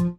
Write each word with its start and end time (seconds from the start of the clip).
Hallo, 0.00 0.14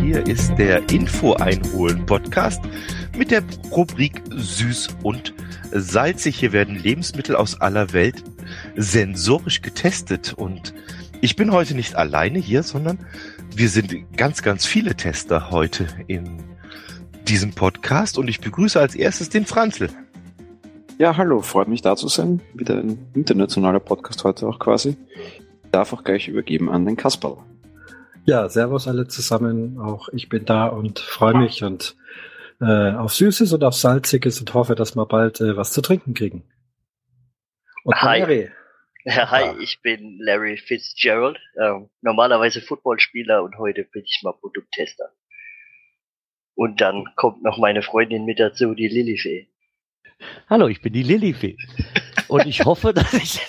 hier 0.00 0.26
ist 0.26 0.54
der 0.56 0.88
Info 0.90 1.34
einholen 1.34 2.06
Podcast 2.06 2.62
mit 3.18 3.30
der 3.30 3.42
Rubrik 3.70 4.22
Süß 4.30 4.88
und 5.02 5.34
Salzig. 5.70 6.36
Hier 6.36 6.52
werden 6.52 6.76
Lebensmittel 6.76 7.36
aus 7.36 7.60
aller 7.60 7.92
Welt 7.92 8.24
sensorisch 8.76 9.62
getestet 9.62 10.34
und 10.34 10.74
ich 11.20 11.36
bin 11.36 11.52
heute 11.52 11.74
nicht 11.74 11.94
alleine 11.94 12.38
hier, 12.38 12.62
sondern 12.62 12.98
wir 13.54 13.68
sind 13.68 13.94
ganz, 14.16 14.42
ganz 14.42 14.66
viele 14.66 14.94
Tester 14.94 15.50
heute 15.50 15.86
in 16.06 16.42
diesem 17.28 17.54
Podcast 17.54 18.18
und 18.18 18.28
ich 18.28 18.40
begrüße 18.40 18.78
als 18.78 18.94
erstes 18.94 19.30
den 19.30 19.46
Franzl. 19.46 19.88
Ja, 20.98 21.16
hallo, 21.16 21.40
freut 21.40 21.68
mich 21.68 21.82
da 21.82 21.96
zu 21.96 22.08
sein. 22.08 22.40
Wieder 22.52 22.76
ein 22.76 22.98
internationaler 23.14 23.80
Podcast 23.80 24.22
heute 24.24 24.46
auch 24.46 24.58
quasi. 24.58 24.96
Ich 25.64 25.70
darf 25.70 25.92
auch 25.92 26.04
gleich 26.04 26.28
übergeben 26.28 26.70
an 26.70 26.84
den 26.84 26.96
Kasperl. 26.96 27.38
Ja, 28.26 28.48
servus 28.48 28.86
alle 28.86 29.08
zusammen. 29.08 29.78
Auch 29.78 30.08
ich 30.10 30.28
bin 30.28 30.44
da 30.44 30.66
und 30.66 30.98
freue 30.98 31.36
mich 31.36 31.64
und 31.64 31.96
äh, 32.60 32.92
auf 32.92 33.12
Süßes 33.14 33.52
und 33.52 33.64
auf 33.64 33.74
Salziges 33.74 34.40
und 34.40 34.54
hoffe, 34.54 34.74
dass 34.74 34.94
wir 34.94 35.06
bald 35.06 35.40
äh, 35.40 35.56
was 35.56 35.72
zu 35.72 35.80
trinken 35.80 36.14
kriegen. 36.14 36.44
Und 37.84 38.00
hi. 38.00 38.20
Larry. 38.20 38.50
Ja, 39.06 39.30
hi, 39.30 39.62
ich 39.62 39.82
bin 39.82 40.18
Larry 40.18 40.56
Fitzgerald, 40.56 41.38
ähm, 41.60 41.90
normalerweise 42.00 42.62
Footballspieler 42.62 43.42
und 43.42 43.58
heute 43.58 43.84
bin 43.84 44.02
ich 44.02 44.22
mal 44.22 44.32
Produkttester. 44.32 45.10
Und 46.54 46.80
dann 46.80 47.04
kommt 47.14 47.42
noch 47.42 47.58
meine 47.58 47.82
Freundin 47.82 48.24
mit 48.24 48.40
dazu, 48.40 48.74
die 48.74 48.88
Lilifee. 48.88 49.48
Hallo, 50.48 50.68
ich 50.68 50.80
bin 50.80 50.94
die 50.94 51.02
Lilifee. 51.02 51.58
Und 52.28 52.46
ich 52.46 52.64
hoffe, 52.64 52.94
dass 52.94 53.12
ich 53.12 53.40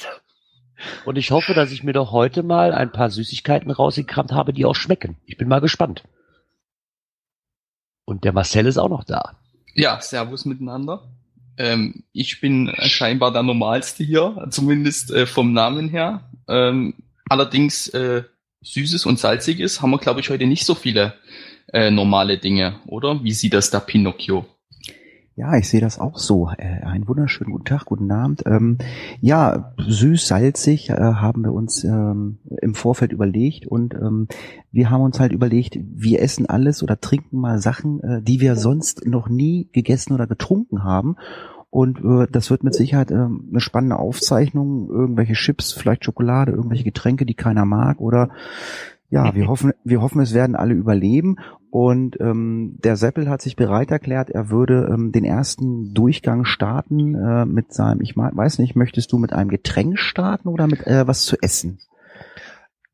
und 1.06 1.17
ich 1.17 1.31
hoffe, 1.31 1.53
dass 1.53 1.72
ich 1.72 1.84
mir 1.84 1.94
doch 1.94 2.12
heute 2.12 2.44
mal 2.44 2.73
ein 2.73 2.92
paar 2.92 3.09
Süßigkeiten 3.09 3.72
rausgekramt 3.72 4.34
habe, 4.34 4.52
die 4.52 4.66
auch 4.66 4.75
schmecken. 4.75 5.16
Ich 5.25 5.38
bin 5.38 5.47
mal 5.47 5.62
gespannt. 5.62 6.03
Und 8.03 8.25
der 8.25 8.34
Marcel 8.34 8.66
ist 8.66 8.78
auch 8.78 8.90
noch 8.90 9.06
da. 9.06 9.38
Ja, 9.73 10.02
Servus 10.02 10.44
miteinander. 10.44 11.14
Ähm, 11.58 12.03
ich 12.11 12.42
bin 12.42 12.73
scheinbar 12.80 13.31
der 13.31 13.44
Normalste 13.44 14.03
hier, 14.03 14.48
zumindest 14.50 15.11
äh, 15.11 15.25
vom 15.25 15.53
Namen 15.53 15.89
her. 15.89 16.30
Ähm, 16.47 16.95
allerdings 17.30 17.88
äh, 17.89 18.23
Süßes 18.62 19.06
und 19.06 19.20
Salziges 19.20 19.81
haben 19.81 19.92
wir, 19.92 20.00
glaube 20.00 20.20
ich, 20.20 20.30
heute 20.30 20.45
nicht 20.47 20.66
so 20.66 20.75
viele 20.75 21.14
äh, 21.72 21.92
normale 21.92 22.38
Dinge, 22.38 22.80
oder? 22.88 23.23
Wie 23.23 23.34
sieht 23.34 23.53
das 23.53 23.70
da 23.70 23.80
Pinocchio? 23.80 24.45
Ja, 25.38 25.58
ich 25.58 25.67
sehe 25.67 25.81
das 25.81 26.00
auch 26.00 26.17
so. 26.17 26.50
Äh, 26.58 26.86
einen 26.86 27.09
wunderschönen 27.09 27.52
guten 27.52 27.66
Tag, 27.66 27.83
guten 27.83 28.09
Abend. 28.09 28.44
Ähm, 28.45 28.78
ja, 29.19 29.73
süß, 29.86 30.25
salzig 30.25 30.89
äh, 30.89 30.95
haben 30.95 31.44
wir 31.44 31.52
uns 31.52 31.83
ähm, 31.83 32.38
im 32.61 32.73
Vorfeld 32.73 33.11
überlegt 33.11 33.67
und 33.67 33.94
ähm, 33.95 34.30
wir 34.72 34.89
haben 34.89 35.02
uns 35.02 35.19
halt 35.19 35.33
überlegt, 35.33 35.78
wir 35.78 36.22
essen 36.22 36.45
alles 36.45 36.83
oder 36.83 37.02
trinken 37.02 37.38
mal 37.38 37.59
Sachen, 37.59 38.00
äh, 38.00 38.22
die 38.22 38.39
wir 38.39 38.56
sonst 38.56 39.06
noch 39.06 39.28
nie 39.28 39.67
gegessen 39.73 40.13
oder 40.13 40.25
getrunken 40.25 40.86
haben. 40.86 41.17
Und 41.69 42.00
äh, 42.00 42.31
das 42.31 42.50
wird 42.50 42.63
mit 42.63 42.73
Sicherheit 42.73 43.11
äh, 43.11 43.16
eine 43.16 43.59
spannende 43.59 44.00
Aufzeichnung. 44.00 44.88
Irgendwelche 44.89 45.33
Chips, 45.33 45.73
vielleicht 45.73 46.06
Schokolade, 46.06 46.53
irgendwelche 46.53 46.86
Getränke, 46.86 47.25
die 47.25 47.33
keiner 47.33 47.66
mag 47.66 48.00
oder 48.00 48.30
ja, 49.09 49.36
wir 49.36 49.48
hoffen, 49.48 49.73
wir 49.84 50.02
hoffen, 50.02 50.22
es 50.22 50.34
werden 50.34 50.56
alle 50.56 50.73
überleben. 50.73 51.38
Und 51.70 52.20
ähm, 52.22 52.78
der 52.84 52.95
Seppel 52.95 53.30
hat 53.30 53.41
sich 53.41 53.56
bereit 53.56 53.91
erklärt, 53.91 54.29
er 54.29 54.50
würde 54.50 54.90
ähm, 54.94 55.12
den 55.12 55.25
ersten 55.25 55.94
Durchgang 55.94 56.46
starten 56.46 57.16
äh, 57.16 57.46
mit 57.46 57.74
seinem, 57.74 58.02
ich 58.02 58.16
weiß 58.16 58.59
nicht, 58.59 58.75
möchtest 58.75 59.12
du 59.12 59.18
mit 59.18 59.34
einem 59.34 59.50
Getränk 59.50 60.00
starten 60.00 60.47
oder 60.47 60.68
mit 60.68 60.88
äh, 60.88 61.06
was 61.06 61.25
zu 61.25 61.35
essen? 61.41 61.79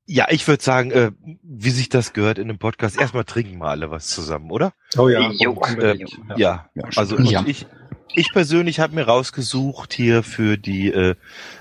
Ja, 0.05 0.27
ich 0.29 0.47
würde 0.47 0.63
sagen, 0.63 0.91
äh, 0.91 1.11
wie 1.43 1.69
sich 1.69 1.89
das 1.89 2.11
gehört 2.11 2.39
in 2.39 2.49
einem 2.49 2.57
Podcast, 2.57 2.99
erstmal 2.99 3.23
trinken 3.23 3.59
wir 3.59 3.67
alle 3.67 3.91
was 3.91 4.07
zusammen, 4.07 4.49
oder? 4.49 4.73
Oh 4.97 5.07
ja. 5.09 5.31
Jo, 5.31 5.61
äh, 5.79 5.97
ja. 6.35 6.65
ja, 6.73 6.83
also 6.95 7.19
ja. 7.19 7.43
ich, 7.45 7.67
ich 8.15 8.31
persönlich 8.31 8.79
habe 8.79 8.95
mir 8.95 9.03
rausgesucht 9.03 9.93
hier 9.93 10.23
für 10.23 10.57
die 10.57 10.91
äh, 10.91 11.15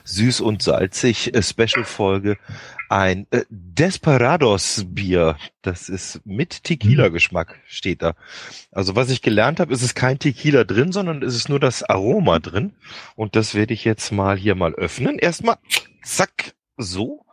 süß 0.04 0.40
und 0.40 0.62
salzig 0.62 1.34
äh, 1.34 1.42
Special 1.42 1.84
Folge 1.84 2.38
ein 2.88 3.26
äh, 3.30 3.44
Desperados 3.50 4.84
Bier. 4.88 5.36
Das 5.62 5.88
ist 5.88 6.20
mit 6.24 6.64
Tequila 6.64 7.08
Geschmack 7.08 7.60
steht 7.66 8.02
da. 8.02 8.14
Also 8.72 8.96
was 8.96 9.10
ich 9.10 9.22
gelernt 9.22 9.60
habe, 9.60 9.72
ist 9.72 9.82
es 9.82 9.94
kein 9.94 10.18
Tequila 10.18 10.64
drin, 10.64 10.92
sondern 10.92 11.22
es 11.22 11.36
ist 11.36 11.48
nur 11.48 11.60
das 11.60 11.82
Aroma 11.82 12.40
drin 12.40 12.72
und 13.14 13.36
das 13.36 13.54
werde 13.54 13.74
ich 13.74 13.84
jetzt 13.84 14.10
mal 14.10 14.36
hier 14.36 14.56
mal 14.56 14.74
öffnen. 14.74 15.18
Erstmal 15.18 15.56
zack 16.02 16.54
so. 16.76 17.24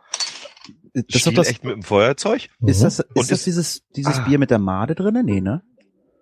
Das 0.94 1.26
ist 1.26 1.36
das 1.36 1.48
echt 1.48 1.64
mit 1.64 1.74
dem 1.74 1.82
Feuerzeug. 1.82 2.48
Ist 2.64 2.82
das 2.82 3.00
ist 3.00 3.16
und 3.16 3.30
das 3.30 3.44
dieses 3.44 3.82
dieses 3.94 4.18
ah. 4.18 4.22
Bier 4.22 4.38
mit 4.38 4.50
der 4.50 4.58
Made 4.58 4.94
drinne? 4.94 5.22
Nee, 5.22 5.40
ne? 5.40 5.62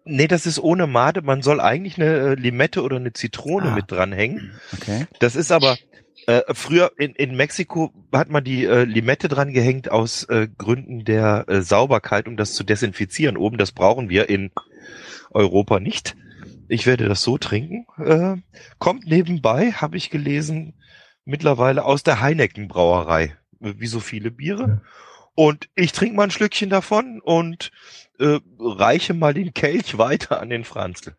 Nee, 0.09 0.29
das 0.29 0.47
ist 0.47 0.61
ohne 0.61 0.87
Made. 0.87 1.23
Man 1.23 1.43
soll 1.43 1.61
eigentlich 1.61 1.97
eine 2.01 2.07
äh, 2.07 2.35
Limette 2.35 2.83
oder 2.83 2.97
eine 2.97 3.13
Zitrone 3.13 3.73
ah. 3.73 3.75
mit 3.75 3.91
dranhängen. 3.91 4.53
Okay. 4.73 5.07
Das 5.19 5.35
ist 5.35 5.51
aber 5.51 5.77
äh, 6.27 6.43
früher 6.55 6.93
in, 6.97 7.13
in 7.15 7.37
Mexiko 7.37 7.93
hat 8.13 8.31
man 8.31 8.45
die 8.45 8.65
äh, 8.65 8.85
Limette 8.85 9.27
dran 9.29 9.53
gehängt 9.53 9.91
aus 9.91 10.23
äh, 10.25 10.49
Gründen 10.57 11.05
der 11.05 11.45
äh, 11.49 11.61
Sauberkeit, 11.61 12.29
um 12.29 12.37
das 12.37 12.55
zu 12.55 12.63
desinfizieren. 12.63 13.37
Oben, 13.37 13.59
das 13.59 13.73
brauchen 13.73 14.09
wir 14.09 14.29
in 14.29 14.53
Europa 15.31 15.81
nicht. 15.81 16.17
Ich 16.69 16.87
werde 16.87 17.09
das 17.09 17.23
so 17.23 17.37
trinken. 17.37 17.87
Äh, 17.99 18.37
kommt 18.79 19.07
nebenbei, 19.07 19.73
habe 19.73 19.97
ich 19.97 20.11
gelesen, 20.11 20.75
mittlerweile 21.25 21.85
aus 21.85 22.05
der 22.05 22.21
Heineken 22.21 22.69
Brauerei, 22.69 23.37
wie 23.59 23.87
so 23.87 24.01
viele 24.01 24.31
Biere. 24.31 24.83
Und 25.37 25.69
ich 25.75 25.93
trinke 25.93 26.17
mal 26.17 26.25
ein 26.25 26.31
Schlückchen 26.31 26.71
davon 26.71 27.21
und 27.23 27.71
äh, 28.19 28.41
reiche 28.59 29.15
mal 29.15 29.35
den 29.35 29.55
Kelch 29.55 29.99
weiter 29.99 30.41
an 30.41 30.51
den 30.51 30.65
Franzl. 30.65 31.15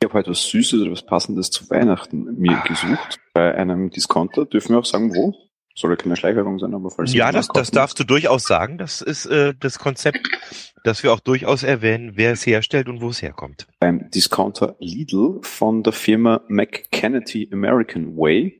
Ich 0.00 0.04
habe 0.04 0.14
heute 0.14 0.30
was 0.30 0.42
Süßes 0.42 0.82
oder 0.82 0.90
was 0.90 1.06
Passendes 1.06 1.50
zu 1.50 1.70
Weihnachten 1.70 2.38
mir 2.38 2.62
gesucht. 2.66 3.18
Bei 3.34 3.54
einem 3.54 3.90
Discounter. 3.90 4.44
Dürfen 4.44 4.70
wir 4.70 4.80
auch 4.80 4.84
sagen, 4.84 5.14
wo? 5.14 5.34
Soll 5.74 5.90
ja 5.90 5.96
keine 5.96 6.16
Schleicherung 6.16 6.58
sein, 6.58 6.74
aber 6.74 6.90
falls 6.90 7.14
Ja, 7.14 7.30
das, 7.30 7.46
das 7.46 7.70
darfst 7.70 8.00
du 8.00 8.04
durchaus 8.04 8.42
sagen. 8.42 8.78
Das 8.78 9.00
ist 9.00 9.26
äh, 9.26 9.54
das 9.58 9.78
Konzept, 9.78 10.28
dass 10.82 11.04
wir 11.04 11.12
auch 11.12 11.20
durchaus 11.20 11.62
erwähnen, 11.62 12.12
wer 12.16 12.32
es 12.32 12.44
herstellt 12.44 12.88
und 12.88 13.00
wo 13.00 13.10
es 13.10 13.22
herkommt. 13.22 13.68
Beim 13.78 14.10
Discounter 14.10 14.74
Lidl 14.80 15.38
von 15.42 15.84
der 15.84 15.92
Firma 15.92 16.40
McKennedy 16.48 17.48
American 17.52 18.16
Way. 18.16 18.57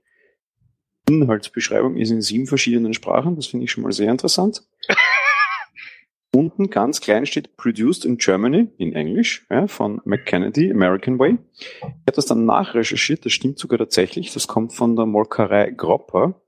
Inhaltsbeschreibung 1.08 1.96
ist 1.96 2.10
in 2.10 2.22
sieben 2.22 2.46
verschiedenen 2.46 2.94
Sprachen. 2.94 3.36
Das 3.36 3.46
finde 3.46 3.64
ich 3.64 3.72
schon 3.72 3.82
mal 3.82 3.92
sehr 3.92 4.10
interessant. 4.10 4.62
Unten 6.34 6.68
ganz 6.68 7.00
klein 7.00 7.24
steht 7.24 7.56
Produced 7.56 8.04
in 8.04 8.18
Germany 8.18 8.68
in 8.76 8.92
Englisch 8.92 9.46
ja, 9.50 9.66
von 9.66 10.02
McKennedy, 10.04 10.70
American 10.70 11.18
Way. 11.18 11.38
Ich 11.60 11.82
habe 11.82 12.12
das 12.12 12.26
dann 12.26 12.44
nachrecherchiert, 12.44 13.24
das 13.24 13.32
stimmt 13.32 13.58
sogar 13.58 13.78
tatsächlich. 13.78 14.32
Das 14.34 14.46
kommt 14.46 14.74
von 14.74 14.94
der 14.94 15.06
Molkerei 15.06 15.70
Gropper, 15.70 16.40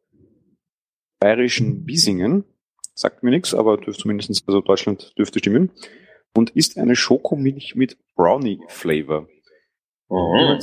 bayerischen 1.18 1.84
Biesingen. 1.86 2.44
Sagt 2.94 3.22
mir 3.22 3.30
nichts, 3.30 3.54
aber 3.54 3.78
dürfte 3.78 4.02
zumindest, 4.02 4.44
also 4.46 4.60
Deutschland 4.60 5.14
dürfte 5.16 5.38
stimmen. 5.38 5.70
Und 6.36 6.50
ist 6.50 6.76
eine 6.76 6.94
Schokomilch 6.94 7.74
mit 7.74 7.96
Brownie-Flavor. 8.14 9.26
Oh. 10.08 10.58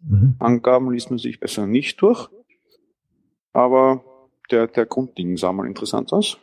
Mhm. 0.00 0.36
Angaben 0.38 0.92
liest 0.92 1.10
man 1.10 1.18
sich 1.18 1.40
besser 1.40 1.66
nicht 1.66 2.02
durch. 2.02 2.28
Aber 3.52 4.04
der, 4.50 4.66
der 4.66 4.86
Grundding 4.86 5.36
sah 5.36 5.52
mal 5.52 5.66
interessant 5.66 6.12
aus. 6.12 6.38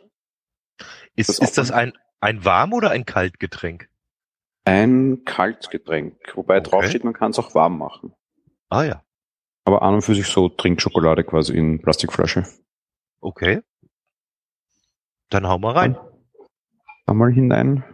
Ist 1.14 1.28
das, 1.28 1.38
ist 1.38 1.58
das 1.58 1.70
ein, 1.70 1.92
ein 2.20 2.44
warm 2.44 2.72
oder 2.72 2.90
ein 2.90 3.06
Kaltgetränk? 3.06 3.88
Ein 4.64 5.22
Kaltgetränk, 5.24 6.16
wobei 6.34 6.58
okay. 6.58 6.70
draufsteht, 6.70 7.04
man 7.04 7.14
kann 7.14 7.30
es 7.30 7.38
auch 7.38 7.54
warm 7.54 7.78
machen. 7.78 8.14
Ah 8.68 8.82
ja. 8.82 9.02
Aber 9.64 9.82
an 9.82 9.94
und 9.94 10.02
für 10.02 10.14
sich 10.14 10.26
so 10.26 10.48
Trinkschokolade 10.48 11.24
quasi 11.24 11.56
in 11.56 11.80
Plastikflasche. 11.80 12.44
Okay. 13.20 13.62
Dann 15.30 15.48
hau 15.48 15.58
mal 15.58 15.72
rein. 15.72 15.96
Einmal 17.06 17.32
hinein. 17.32 17.84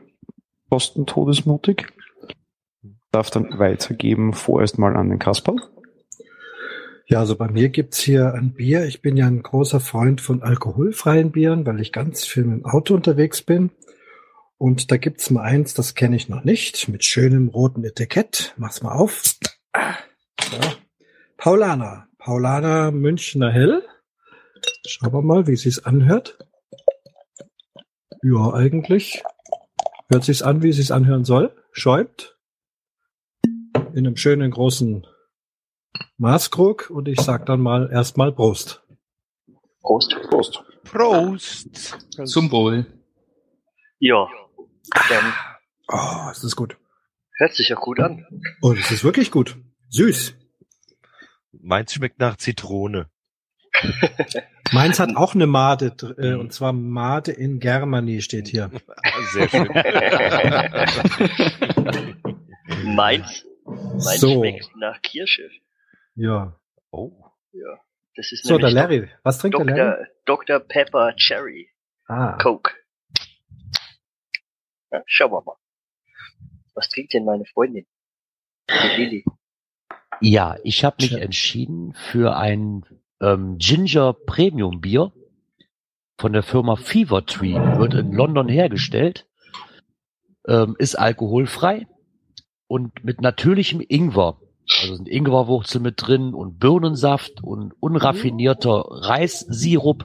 Posten 0.69 1.07
todesmutig. 1.07 1.93
Darf 3.11 3.31
dann 3.31 3.59
weitergeben 3.59 4.33
vorerst 4.33 4.79
mal 4.79 4.97
an 4.97 5.11
den 5.11 5.19
Kasperl. 5.19 5.57
Ja, 7.07 7.19
also 7.19 7.37
bei 7.37 7.49
mir 7.49 7.69
gibt's 7.69 7.99
hier 7.99 8.35
ein 8.35 8.55
Bier. 8.55 8.87
Ich 8.87 9.03
bin 9.03 9.17
ja 9.17 9.27
ein 9.27 9.43
großer 9.43 9.81
Freund 9.81 10.21
von 10.21 10.43
alkoholfreien 10.43 11.33
Bieren, 11.33 11.67
weil 11.67 11.81
ich 11.81 11.93
ganz 11.93 12.25
viel 12.25 12.45
mit 12.45 12.61
dem 12.61 12.65
Auto 12.65 12.95
unterwegs 12.95 13.43
bin. 13.43 13.71
Und 14.57 14.91
da 14.93 14.97
gibt's 14.97 15.31
mal 15.31 15.43
eins, 15.43 15.75
das 15.75 15.95
kenne 15.95 16.15
ich 16.15 16.29
noch 16.29 16.45
nicht, 16.45 16.89
mit 16.89 17.05
schönem 17.05 17.49
roten 17.49 17.85
Etikett. 17.85 18.55
Mach's 18.57 18.83
mal 18.83 18.93
auf. 18.93 19.25
So. 20.41 20.59
Paulaner. 21.37 22.07
Paulaner 22.19 22.93
Münchner 22.93 23.51
Hell. 23.51 23.83
Schauen 24.87 25.13
wir 25.13 25.23
mal, 25.23 25.49
wie 25.49 25.55
es 25.55 25.63
sich 25.63 25.85
anhört. 25.85 26.39
Ja, 28.23 28.55
eigentlich 28.55 29.25
hört 30.09 30.23
sich's 30.23 30.43
an, 30.43 30.63
wie 30.63 30.69
es 30.69 30.77
sich 30.77 30.93
anhören 30.93 31.25
soll. 31.25 31.53
Schäumt. 31.73 32.39
In 33.95 34.07
einem 34.07 34.17
schönen 34.17 34.53
großen 34.53 35.05
Maßkrug 36.23 36.89
und 36.91 37.09
ich 37.09 37.21
sag 37.21 37.45
dann 37.47 37.61
mal 37.61 37.91
erstmal 37.93 38.31
Prost. 38.33 38.83
Prost. 39.81 40.17
Prost. 40.31 40.63
Prost. 40.85 41.99
Zum 42.27 42.51
Wohl. 42.53 42.87
Ja, 43.99 44.29
dann 45.09 45.33
Oh, 45.89 46.29
es 46.31 46.45
ist 46.45 46.55
gut. 46.57 46.77
hört 47.39 47.55
sich 47.55 47.69
ja 47.71 47.77
gut 47.77 47.99
an. 48.01 48.25
Oh, 48.63 48.73
das 48.73 48.91
ist 48.93 49.03
wirklich 49.05 49.31
gut. 49.33 49.57
Süß. 49.91 50.35
Meins 51.61 51.93
schmeckt 51.93 52.19
nach 52.21 52.37
Zitrone. 52.37 53.09
Meins 54.73 55.01
hat 55.01 55.17
auch 55.17 55.35
eine 55.35 55.47
Made, 55.49 55.87
äh, 56.19 56.35
und 56.35 56.53
zwar 56.53 56.73
Made 56.73 57.33
in 57.33 57.59
Germany 57.59 58.23
steht 58.23 58.47
hier. 58.49 58.71
Sehr 59.33 59.49
schön. 59.49 59.67
Meins, 62.85 63.45
meins 63.67 64.21
So. 64.21 64.35
schmeckt 64.41 64.71
nach 64.77 65.01
Kirsche. 65.03 65.51
Ja. 66.15 66.59
oh. 66.91 67.13
Ja, 67.53 67.81
das 68.17 68.33
ist 68.33 68.45
So, 68.45 68.59
der 68.59 68.69
nämlich 68.69 68.75
Larry. 68.83 69.11
Was 69.23 69.39
trinkt 69.39 69.59
der 69.59 69.65
Larry? 69.67 70.07
Dr. 70.25 70.59
Dr. 70.59 70.61
Pepper 70.61 71.15
Cherry 71.17 71.69
Ah, 72.09 72.37
Coke. 72.39 72.73
Ja, 74.91 75.03
schauen 75.07 75.33
wir 75.33 75.43
mal. 75.43 75.57
Was 76.75 76.89
trinkt 76.89 77.15
denn 77.15 77.25
meine 77.25 77.45
Freundin? 77.47 77.87
Die 78.69 78.97
Lilly. 78.97 79.25
Ja, 80.21 80.57
ich 80.63 80.85
habe 80.85 80.97
mich 81.01 81.13
entschieden 81.15 81.95
für 81.95 82.37
ein 82.37 82.85
ähm, 83.21 83.57
Ginger 83.59 84.13
Premium 84.13 84.81
Bier 84.81 85.13
von 86.19 86.33
der 86.33 86.43
Firma 86.43 86.77
Fever 86.77 87.25
Tree. 87.27 87.55
Wird 87.55 87.95
in 87.95 88.13
London 88.13 88.49
hergestellt, 88.49 89.27
ähm, 90.47 90.77
ist 90.79 90.95
alkoholfrei 90.97 91.87
und 92.67 93.05
mit 93.05 93.21
natürlichem 93.21 93.81
Ingwer. 93.81 94.39
Also 94.81 94.97
sind 94.97 95.09
Ingwerwurzel 95.09 95.81
mit 95.81 95.95
drin 95.99 96.35
und 96.35 96.59
Birnensaft 96.59 97.43
und 97.43 97.75
unraffinierter 97.81 98.85
Reissirup. 98.89 100.05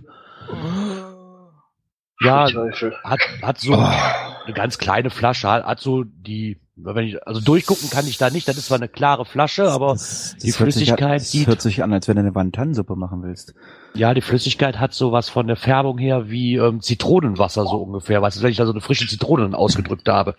Ja, 2.20 2.48
hat, 3.04 3.20
hat 3.44 3.60
so 3.60 3.74
eine 3.74 4.54
ganz 4.56 4.80
kleine 4.80 5.12
Flasche, 5.12 5.50
hat, 5.50 5.66
hat 5.66 5.80
so 5.80 6.04
die, 6.04 6.60
wenn 6.76 7.06
ich, 7.06 7.28
also 7.28 7.42
durchgucken 7.42 7.92
kann 7.92 8.08
ich 8.08 8.18
da 8.18 8.32
nicht, 8.32 8.48
das 8.48 8.58
ist 8.58 8.68
zwar 8.68 8.78
eine 8.78 8.88
klare 8.88 9.24
Flasche, 9.24 9.70
aber 9.70 9.94
das, 9.94 10.36
die 10.42 10.48
hört 10.48 10.72
sich 10.74 10.90
Flüssigkeit, 10.90 11.22
das 11.22 11.46
hört 11.46 11.62
sich 11.62 11.84
an, 11.84 11.94
als 11.94 12.08
wenn 12.08 12.16
du 12.16 12.22
eine 12.22 12.34
Wantansuppe 12.34 12.96
machen 12.96 13.22
willst. 13.22 13.54
ja, 13.94 14.16
die 14.16 14.22
Flüssigkeit 14.22 14.80
hat 14.80 14.94
sowas 14.94 15.30
von 15.30 15.46
der 15.46 15.58
Färbung 15.58 16.00
her 16.00 16.28
wie 16.30 16.56
ähm, 16.56 16.82
Zitronenwasser 16.82 17.66
so 17.68 17.78
ungefähr, 17.78 18.20
weißt 18.22 18.38
du, 18.38 18.42
wenn 18.42 18.52
ich 18.52 18.58
da 18.58 18.66
so 18.66 18.72
eine 18.72 18.82
frische 18.82 19.08
Zitrone 19.08 19.56
ausgedrückt 19.56 20.10
habe. 20.10 20.36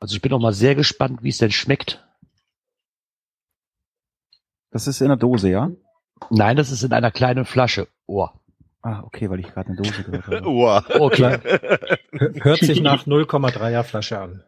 Also 0.00 0.14
ich 0.16 0.20
bin 0.20 0.30
noch 0.30 0.40
mal 0.40 0.52
sehr 0.52 0.74
gespannt, 0.74 1.22
wie 1.22 1.30
es 1.30 1.38
denn 1.38 1.52
schmeckt. 1.52 2.03
Das 4.74 4.86
ist 4.88 5.00
in 5.00 5.06
der 5.08 5.16
Dose, 5.16 5.48
ja? 5.50 5.70
Nein, 6.30 6.56
das 6.56 6.70
ist 6.72 6.82
in 6.82 6.92
einer 6.92 7.10
kleinen 7.12 7.44
Flasche. 7.44 7.86
Oh, 8.06 8.26
Ah, 8.82 9.00
okay, 9.04 9.30
weil 9.30 9.40
ich 9.40 9.46
gerade 9.46 9.68
eine 9.68 9.76
Dose 9.78 10.02
gehört 10.02 10.26
habe. 10.26 10.44
Wow. 10.44 10.84
okay. 11.00 11.38
Hör- 12.12 12.34
hört 12.42 12.58
sich 12.58 12.82
nach 12.82 13.06
0,3er 13.06 13.82
Flasche 13.82 14.18
an. 14.20 14.42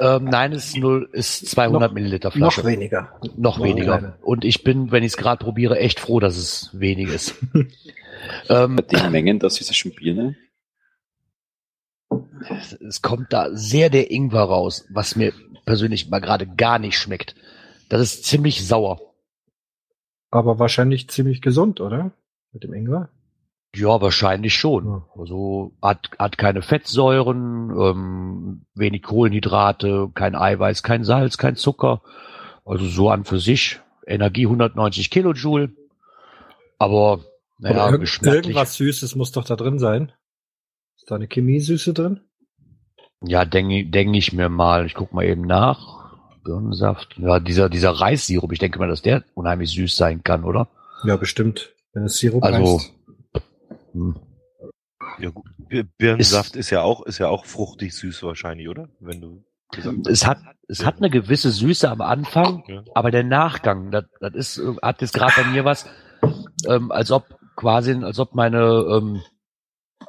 ähm, 0.00 0.24
nein, 0.24 0.52
es 0.52 0.68
ist 0.70 0.78
null, 0.78 1.08
ist 1.12 1.46
200 1.48 1.90
Noch- 1.90 1.94
Milliliter 1.94 2.32
Flasche. 2.32 2.60
Noch 2.62 2.66
weniger. 2.66 3.20
Noch 3.36 3.62
weniger. 3.62 4.18
Und 4.22 4.44
ich 4.44 4.64
bin, 4.64 4.90
wenn 4.90 5.04
ich 5.04 5.12
es 5.12 5.16
gerade 5.16 5.44
probiere, 5.44 5.78
echt 5.78 6.00
froh, 6.00 6.18
dass 6.18 6.36
es 6.36 6.70
wenig 6.72 7.08
ist. 7.10 7.36
ähm, 8.48 8.76
Bei 8.76 8.82
den 8.82 9.12
Mengen, 9.12 9.38
das 9.38 9.60
ist 9.60 9.68
ja 9.68 9.74
schon 9.74 9.92
Bier, 9.92 10.14
ne? 10.14 10.34
es 12.88 13.02
kommt 13.02 13.32
da 13.32 13.48
sehr 13.52 13.90
der 13.90 14.10
Ingwer 14.10 14.42
raus, 14.44 14.86
was 14.90 15.14
mir 15.16 15.32
persönlich 15.66 16.08
mal 16.08 16.20
gerade 16.20 16.46
gar 16.46 16.78
nicht 16.78 16.96
schmeckt. 16.98 17.34
Das 17.88 18.00
ist 18.00 18.24
ziemlich 18.24 18.66
sauer. 18.66 19.00
Aber 20.30 20.58
wahrscheinlich 20.58 21.08
ziemlich 21.08 21.40
gesund, 21.40 21.80
oder? 21.80 22.12
Mit 22.52 22.64
dem 22.64 22.74
Ingwer? 22.74 23.08
Ja, 23.74 24.00
wahrscheinlich 24.00 24.54
schon. 24.54 25.02
Also 25.16 25.72
hat, 25.82 26.10
hat 26.18 26.38
keine 26.38 26.62
Fettsäuren, 26.62 27.70
ähm, 27.70 28.66
wenig 28.74 29.02
Kohlenhydrate, 29.02 30.10
kein 30.14 30.34
Eiweiß, 30.34 30.82
kein 30.82 31.04
Salz, 31.04 31.36
kein 31.36 31.56
Zucker. 31.56 32.02
Also 32.64 32.86
so 32.86 33.10
an 33.10 33.24
für 33.24 33.38
sich. 33.38 33.80
Energie 34.06 34.46
190 34.46 35.10
Kilojoule. 35.10 35.70
Aber 36.78 37.20
naja, 37.58 37.90
irg 37.90 38.00
geschmacklich. 38.00 38.46
irgendwas 38.46 38.74
Süßes 38.76 39.16
muss 39.16 39.32
doch 39.32 39.44
da 39.44 39.56
drin 39.56 39.78
sein. 39.78 40.12
Ist 40.96 41.10
da 41.10 41.16
eine 41.16 41.26
Chemiesüße 41.26 41.92
drin? 41.92 42.20
Ja, 43.22 43.44
denke 43.44 43.84
denk 43.86 44.14
ich 44.16 44.32
mir 44.32 44.48
mal. 44.48 44.86
Ich 44.86 44.94
guck 44.94 45.12
mal 45.12 45.24
eben 45.24 45.42
nach. 45.42 45.97
Birnensaft. 46.48 47.16
Ja, 47.18 47.40
dieser, 47.40 47.68
dieser 47.68 47.90
Reissirup, 47.90 48.50
ich 48.52 48.58
denke 48.58 48.78
mal, 48.78 48.88
dass 48.88 49.02
der 49.02 49.22
unheimlich 49.34 49.70
süß 49.72 49.96
sein 49.96 50.22
kann, 50.24 50.44
oder? 50.44 50.68
Ja, 51.04 51.16
bestimmt. 51.16 51.74
Wenn 51.92 52.04
es 52.04 52.16
Sirup 52.18 52.42
Also, 52.42 52.78
heißt. 52.78 52.92
hm. 53.92 54.16
Ja, 55.18 55.30
gut. 55.30 55.44
Bir- 55.68 55.84
Birnensaft 55.98 56.56
ist, 56.56 56.70
ja 56.70 56.80
auch, 56.82 57.04
ist 57.04 57.18
ja 57.18 57.28
auch 57.28 57.44
fruchtig 57.44 57.94
süß 57.94 58.22
wahrscheinlich, 58.22 58.68
oder? 58.68 58.88
Wenn 59.00 59.20
du 59.20 59.44
es 60.08 60.26
hat, 60.26 60.38
es 60.66 60.86
hat 60.86 60.96
eine 60.96 61.10
gewisse 61.10 61.50
Süße 61.50 61.90
am 61.90 62.00
Anfang, 62.00 62.64
Ja. 62.68 62.82
aber 62.94 63.10
der 63.10 63.22
Nachgang, 63.24 63.90
das, 63.90 64.04
das 64.18 64.34
ist, 64.34 64.62
hat 64.80 65.02
jetzt 65.02 65.12
gerade 65.12 65.34
bei 65.36 65.44
mir 65.50 65.66
was, 65.66 65.84
ähm, 66.66 66.90
als 66.90 67.10
ob 67.10 67.26
quasi, 67.54 67.92
als 67.92 68.18
ob 68.18 68.34
meine, 68.34 68.62
ähm, 68.62 69.20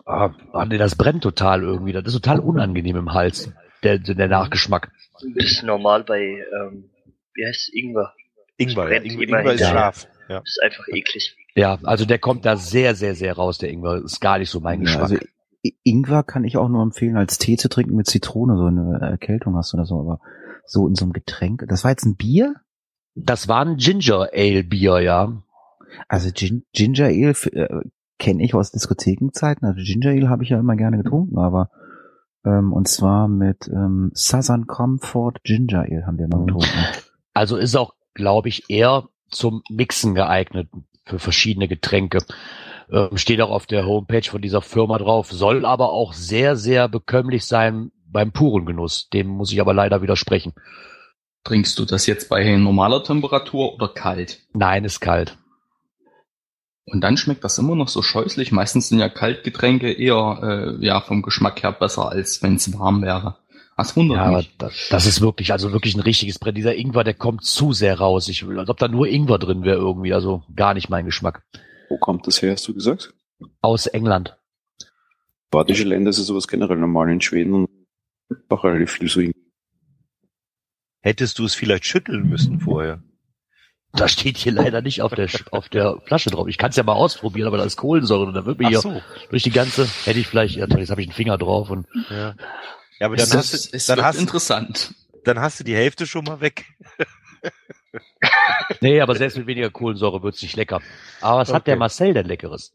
ah, 0.06 0.30
ah, 0.53 0.65
nee, 0.65 0.77
das 0.77 0.95
brennt 0.95 1.24
total 1.24 1.62
irgendwie, 1.63 1.91
das 1.91 2.06
ist 2.06 2.13
total 2.13 2.39
unangenehm 2.39 2.95
im 2.95 3.13
Hals, 3.13 3.51
der, 3.84 4.00
der 4.00 4.28
Nachgeschmack. 4.28 4.92
Das 5.36 5.46
ist 5.46 5.64
normal 5.64 6.04
bei, 6.04 6.22
ähm, 6.22 6.90
wie 7.34 7.46
heißt 7.46 7.70
es, 7.70 7.74
Ingwer. 7.74 8.14
Ingwer, 8.58 8.92
ja. 8.92 9.02
Ingwer, 9.02 9.28
immer 9.28 9.40
Ingwer 9.40 9.54
ist 9.54 9.62
scharf. 9.68 10.08
Ja. 10.28 10.40
Das 10.40 10.50
ist 10.50 10.62
einfach 10.62 10.88
eklig. 10.90 11.36
Ja, 11.56 11.80
also 11.84 12.06
der 12.06 12.20
kommt 12.20 12.46
da 12.46 12.56
sehr, 12.56 12.96
sehr, 12.96 13.16
sehr 13.16 13.34
raus, 13.34 13.58
der 13.58 13.70
Ingwer, 13.70 14.04
ist 14.04 14.22
gar 14.22 14.38
nicht 14.38 14.50
so 14.50 14.60
mein 14.60 14.80
Ja, 14.81 14.86
Geschmack. 14.86 15.04
also 15.04 15.18
Ingwer 15.84 16.24
kann 16.24 16.46
ich 16.46 16.58
auch 16.58 16.70
nur 16.70 16.84
empfehlen, 16.84 17.18
als 17.18 17.38
Tee 17.38 17.58
zu 17.58 17.68
trinken 17.68 17.96
mit 17.96 18.08
Zitrone, 18.08 18.56
so 18.58 18.66
eine 18.66 19.00
Erkältung 19.02 19.58
hast 19.58 19.74
oder 19.74 19.86
so, 19.86 20.00
aber 20.00 20.20
so 20.66 20.88
in 20.88 20.96
so 20.96 21.04
einem 21.06 21.14
Getränk. 21.14 21.66
Das 21.68 21.84
war 21.84 21.92
jetzt 21.92 22.06
ein 22.06 22.16
Bier? 22.16 22.56
Das 23.16 23.48
war 23.48 23.66
ein 23.66 23.75
Ginger 23.78 24.30
Ale 24.34 24.64
Bier, 24.64 25.00
ja. 25.00 25.44
Also 26.08 26.32
Gin 26.32 26.64
Ginger 26.74 27.08
Ale 27.08 27.34
äh, 27.52 27.82
kenne 28.20 28.44
ich 28.44 28.53
aus 28.53 28.72
Diskothekenzeiten. 28.72 29.68
Also 29.68 29.82
Ginger 29.84 30.12
Ale 30.12 30.30
habe 30.30 30.44
ich 30.44 30.50
ja 30.50 30.60
immer 30.60 30.75
gerne 30.75 30.98
getrunken, 31.01 31.38
aber 31.39 31.72
ähm, 32.46 32.74
und 32.74 32.88
zwar 32.88 33.27
mit 33.27 33.67
ähm, 33.67 34.12
Southern 34.13 34.67
Comfort 34.67 35.36
Ginger 35.43 35.81
Ale 35.81 36.05
haben 36.05 36.17
wir 36.17 36.25
immer 36.25 36.46
getrunken. 36.46 36.86
Also 37.34 37.58
ist 37.58 37.75
auch, 37.75 37.93
glaube 38.13 38.50
ich, 38.50 38.69
eher 38.69 39.08
zum 39.29 39.62
Mixen 39.69 40.15
geeignet 40.15 40.69
für 41.05 41.19
verschiedene 41.19 41.67
Getränke. 41.67 42.19
Ähm, 42.91 43.17
steht 43.17 43.41
auch 43.41 43.51
auf 43.51 43.65
der 43.65 43.86
Homepage 43.86 44.29
von 44.29 44.41
dieser 44.41 44.62
Firma 44.62 44.98
drauf, 44.98 45.31
soll 45.31 45.65
aber 45.65 45.91
auch 45.91 46.13
sehr, 46.13 46.55
sehr 46.55 46.88
bekömmlich 46.88 47.46
sein 47.46 47.91
beim 48.05 48.31
puren 48.31 48.65
Genuss. 48.65 49.10
Dem 49.10 49.27
muss 49.27 49.51
ich 49.51 49.62
aber 49.62 49.74
leider 49.74 50.01
widersprechen. 50.01 50.53
Trinkst 51.43 51.79
du 51.79 51.86
das 51.86 52.05
jetzt 52.05 52.29
bei 52.29 52.58
normaler 52.58 53.03
Temperatur 53.03 53.74
oder 53.74 53.88
kalt? 53.88 54.41
Nein, 54.53 54.84
ist 54.86 55.00
kalt. 55.00 55.38
Und 56.91 57.01
dann 57.01 57.17
schmeckt 57.17 57.43
das 57.43 57.58
immer 57.58 57.75
noch 57.75 57.88
so 57.88 58.01
scheußlich. 58.01 58.51
Meistens 58.51 58.89
sind 58.89 59.00
ja 59.00 59.10
Kaltgetränke 59.10 59.91
eher 59.91 60.75
äh, 60.79 60.86
ja 60.86 61.01
vom 61.01 61.22
Geschmack 61.22 61.62
her 61.63 61.72
besser, 61.72 62.10
als 62.10 62.41
wenn 62.41 62.55
es 62.55 62.77
warm 62.77 63.01
wäre. 63.01 63.38
Das 63.77 63.96
wundert 63.96 64.17
Ja, 64.17 64.25
aber 64.25 64.38
mich. 64.38 64.55
das, 64.58 64.88
das 64.89 65.05
ist 65.05 65.22
wirklich, 65.22 65.51
also 65.53 65.72
wirklich 65.72 65.96
ein 65.96 66.01
richtiges 66.01 66.38
Brett. 66.39 66.58
Dieser 66.58 66.75
Ingwer, 66.75 67.03
der 67.05 67.13
kommt 67.13 67.46
zu 67.46 67.72
sehr 67.72 67.98
raus. 68.00 68.27
Ich 68.27 68.46
will, 68.48 68.60
als 68.60 68.69
ob 68.69 68.77
da 68.77 68.88
nur 68.88 69.08
Ingwer 69.08 69.38
drin 69.39 69.63
wäre 69.63 69.77
irgendwie. 69.77 70.13
Also 70.13 70.43
gar 70.55 70.74
nicht 70.74 70.89
mein 70.89 71.05
Geschmack. 71.05 71.43
Wo 71.88 71.98
kommt 71.98 72.27
das 72.27 72.41
her, 72.41 72.51
hast 72.51 72.67
du 72.67 72.74
gesagt? 72.74 73.13
Aus 73.62 73.88
England. 73.88 74.38
Badische 75.51 75.86
Länder 75.86 76.10
ist 76.10 76.17
ja 76.17 76.24
sowas 76.24 76.48
generell 76.48 76.77
normal 76.77 77.10
in 77.10 77.22
Schweden 77.22 77.53
und 77.53 77.69
auch 78.50 78.63
relativ 78.63 78.91
viel 78.91 79.08
so. 79.10 79.22
Hättest 81.01 81.39
du 81.39 81.46
es 81.46 81.55
vielleicht 81.55 81.86
schütteln 81.86 82.27
müssen 82.29 82.60
vorher. 82.60 83.01
Da 83.93 84.08
steht 84.08 84.38
hier 84.38 84.51
leider 84.51 84.81
nicht 84.81 85.01
auf 85.01 85.13
der, 85.15 85.27
auf 85.51 85.67
der 85.69 85.98
Flasche 86.05 86.29
drauf. 86.29 86.48
Ich 86.48 86.58
kann 86.60 86.69
es 86.69 86.75
ja 86.75 86.84
mal 86.84 86.93
ausprobieren, 86.93 87.48
aber 87.48 87.58
da 87.58 87.63
ist 87.63 87.75
Kohlensäure 87.75 88.25
und 88.27 88.34
da 88.36 88.46
wird 88.46 88.60
mir 88.60 88.67
hier 88.69 88.81
so. 88.81 89.01
durch 89.31 89.43
die 89.43 89.50
ganze, 89.50 89.88
hätte 90.05 90.19
ich 90.19 90.27
vielleicht, 90.27 90.55
ja, 90.58 90.67
toll, 90.67 90.79
jetzt 90.79 90.91
habe 90.91 91.01
ich 91.01 91.08
einen 91.08 91.15
Finger 91.15 91.38
drauf 91.38 91.69
und 91.72 91.88
Ja. 92.10 92.36
Ja, 93.00 93.05
aber 93.08 93.15
dann 93.15 93.25
ist- 93.25 93.36
hast, 93.36 93.53
du, 93.74 93.77
es 93.77 93.86
dann, 93.88 94.03
hast, 94.03 94.19
interessant. 94.19 94.93
dann 95.24 95.39
hast 95.39 95.60
du 95.60 95.63
die 95.63 95.75
Hälfte 95.75 96.05
schon 96.05 96.25
mal 96.25 96.39
weg. 96.41 96.65
nee, 98.81 99.01
aber 99.01 99.15
selbst 99.15 99.38
mit 99.38 99.48
weniger 99.48 99.69
Kohlensäure 99.69 100.22
wird's 100.22 100.41
nicht 100.41 100.55
lecker. 100.55 100.81
Aber 101.22 101.39
was 101.39 101.50
hat 101.50 101.62
Okay. 101.63 101.72
der 101.72 101.77
Marcel 101.77 102.13
denn 102.13 102.25
Leckeres? 102.27 102.74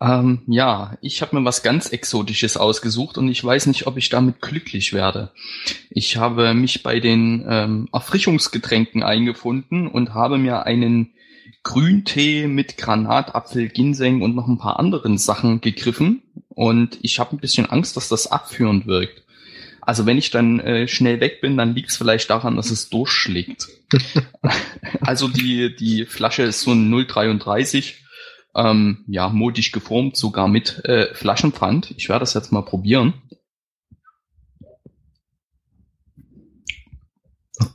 Ähm, 0.00 0.42
ja, 0.46 0.98
ich 1.00 1.22
habe 1.22 1.36
mir 1.36 1.44
was 1.44 1.62
ganz 1.62 1.88
Exotisches 1.88 2.56
ausgesucht 2.56 3.16
und 3.16 3.28
ich 3.28 3.42
weiß 3.42 3.66
nicht, 3.66 3.86
ob 3.86 3.96
ich 3.96 4.10
damit 4.10 4.40
glücklich 4.42 4.92
werde. 4.92 5.32
Ich 5.90 6.18
habe 6.18 6.52
mich 6.52 6.82
bei 6.82 7.00
den 7.00 7.44
ähm, 7.48 7.88
Erfrischungsgetränken 7.92 9.02
eingefunden 9.02 9.88
und 9.88 10.12
habe 10.12 10.36
mir 10.36 10.64
einen 10.64 11.12
Grüntee 11.62 12.46
mit 12.46 12.76
Granatapfel, 12.76 13.68
Ginseng 13.68 14.22
und 14.22 14.36
noch 14.36 14.48
ein 14.48 14.58
paar 14.58 14.78
anderen 14.78 15.18
Sachen 15.18 15.60
gegriffen. 15.60 16.22
Und 16.48 16.98
ich 17.02 17.18
habe 17.18 17.34
ein 17.34 17.40
bisschen 17.40 17.66
Angst, 17.66 17.96
dass 17.96 18.08
das 18.08 18.26
abführend 18.30 18.86
wirkt. 18.86 19.22
Also 19.80 20.04
wenn 20.04 20.18
ich 20.18 20.30
dann 20.30 20.60
äh, 20.60 20.88
schnell 20.88 21.20
weg 21.20 21.40
bin, 21.40 21.56
dann 21.56 21.74
liegt 21.74 21.90
es 21.90 21.96
vielleicht 21.96 22.28
daran, 22.28 22.56
dass 22.56 22.70
es 22.70 22.90
durchschlägt. 22.90 23.68
also 25.00 25.28
die, 25.28 25.74
die 25.74 26.06
Flasche 26.06 26.42
ist 26.42 26.62
so 26.62 26.72
ein 26.72 26.92
0,33, 26.92 27.94
ähm, 28.56 29.04
ja, 29.06 29.28
modisch 29.28 29.70
geformt, 29.70 30.16
sogar 30.16 30.48
mit 30.48 30.84
äh, 30.84 31.14
Flaschenpfand. 31.14 31.92
Ich 31.96 32.08
werde 32.08 32.20
das 32.20 32.34
jetzt 32.34 32.52
mal 32.52 32.62
probieren. 32.62 33.14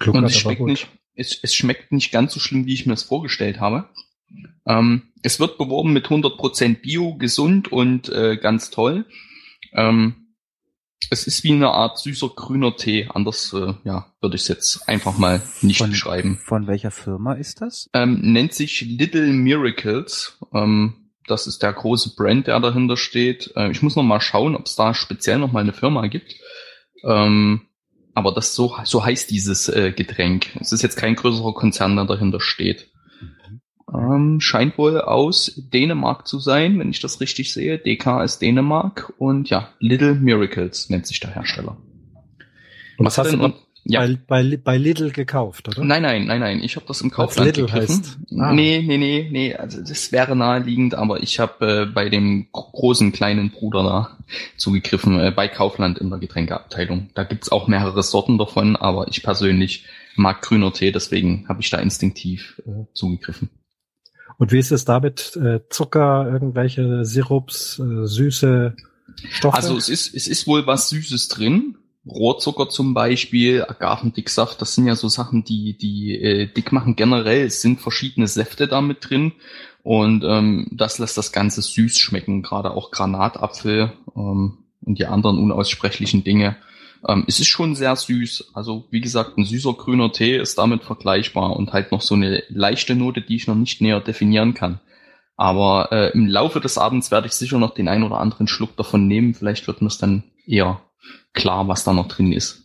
Und 0.05 0.23
es 0.23 0.37
schmeckt 0.37 0.61
nicht, 0.61 0.87
es, 1.15 1.39
es 1.41 1.55
schmeckt 1.55 1.91
nicht 1.91 2.11
ganz 2.11 2.33
so 2.33 2.39
schlimm, 2.39 2.65
wie 2.65 2.73
ich 2.73 2.85
mir 2.85 2.93
das 2.93 3.03
vorgestellt 3.03 3.59
habe. 3.59 3.89
Ähm, 4.65 5.03
es 5.21 5.39
wird 5.39 5.57
beworben 5.57 5.93
mit 5.93 6.07
100% 6.07 6.81
Bio, 6.81 7.15
gesund 7.15 7.71
und 7.71 8.09
äh, 8.09 8.37
ganz 8.37 8.71
toll. 8.71 9.05
Ähm, 9.73 10.21
es 11.09 11.27
ist 11.27 11.43
wie 11.43 11.51
eine 11.51 11.71
Art 11.71 11.99
süßer 11.99 12.29
grüner 12.29 12.75
Tee. 12.75 13.07
Anders, 13.13 13.53
äh, 13.53 13.73
ja, 13.83 14.13
würde 14.21 14.35
ich 14.35 14.43
es 14.43 14.47
jetzt 14.47 14.87
einfach 14.87 15.17
mal 15.17 15.41
nicht 15.61 15.79
von, 15.79 15.89
beschreiben. 15.89 16.37
Von 16.37 16.67
welcher 16.67 16.91
Firma 16.91 17.33
ist 17.33 17.61
das? 17.61 17.89
Ähm, 17.93 18.19
nennt 18.21 18.53
sich 18.53 18.81
Little 18.81 19.27
Miracles. 19.27 20.37
Ähm, 20.53 21.11
das 21.27 21.47
ist 21.47 21.61
der 21.63 21.73
große 21.73 22.15
Brand, 22.15 22.47
der 22.47 22.59
dahinter 22.59 22.97
steht. 22.97 23.51
Äh, 23.55 23.71
ich 23.71 23.81
muss 23.81 23.95
noch 23.95 24.03
mal 24.03 24.21
schauen, 24.21 24.55
ob 24.55 24.65
es 24.65 24.75
da 24.75 24.93
speziell 24.93 25.37
noch 25.37 25.51
mal 25.51 25.61
eine 25.61 25.73
Firma 25.73 26.07
gibt. 26.07 26.35
Ähm, 27.03 27.67
aber 28.13 28.33
das 28.33 28.55
so, 28.55 28.75
so 28.83 29.05
heißt 29.05 29.29
dieses 29.31 29.69
äh, 29.69 29.91
Getränk. 29.91 30.55
Es 30.59 30.71
ist 30.71 30.81
jetzt 30.81 30.97
kein 30.97 31.15
größerer 31.15 31.53
Konzern, 31.53 31.95
der 31.95 32.05
dahinter 32.05 32.41
steht. 32.41 32.91
Ähm, 33.93 34.39
scheint 34.39 34.77
wohl 34.77 35.01
aus 35.01 35.53
Dänemark 35.55 36.27
zu 36.27 36.39
sein, 36.39 36.79
wenn 36.79 36.89
ich 36.89 37.01
das 37.01 37.19
richtig 37.19 37.53
sehe. 37.53 37.77
DK 37.77 38.23
ist 38.23 38.41
Dänemark 38.41 39.13
und 39.17 39.49
ja, 39.49 39.69
Little 39.79 40.15
Miracles 40.15 40.89
nennt 40.89 41.07
sich 41.07 41.19
der 41.19 41.33
Hersteller. 41.35 41.77
Und 42.97 43.05
Was 43.05 43.17
hast 43.17 43.33
du 43.33 43.37
denn, 43.37 43.53
ja. 43.83 44.01
bei, 44.01 44.17
bei, 44.27 44.57
bei 44.57 44.77
Lidl 44.77 45.11
gekauft, 45.11 45.67
oder? 45.67 45.83
Nein, 45.83 46.01
nein, 46.01 46.25
nein, 46.25 46.39
nein. 46.39 46.63
Ich 46.63 46.75
habe 46.75 46.85
das 46.87 47.01
im 47.01 47.11
Kaufland 47.11 47.55
Lidl 47.55 47.65
gegriffen. 47.65 47.95
Heißt. 47.95 48.17
Ah. 48.39 48.53
Nee, 48.53 48.83
nee, 48.85 48.97
nee, 48.97 49.27
nee. 49.31 49.55
Also 49.55 49.81
das 49.81 50.11
wäre 50.11 50.35
naheliegend, 50.35 50.95
aber 50.95 51.23
ich 51.23 51.39
habe 51.39 51.83
äh, 51.83 51.85
bei 51.85 52.09
dem 52.09 52.47
großen 52.51 53.11
kleinen 53.11 53.51
Bruder 53.51 53.83
da 53.83 54.17
zugegriffen, 54.57 55.19
äh, 55.19 55.31
bei 55.31 55.47
Kaufland 55.47 55.99
in 55.99 56.09
der 56.09 56.19
Getränkeabteilung. 56.19 57.09
Da 57.13 57.23
gibt's 57.23 57.51
auch 57.51 57.67
mehrere 57.67 58.03
Sorten 58.03 58.37
davon, 58.37 58.75
aber 58.75 59.07
ich 59.07 59.23
persönlich 59.23 59.85
mag 60.15 60.41
grüner 60.41 60.73
Tee, 60.73 60.91
deswegen 60.91 61.47
habe 61.47 61.61
ich 61.61 61.69
da 61.69 61.79
instinktiv 61.79 62.61
äh, 62.65 62.85
zugegriffen. 62.93 63.49
Und 64.37 64.51
wie 64.51 64.59
ist 64.59 64.71
es 64.71 64.85
damit? 64.85 65.35
Äh, 65.35 65.59
Zucker, 65.69 66.27
irgendwelche 66.31 67.05
Sirups, 67.05 67.79
äh, 67.79 68.07
süße 68.07 68.75
Stoffe? 69.29 69.55
Also 69.55 69.77
es 69.77 69.89
ist, 69.89 70.15
es 70.15 70.27
ist 70.27 70.47
wohl 70.47 70.65
was 70.65 70.89
Süßes 70.89 71.27
drin. 71.27 71.77
Rohrzucker 72.05 72.69
zum 72.69 72.93
Beispiel, 72.93 73.63
Agavendicksaft, 73.63 74.61
das 74.61 74.73
sind 74.73 74.87
ja 74.87 74.95
so 74.95 75.07
Sachen, 75.07 75.43
die, 75.43 75.77
die 75.77 76.15
äh, 76.15 76.47
dick 76.47 76.71
machen. 76.71 76.95
Generell 76.95 77.45
es 77.45 77.61
sind 77.61 77.79
verschiedene 77.79 78.27
Säfte 78.27 78.67
damit 78.67 79.09
drin 79.09 79.33
und 79.83 80.23
ähm, 80.23 80.67
das 80.71 80.97
lässt 80.97 81.17
das 81.17 81.31
Ganze 81.31 81.61
süß 81.61 81.99
schmecken, 81.99 82.41
gerade 82.41 82.71
auch 82.71 82.91
Granatapfel 82.91 83.93
ähm, 84.15 84.57
und 84.81 84.97
die 84.97 85.05
anderen 85.05 85.37
unaussprechlichen 85.37 86.23
Dinge. 86.23 86.57
Ähm, 87.07 87.25
es 87.27 87.39
ist 87.39 87.47
schon 87.47 87.75
sehr 87.75 87.95
süß. 87.95 88.51
Also 88.53 88.87
wie 88.89 89.01
gesagt, 89.01 89.37
ein 89.37 89.45
süßer 89.45 89.73
grüner 89.73 90.11
Tee 90.11 90.37
ist 90.37 90.57
damit 90.57 90.83
vergleichbar 90.83 91.55
und 91.55 91.71
halt 91.71 91.91
noch 91.91 92.01
so 92.01 92.15
eine 92.15 92.43
leichte 92.49 92.95
Note, 92.95 93.21
die 93.21 93.35
ich 93.35 93.47
noch 93.47 93.55
nicht 93.55 93.81
näher 93.81 94.01
definieren 94.01 94.55
kann. 94.55 94.79
Aber 95.37 95.91
äh, 95.91 96.11
im 96.13 96.27
Laufe 96.27 96.59
des 96.59 96.77
Abends 96.77 97.09
werde 97.11 97.27
ich 97.27 97.33
sicher 97.33 97.57
noch 97.57 97.73
den 97.73 97.87
ein 97.87 98.03
oder 98.03 98.19
anderen 98.19 98.47
Schluck 98.47 98.75
davon 98.75 99.07
nehmen. 99.07 99.33
Vielleicht 99.33 99.67
wird 99.67 99.81
mir 99.81 99.87
es 99.87 99.97
dann 99.97 100.23
eher 100.45 100.81
klar, 101.33 101.67
was 101.67 101.83
da 101.83 101.93
noch 101.93 102.07
drin 102.07 102.31
ist. 102.31 102.61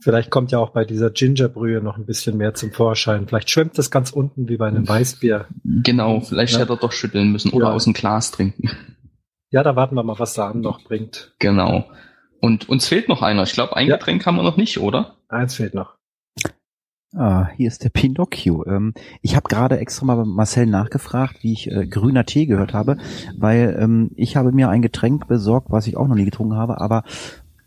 Vielleicht 0.00 0.30
kommt 0.30 0.52
ja 0.52 0.58
auch 0.58 0.70
bei 0.70 0.84
dieser 0.84 1.10
Gingerbrühe 1.10 1.80
noch 1.80 1.96
ein 1.96 2.04
bisschen 2.04 2.36
mehr 2.36 2.52
zum 2.52 2.72
Vorschein. 2.72 3.26
Vielleicht 3.26 3.48
schwimmt 3.48 3.78
das 3.78 3.90
ganz 3.90 4.10
unten 4.10 4.48
wie 4.48 4.58
bei 4.58 4.66
einem 4.68 4.86
Weißbier. 4.86 5.46
Genau, 5.64 6.20
vielleicht 6.20 6.52
ja. 6.52 6.60
hätte 6.60 6.74
er 6.74 6.76
doch 6.76 6.92
schütteln 6.92 7.32
müssen 7.32 7.52
oder 7.52 7.68
ja. 7.68 7.72
aus 7.72 7.84
dem 7.84 7.94
Glas 7.94 8.30
trinken. 8.30 8.70
Ja, 9.50 9.62
da 9.62 9.76
warten 9.76 9.94
wir 9.94 10.02
mal, 10.02 10.18
was 10.18 10.38
Abend 10.38 10.62
noch 10.62 10.84
bringt. 10.84 11.32
Genau. 11.38 11.88
Und 12.40 12.68
uns 12.68 12.86
fehlt 12.86 13.08
noch 13.08 13.22
einer. 13.22 13.44
Ich 13.44 13.54
glaube, 13.54 13.76
ein 13.76 13.86
ja. 13.86 13.96
Getränk 13.96 14.26
haben 14.26 14.36
wir 14.36 14.42
noch 14.42 14.58
nicht, 14.58 14.78
oder? 14.78 15.16
Eins 15.28 15.54
fehlt 15.54 15.72
noch. 15.72 15.94
Ah, 17.16 17.48
hier 17.56 17.68
ist 17.68 17.84
der 17.84 17.90
Pinocchio. 17.90 18.66
Ähm, 18.66 18.92
ich 19.22 19.36
habe 19.36 19.48
gerade 19.48 19.78
extra 19.78 20.04
mal 20.04 20.16
bei 20.16 20.24
Marcel 20.24 20.66
nachgefragt, 20.66 21.36
wie 21.42 21.52
ich 21.52 21.70
äh, 21.70 21.86
grüner 21.86 22.26
Tee 22.26 22.46
gehört 22.46 22.74
habe, 22.74 22.96
weil 23.36 23.76
ähm, 23.78 24.10
ich 24.16 24.36
habe 24.36 24.50
mir 24.50 24.68
ein 24.68 24.82
Getränk 24.82 25.28
besorgt, 25.28 25.70
was 25.70 25.86
ich 25.86 25.96
auch 25.96 26.08
noch 26.08 26.16
nie 26.16 26.24
getrunken 26.24 26.56
habe, 26.56 26.80
aber 26.80 27.04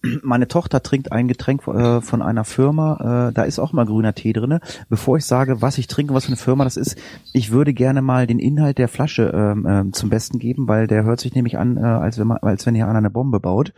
meine 0.21 0.49
Tochter 0.49 0.83
trinkt 0.83 1.13
ein 1.13 1.29
Getränk 1.29 1.65
äh, 1.65 2.01
von 2.01 2.21
einer 2.21 2.43
Firma, 2.43 3.29
äh, 3.29 3.33
da 3.33 3.43
ist 3.43 3.59
auch 3.59 3.71
mal 3.71 3.85
grüner 3.85 4.13
Tee 4.13 4.33
drinne. 4.33 4.59
Bevor 4.89 5.15
ich 5.15 5.25
sage, 5.25 5.61
was 5.61 5.77
ich 5.77 5.87
trinke, 5.87 6.13
was 6.13 6.25
für 6.25 6.31
eine 6.31 6.37
Firma 6.37 6.65
das 6.65 6.75
ist, 6.75 6.97
ich 7.31 7.49
würde 7.49 7.73
gerne 7.73 8.01
mal 8.01 8.27
den 8.27 8.39
Inhalt 8.39 8.77
der 8.77 8.89
Flasche 8.89 9.31
ähm, 9.33 9.65
äh, 9.65 9.91
zum 9.93 10.09
Besten 10.09 10.39
geben, 10.39 10.67
weil 10.67 10.87
der 10.87 11.05
hört 11.05 11.21
sich 11.21 11.33
nämlich 11.33 11.57
an, 11.57 11.77
äh, 11.77 11.85
als 11.85 12.19
wenn 12.19 12.27
man, 12.27 12.39
als 12.39 12.65
wenn 12.65 12.75
hier 12.75 12.89
einer 12.89 12.97
eine 12.97 13.11
Bombe 13.11 13.39
baut. 13.39 13.71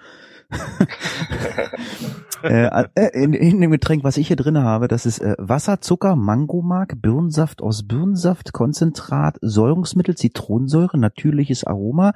Äh, 2.43 2.85
äh, 2.95 3.23
in, 3.23 3.33
in 3.33 3.61
dem 3.61 3.71
Getränk, 3.71 4.03
was 4.03 4.17
ich 4.17 4.27
hier 4.27 4.35
drin 4.35 4.57
habe, 4.57 4.87
das 4.87 5.05
ist 5.05 5.19
äh, 5.19 5.35
Wasser, 5.37 5.81
Zucker, 5.81 6.15
Mangomark, 6.15 6.99
Birnensaft 7.01 7.61
aus 7.61 7.87
Birnensaft, 7.87 8.53
Konzentrat, 8.53 9.37
Säurungsmittel, 9.41 10.15
Zitronensäure, 10.15 10.97
natürliches 10.97 11.65
Aroma, 11.65 12.13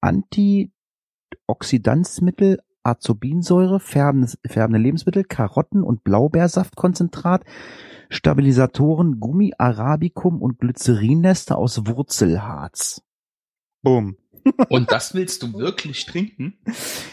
Antioxidanzmittel, 0.00 2.60
Azobinsäure, 2.82 3.80
färbende, 3.80 4.30
färbende 4.46 4.78
Lebensmittel, 4.78 5.24
Karotten- 5.24 5.82
und 5.82 6.04
Blaubeersaftkonzentrat, 6.04 7.44
Stabilisatoren, 8.10 9.18
Gummi, 9.20 9.54
Arabicum 9.58 10.42
und 10.42 10.58
Glycerinnester 10.58 11.56
aus 11.56 11.86
Wurzelharz. 11.86 13.02
Boom. 13.82 14.18
Und 14.68 14.92
das 14.92 15.14
willst 15.14 15.42
du 15.42 15.54
wirklich 15.54 16.06
trinken? 16.06 16.54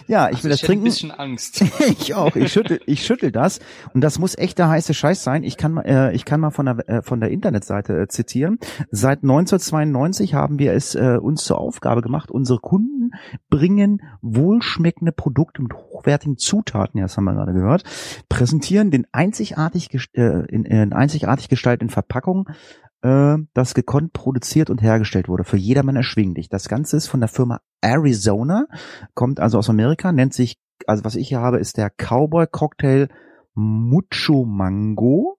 Ja, 0.08 0.30
ich 0.30 0.36
also 0.36 0.44
will 0.44 0.52
das 0.52 0.62
ich 0.62 0.66
trinken. 0.66 0.84
ein 0.84 0.86
bisschen 0.86 1.12
Angst. 1.12 1.64
ich 2.00 2.14
auch. 2.14 2.36
Ich 2.36 2.52
schüttel, 2.52 2.82
ich 2.86 3.06
schüttel 3.06 3.32
das. 3.32 3.60
Und 3.94 4.02
das 4.02 4.20
muss 4.20 4.38
echt 4.38 4.58
der 4.58 4.70
heiße 4.70 4.94
Scheiß 4.94 5.24
sein. 5.24 5.44
Ich 5.44 5.58
kann 5.58 5.74
mal, 5.74 5.86
äh, 5.86 6.14
ich 6.14 6.26
kann 6.26 6.40
mal 6.40 6.52
von 6.52 6.66
der 6.66 6.90
äh, 6.90 7.02
von 7.02 7.20
der 7.20 7.32
Internetseite 7.32 8.02
äh, 8.02 8.08
zitieren. 8.08 8.60
Seit 8.92 9.24
1992 9.24 10.34
haben 10.34 10.60
wir 10.60 10.74
es 10.74 10.96
äh, 10.96 11.18
uns 11.22 11.44
zur 11.44 11.60
Aufgabe 11.60 12.02
gemacht, 12.02 12.32
unsere 12.32 12.60
Kunden 12.60 13.12
bringen 13.50 14.02
wohlschmeckende 14.22 15.12
Produkte 15.12 15.62
mit 15.62 15.74
hochwertigen 15.74 16.38
Zutaten, 16.38 17.00
ja, 17.00 17.06
das 17.06 17.18
haben 17.18 17.26
wir 17.26 17.34
gerade 17.34 17.54
gehört, 17.54 17.84
präsentieren 18.30 18.92
den 18.92 19.08
einzigartig 19.12 19.90
äh, 20.14 20.46
in, 20.48 20.66
in 20.66 20.94
einzigartig 20.94 21.50
gestalteten 21.50 21.90
Verpackungen 21.90 22.46
äh, 23.02 23.38
das 23.54 23.74
gekonnt 23.74 24.14
produziert 24.14 24.70
und 24.70 24.82
hergestellt 24.82 25.28
wurde. 25.28 25.44
Für 25.44 25.58
jedermann 25.58 25.96
erschwinglich. 25.96 26.50
Das 26.50 26.70
Ganze 26.70 26.98
ist 26.98 27.08
von 27.08 27.20
der 27.20 27.30
Firma 27.30 27.62
Arizona, 27.82 28.68
kommt 29.14 29.40
also 29.40 29.58
aus 29.58 29.70
Amerika, 29.70 30.12
nennt 30.12 30.34
sich, 30.34 30.60
also 30.88 31.04
was 31.04 31.16
ich 31.16 31.28
hier 31.30 31.40
habe, 31.40 31.60
ist 31.60 31.78
der 31.78 31.90
Cowboy 31.90 32.48
Cocktail 32.48 33.08
Mucho 33.54 34.46
Mango. 34.46 35.38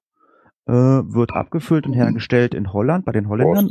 Äh, 0.66 0.72
wird 0.72 1.32
abgefüllt 1.32 1.86
und 1.86 1.92
hergestellt 1.92 2.54
in 2.54 2.72
Holland 2.72 3.04
bei 3.04 3.10
den 3.10 3.28
Holländern. 3.28 3.70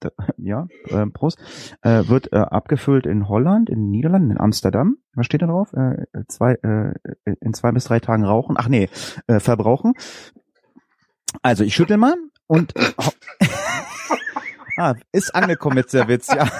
Da, 0.00 0.10
ja, 0.36 0.66
äh, 0.88 1.06
Prost. 1.06 1.38
Äh, 1.80 2.06
wird 2.08 2.32
äh, 2.32 2.36
abgefüllt 2.36 3.06
in 3.06 3.28
Holland, 3.28 3.70
in 3.70 3.78
den 3.78 3.90
Niederlanden, 3.90 4.32
in 4.32 4.38
Amsterdam. 4.38 4.98
Was 5.14 5.24
steht 5.24 5.40
da 5.40 5.46
drauf? 5.46 5.72
Äh, 5.72 6.06
zwei, 6.28 6.52
äh, 6.62 6.92
in 7.40 7.54
zwei 7.54 7.72
bis 7.72 7.84
drei 7.84 7.98
Tagen 7.98 8.24
rauchen. 8.24 8.56
Ach 8.58 8.68
nee, 8.68 8.90
äh, 9.26 9.40
verbrauchen. 9.40 9.94
Also 11.42 11.64
ich 11.64 11.74
schüttel 11.74 11.96
mal. 11.96 12.14
Und 12.46 12.74
ah, 14.78 14.94
ist 15.12 15.34
angekommen 15.34 15.76
jetzt 15.76 15.94
der 15.94 16.08
Witz, 16.08 16.28
ja. 16.28 16.48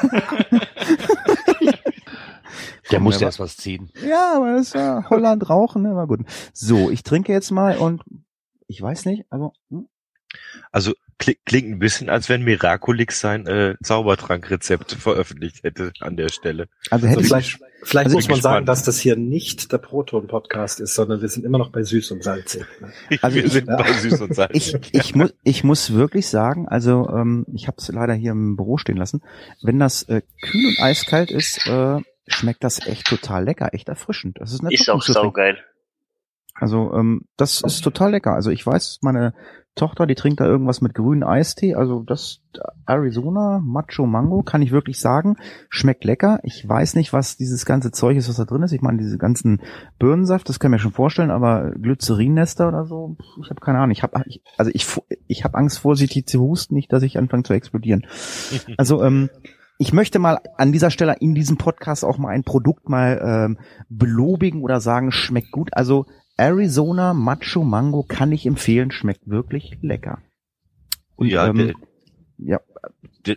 Der 2.90 3.00
muss 3.00 3.20
ja 3.20 3.26
erst 3.26 3.40
was 3.40 3.56
ziehen. 3.56 3.90
Ja, 4.06 4.37
aber 4.37 4.52
das 4.52 4.68
ist 4.68 4.75
ja 4.75 5.04
Holland 5.10 5.50
rauchen, 5.50 5.82
ne? 5.82 5.94
War 5.94 6.06
gut. 6.06 6.20
So, 6.54 6.90
ich 6.90 7.02
trinke 7.02 7.32
jetzt 7.32 7.50
mal 7.50 7.76
und 7.76 8.02
ich 8.66 8.80
weiß 8.80 9.04
nicht, 9.04 9.26
also. 9.30 9.52
Hm? 9.70 9.88
Also 10.70 10.94
klingt 11.18 11.68
ein 11.68 11.78
bisschen, 11.78 12.08
als 12.08 12.28
wenn 12.28 12.44
Miraculix 12.44 13.20
sein 13.20 13.47
äh, 13.47 13.75
Zaubertrankrezept 13.82 14.92
veröffentlicht 14.92 15.64
hätte 15.64 15.92
an 16.00 16.16
der 16.16 16.28
Stelle. 16.28 16.68
Also, 16.90 17.06
hätte 17.06 17.18
also 17.18 17.28
vielleicht, 17.28 17.58
vielleicht 17.82 18.06
also 18.06 18.16
muss 18.16 18.28
man 18.28 18.40
sagen, 18.40 18.66
dass 18.66 18.85
das 18.85 19.00
hier 19.00 19.16
nicht 19.16 19.73
der 19.73 19.78
Proton-Podcast 19.78 20.80
ist, 20.80 20.94
sondern 20.94 21.20
wir 21.20 21.28
sind 21.28 21.44
immer 21.44 21.58
noch 21.58 21.70
bei 21.70 21.82
süß 21.82 22.12
und 22.12 22.23
salzig. 22.23 22.64
Also 23.20 23.37
wir 23.37 23.44
ich, 23.44 23.52
sind 23.52 23.66
bei 23.66 23.92
süß 23.92 24.20
und 24.20 24.35
salzig. 24.35 24.75
Ich, 24.92 24.94
ich, 24.94 25.14
muss, 25.14 25.35
ich 25.42 25.64
muss 25.64 25.92
wirklich 25.92 26.28
sagen, 26.28 26.68
also 26.68 27.08
ähm, 27.08 27.47
ich 27.52 27.66
habe 27.66 27.78
es 27.78 27.88
leider 27.88 28.14
hier 28.14 28.32
im 28.32 28.56
Büro 28.56 28.78
stehen 28.78 28.97
lassen, 28.97 29.23
wenn 29.62 29.78
das 29.78 30.04
äh, 30.04 30.23
kühl 30.42 30.66
und 30.66 30.80
eiskalt 30.80 31.30
ist, 31.30 31.66
äh, 31.66 32.00
schmeckt 32.28 32.62
das 32.62 32.87
echt 32.87 33.06
total 33.06 33.44
lecker, 33.44 33.75
echt 33.75 33.88
erfrischend. 33.88 34.38
Das 34.40 34.52
ist, 34.52 34.62
ist 34.70 34.90
auch 34.90 35.02
saugeil. 35.02 35.58
Also 36.54 36.92
ähm, 36.94 37.23
das 37.37 37.62
ist 37.62 37.82
total 37.82 38.11
lecker. 38.12 38.35
Also 38.35 38.50
ich 38.50 38.66
weiß, 38.66 38.99
meine 39.02 39.32
Tochter, 39.78 40.06
die 40.06 40.14
trinkt 40.14 40.40
da 40.40 40.44
irgendwas 40.44 40.80
mit 40.82 40.94
grünen 40.94 41.23
Eistee. 41.23 41.75
Also 41.75 42.02
das 42.02 42.40
Arizona 42.87 43.61
Macho 43.62 44.06
Mango 44.06 44.42
kann 44.42 44.62
ich 44.62 44.73
wirklich 44.73 45.00
sagen, 45.00 45.37
schmeckt 45.70 46.04
lecker. 46.04 46.40
Ich 46.42 46.68
weiß 46.68 46.94
nicht, 46.97 47.12
was 47.12 47.37
dieses 47.37 47.64
ganze 47.64 47.90
Zeug 47.90 48.16
ist, 48.16 48.28
was 48.28 48.37
da 48.37 48.44
drin 48.44 48.62
ist. 48.62 48.73
Ich 48.73 48.82
meine, 48.82 48.99
diese 48.99 49.16
ganzen 49.16 49.62
Birnensaft, 49.99 50.49
das 50.49 50.61
kann 50.61 50.70
ich 50.70 50.73
mir 50.75 50.78
schon 50.80 50.92
vorstellen, 50.92 51.30
aber 51.30 51.70
Glycerinnester 51.70 52.68
oder 52.68 52.85
so, 52.85 53.16
ich 53.42 53.49
habe 53.50 53.61
keine 53.61 53.78
Ahnung. 53.78 53.92
Ich 53.92 54.02
habe 54.02 54.23
also 54.56 54.70
ich 54.75 54.87
ich 55.26 55.44
habe 55.44 55.56
Angst 55.56 55.78
vor 55.78 55.97
sie 55.97 56.08
zu 56.25 56.40
husten, 56.40 56.75
nicht, 56.75 56.92
dass 56.92 57.02
ich 57.02 57.18
anfange 57.18 57.44
zu 57.44 57.54
explodieren. 57.54 58.06
Also 58.76 59.02
ähm, 59.02 59.30
ich 59.78 59.92
möchte 59.92 60.18
mal 60.18 60.40
an 60.56 60.73
dieser 60.73 60.90
Stelle 60.90 61.16
in 61.20 61.35
diesem 61.35 61.56
Podcast 61.56 62.04
auch 62.04 62.18
mal 62.18 62.30
ein 62.30 62.42
Produkt 62.42 62.88
mal 62.88 63.20
ähm, 63.25 63.58
belobigen 63.88 64.62
oder 64.62 64.80
sagen, 64.80 65.12
schmeckt 65.12 65.52
gut. 65.52 65.70
Also 65.73 66.06
Arizona 66.38 67.14
Macho 67.14 67.64
Mango 67.64 68.04
kann 68.04 68.33
ich 68.33 68.47
empfehlen, 68.47 68.90
schmeckt 68.90 69.28
wirklich 69.28 69.76
lecker. 69.83 70.23
Und, 71.16 71.28
ja, 71.28 71.49
ähm, 71.49 71.75
der, 72.38 72.61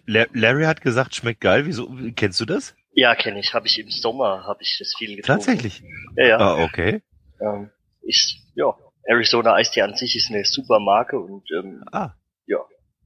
ja. 0.08 0.26
Larry 0.34 0.66
hat 0.66 0.82
gesagt, 0.82 1.16
schmeckt 1.16 1.42
geil. 1.42 1.66
Wieso? 1.66 1.92
Kennst 2.16 2.40
du 2.40 2.46
das? 2.46 2.76
Ja, 2.94 3.16
kenne 3.16 3.40
ich. 3.40 3.54
Habe 3.54 3.68
ich 3.68 3.80
im 3.80 3.90
Sommer, 3.90 4.46
habe 4.46 4.62
ich 4.62 4.78
das 4.80 4.94
viel 4.98 5.16
getrunken. 5.16 5.28
Tatsächlich? 5.28 5.84
Ja, 6.16 6.28
ja. 6.28 6.38
Ah, 6.38 6.64
okay. 6.64 7.02
Ähm, 7.42 7.72
ist, 8.04 8.38
ja, 8.54 8.74
Arizona 9.04 9.56
Eistee 9.56 9.82
an 9.82 9.96
sich 9.96 10.16
ist 10.16 10.30
eine 10.30 10.46
super 10.46 10.80
Marke 10.80 11.20
und 11.20 11.44
ähm, 11.52 11.84
ah. 11.92 12.12
ja, 12.46 12.60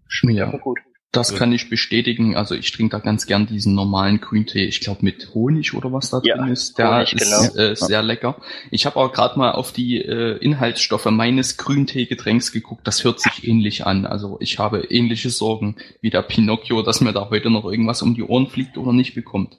schmeckt 0.08 0.38
ja. 0.38 0.46
einfach 0.46 0.62
gut. 0.62 0.80
Das 1.16 1.36
kann 1.36 1.52
ich 1.52 1.70
bestätigen. 1.70 2.36
Also 2.36 2.56
ich 2.56 2.72
trinke 2.72 2.98
da 2.98 3.00
ganz 3.00 3.26
gern 3.26 3.48
diesen 3.48 3.76
normalen 3.76 4.22
Grüntee. 4.22 4.66
Ich 4.66 4.80
glaube 4.82 5.00
mit 5.04 5.34
Honig 5.34 5.74
oder 5.74 5.92
was 5.92 6.10
da 6.10 6.22
ja, 6.24 6.38
drin 6.38 6.50
ist. 6.50 6.78
Der 6.78 6.96
Honig, 6.96 7.14
ist 7.14 7.54
genau. 7.54 7.70
äh, 7.70 7.76
sehr 7.76 8.02
lecker. 8.02 8.38
Ich 8.72 8.86
habe 8.86 8.98
auch 8.98 9.12
gerade 9.12 9.38
mal 9.38 9.52
auf 9.52 9.72
die 9.72 10.02
äh, 10.02 10.38
Inhaltsstoffe 10.38 11.06
meines 11.06 11.58
Grüntee-Getränks 11.58 12.52
geguckt. 12.52 12.88
Das 12.88 13.04
hört 13.04 13.20
sich 13.20 13.48
ähnlich 13.48 13.86
an. 13.86 14.06
Also 14.06 14.38
ich 14.40 14.60
habe 14.60 14.82
ähnliche 14.90 15.30
Sorgen 15.30 15.76
wie 16.02 16.10
der 16.10 16.22
Pinocchio, 16.22 16.82
dass 16.82 17.02
mir 17.02 17.14
da 17.14 17.30
heute 17.30 17.50
noch 17.50 17.66
irgendwas 17.66 18.02
um 18.02 18.16
die 18.16 18.24
Ohren 18.24 18.48
fliegt 18.48 18.78
oder 18.78 18.94
nicht 18.94 19.16
bekommt. 19.16 19.58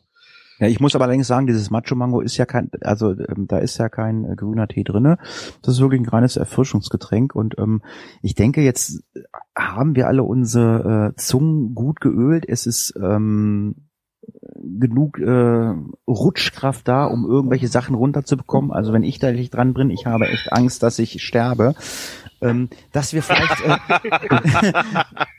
Ja, 0.59 0.69
ich 0.69 0.81
muss 0.81 0.95
aber 0.95 1.05
allerdings 1.05 1.27
sagen, 1.27 1.47
dieses 1.47 1.71
Macho 1.71 1.95
Mango 1.95 2.21
ist 2.21 2.37
ja 2.39 2.47
kein, 2.47 2.71
also 2.81 3.11
ähm, 3.11 3.47
da 3.47 3.59
ist 3.59 3.77
ja 3.79 3.89
kein 3.89 4.25
äh, 4.25 4.37
grüner 4.37 4.69
Tee 4.69 4.85
drinne. 4.85 5.19
Das 5.63 5.75
ist 5.75 5.81
wirklich 5.81 6.01
ein 6.01 6.09
reines 6.09 6.37
Erfrischungsgetränk 6.37 7.35
und 7.35 7.59
ähm, 7.59 7.83
ich 8.23 8.35
denke, 8.35 8.63
jetzt 8.63 9.03
haben 9.55 9.97
wir 9.97 10.07
alle 10.07 10.23
unsere 10.23 11.13
äh, 11.13 11.17
Zungen 11.17 11.75
gut 11.75 12.01
geölt. 12.01 12.47
Es 12.49 12.67
ist 12.67 12.95
ähm, 13.01 13.87
genug 14.63 15.19
äh, 15.19 15.75
Rutschkraft 16.09 16.89
da, 16.89 17.05
um 17.05 17.27
irgendwelche 17.27 17.69
Sachen 17.69 17.95
runterzubekommen. 17.95 18.73
Also 18.73 18.93
wenn 18.93 19.03
ich 19.03 19.19
da 19.19 19.31
nicht 19.33 19.55
dran 19.55 19.75
bin, 19.75 19.91
ich 19.91 20.07
habe 20.07 20.27
echt 20.27 20.53
Angst, 20.53 20.83
dass 20.83 20.99
ich 20.99 21.23
sterbe. 21.23 21.75
Ähm, 22.47 22.71
dass 22.93 23.13
wir 23.13 23.23
vielleicht, 23.23 23.61
äh, 23.63 23.77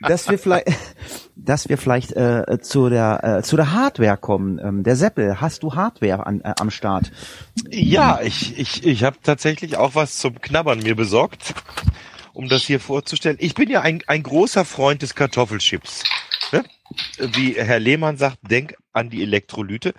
dass 0.00 0.28
wir 0.28 0.38
vielleicht, 0.38 0.68
dass 1.36 1.68
wir 1.68 1.78
vielleicht 1.78 2.12
äh, 2.12 2.58
zu 2.60 2.88
der 2.88 3.38
äh, 3.38 3.42
zu 3.42 3.56
der 3.56 3.72
Hardware 3.72 4.16
kommen. 4.16 4.58
Ähm, 4.62 4.82
der 4.82 4.96
Seppel, 4.96 5.40
hast 5.40 5.62
du 5.62 5.74
Hardware 5.74 6.26
an, 6.26 6.40
äh, 6.42 6.54
am 6.58 6.70
Start? 6.70 7.10
Ja, 7.70 8.20
ich 8.22 8.58
ich 8.58 8.86
ich 8.86 9.04
habe 9.04 9.16
tatsächlich 9.22 9.76
auch 9.76 9.94
was 9.94 10.18
zum 10.18 10.40
Knabbern 10.40 10.80
mir 10.80 10.94
besorgt, 10.94 11.54
um 12.32 12.48
das 12.48 12.62
hier 12.62 12.80
vorzustellen. 12.80 13.36
Ich 13.40 13.54
bin 13.54 13.70
ja 13.70 13.80
ein 13.80 14.02
ein 14.06 14.22
großer 14.22 14.64
Freund 14.64 15.02
des 15.02 15.14
Kartoffelchips. 15.14 16.04
Ne? 16.52 16.64
Wie 17.18 17.54
Herr 17.54 17.80
Lehmann 17.80 18.16
sagt, 18.16 18.38
denk 18.42 18.74
an 18.92 19.10
die 19.10 19.22
Elektrolyte. 19.22 19.94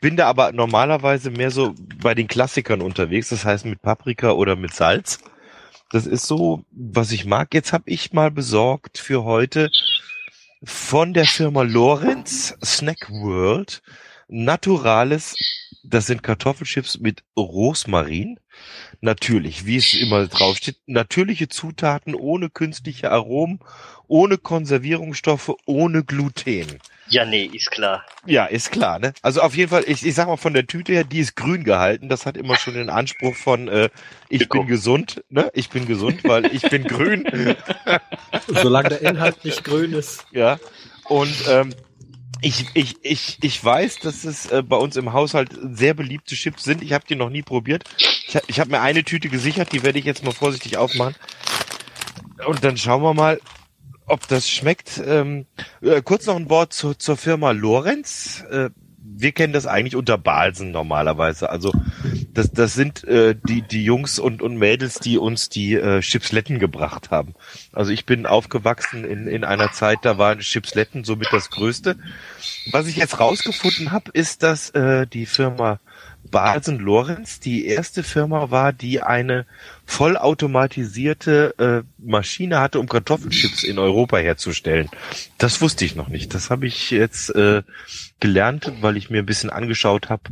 Bin 0.00 0.16
da 0.16 0.28
aber 0.28 0.52
normalerweise 0.52 1.30
mehr 1.30 1.50
so 1.50 1.74
bei 2.02 2.14
den 2.14 2.28
Klassikern 2.28 2.82
unterwegs, 2.82 3.30
das 3.30 3.44
heißt 3.44 3.64
mit 3.64 3.82
Paprika 3.82 4.32
oder 4.32 4.56
mit 4.56 4.74
Salz. 4.74 5.20
Das 5.92 6.06
ist 6.06 6.26
so, 6.26 6.64
was 6.70 7.12
ich 7.12 7.26
mag. 7.26 7.52
Jetzt 7.52 7.74
habe 7.74 7.84
ich 7.90 8.14
mal 8.14 8.30
besorgt 8.30 8.96
für 8.96 9.24
heute 9.24 9.70
von 10.64 11.12
der 11.12 11.26
Firma 11.26 11.62
Lorenz 11.62 12.56
Snack 12.64 13.10
World 13.10 13.82
naturales, 14.26 15.34
das 15.82 16.06
sind 16.06 16.22
Kartoffelchips 16.22 16.98
mit 17.00 17.24
Rosmarin. 17.36 18.38
Natürlich, 19.00 19.66
wie 19.66 19.76
es 19.76 19.94
immer 19.94 20.26
draufsteht, 20.26 20.76
natürliche 20.86 21.48
Zutaten 21.48 22.14
ohne 22.14 22.50
künstliche 22.50 23.10
Aromen, 23.10 23.60
ohne 24.06 24.38
Konservierungsstoffe, 24.38 25.52
ohne 25.66 26.04
Gluten. 26.04 26.78
Ja, 27.08 27.24
nee, 27.24 27.44
ist 27.52 27.70
klar. 27.70 28.04
Ja, 28.26 28.46
ist 28.46 28.70
klar, 28.70 28.98
ne? 28.98 29.12
Also 29.22 29.42
auf 29.42 29.56
jeden 29.56 29.70
Fall, 29.70 29.84
ich, 29.86 30.06
ich 30.06 30.14
sag 30.14 30.28
mal 30.28 30.36
von 30.36 30.54
der 30.54 30.66
Tüte 30.66 30.92
her, 30.92 31.04
die 31.04 31.18
ist 31.18 31.34
grün 31.34 31.64
gehalten. 31.64 32.08
Das 32.08 32.26
hat 32.26 32.36
immer 32.36 32.56
schon 32.56 32.74
den 32.74 32.88
Anspruch 32.88 33.34
von 33.34 33.68
äh, 33.68 33.90
ich 34.28 34.48
bin 34.48 34.66
gesund, 34.66 35.24
ne? 35.28 35.50
Ich 35.54 35.68
bin 35.68 35.86
gesund, 35.86 36.24
weil 36.24 36.46
ich 36.54 36.62
bin 36.62 36.84
grün. 36.84 37.56
Solange 38.46 38.90
der 38.90 39.02
Inhalt 39.02 39.44
nicht 39.44 39.64
grün 39.64 39.92
ist. 39.92 40.26
Ja. 40.30 40.58
Und 41.04 41.34
ähm, 41.48 41.74
ich, 42.40 42.66
ich, 42.74 42.96
ich, 43.02 43.38
ich 43.40 43.64
weiß, 43.64 43.98
dass 44.00 44.24
es 44.24 44.50
äh, 44.50 44.62
bei 44.62 44.76
uns 44.76 44.96
im 44.96 45.12
Haushalt 45.12 45.50
sehr 45.72 45.94
beliebte 45.94 46.34
Chips 46.34 46.64
sind. 46.64 46.82
Ich 46.82 46.92
habe 46.92 47.04
die 47.08 47.14
noch 47.14 47.30
nie 47.30 47.42
probiert. 47.42 47.84
Ich, 47.98 48.38
ich 48.46 48.60
habe 48.60 48.70
mir 48.70 48.80
eine 48.80 49.04
Tüte 49.04 49.28
gesichert, 49.28 49.72
die 49.72 49.82
werde 49.82 49.98
ich 49.98 50.04
jetzt 50.04 50.24
mal 50.24 50.32
vorsichtig 50.32 50.76
aufmachen. 50.76 51.14
Und 52.46 52.64
dann 52.64 52.76
schauen 52.76 53.02
wir 53.02 53.14
mal, 53.14 53.40
ob 54.06 54.26
das 54.28 54.48
schmeckt. 54.48 55.00
Ähm, 55.04 55.46
äh, 55.80 56.02
kurz 56.02 56.26
noch 56.26 56.36
ein 56.36 56.50
Wort 56.50 56.72
zu, 56.72 56.94
zur 56.94 57.16
Firma 57.16 57.52
Lorenz. 57.52 58.44
Äh, 58.50 58.70
wir 58.98 59.32
kennen 59.32 59.52
das 59.52 59.66
eigentlich 59.66 59.96
unter 59.96 60.18
Balsen 60.18 60.70
normalerweise. 60.70 61.50
Also 61.50 61.72
das, 62.34 62.50
das 62.50 62.74
sind 62.74 63.04
äh, 63.04 63.34
die, 63.46 63.62
die 63.62 63.84
Jungs 63.84 64.18
und, 64.18 64.42
und 64.42 64.56
Mädels, 64.56 64.98
die 64.98 65.18
uns 65.18 65.48
die 65.48 65.74
äh, 65.74 66.00
Chipsletten 66.00 66.58
gebracht 66.58 67.10
haben. 67.10 67.34
Also 67.72 67.92
ich 67.92 68.06
bin 68.06 68.26
aufgewachsen 68.26 69.04
in, 69.04 69.26
in 69.26 69.44
einer 69.44 69.72
Zeit, 69.72 69.98
da 70.02 70.18
waren 70.18 70.40
Chipsletten 70.40 71.04
somit 71.04 71.28
das 71.32 71.50
Größte. 71.50 71.96
Was 72.70 72.86
ich 72.86 72.96
jetzt 72.96 73.20
rausgefunden 73.20 73.92
habe, 73.92 74.10
ist, 74.12 74.42
dass 74.42 74.70
äh, 74.70 75.06
die 75.06 75.26
Firma 75.26 75.80
Balsen 76.30 76.78
Lorenz 76.78 77.40
die 77.40 77.66
erste 77.66 78.02
Firma 78.02 78.50
war, 78.50 78.72
die 78.72 79.02
eine 79.02 79.44
vollautomatisierte 79.84 81.54
äh, 81.58 82.02
Maschine 82.02 82.60
hatte, 82.60 82.78
um 82.80 82.88
Kartoffelchips 82.88 83.64
in 83.64 83.78
Europa 83.78 84.16
herzustellen. 84.16 84.88
Das 85.36 85.60
wusste 85.60 85.84
ich 85.84 85.94
noch 85.94 86.08
nicht. 86.08 86.32
Das 86.32 86.48
habe 86.48 86.66
ich 86.66 86.90
jetzt 86.90 87.34
äh, 87.34 87.62
gelernt, 88.20 88.72
weil 88.80 88.96
ich 88.96 89.10
mir 89.10 89.18
ein 89.18 89.26
bisschen 89.26 89.50
angeschaut 89.50 90.08
habe, 90.08 90.22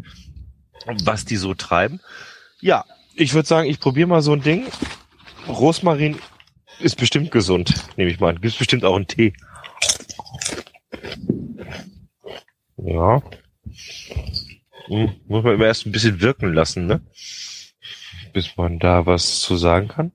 was 1.05 1.25
die 1.25 1.37
so 1.37 1.55
treiben. 1.55 2.01
Ja, 2.61 2.85
ich 3.15 3.35
würde 3.35 3.49
sagen, 3.49 3.69
ich 3.69 3.81
probiere 3.81 4.09
mal 4.09 4.23
so 4.23 4.33
ein 4.33 4.43
Ding. 4.43 4.67
Rosmarin 5.49 6.19
ist 6.79 6.97
bestimmt 6.97 7.31
gesund, 7.31 7.75
nehme 7.97 8.11
ich 8.11 8.21
mal 8.21 8.31
an. 8.31 8.41
Gibt 8.41 8.59
bestimmt 8.59 8.85
auch 8.85 8.97
einen 8.97 9.07
Tee. 9.07 9.33
Ja. 12.77 13.23
Hm, 14.87 15.13
muss 15.27 15.45
man 15.45 15.55
immer 15.55 15.67
erst 15.67 15.87
ein 15.87 15.93
bisschen 15.93 16.21
wirken 16.21 16.53
lassen, 16.53 16.87
ne? 16.87 17.01
Bis 18.33 18.57
man 18.57 18.79
da 18.79 19.07
was 19.07 19.41
zu 19.41 19.57
sagen 19.57 19.89
kann. 19.89 20.13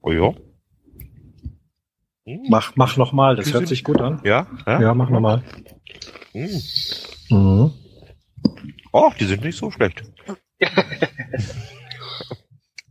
Oh 0.00 0.12
ja. 0.12 0.34
Hm. 2.26 2.46
Mach, 2.48 2.76
mach 2.76 2.96
noch 2.96 3.12
mal, 3.12 3.36
das 3.36 3.52
hört 3.52 3.68
sich 3.68 3.84
gut 3.84 4.00
an. 4.00 4.20
Ja? 4.24 4.46
Ja, 4.66 4.80
ja 4.80 4.94
mach 4.94 5.10
noch 5.10 5.20
mal. 5.20 5.42
Hm. 6.32 6.62
Mhm. 7.30 7.72
Oh, 8.96 9.12
die 9.18 9.24
sind 9.24 9.42
nicht 9.42 9.58
so 9.58 9.72
schlecht. 9.72 10.04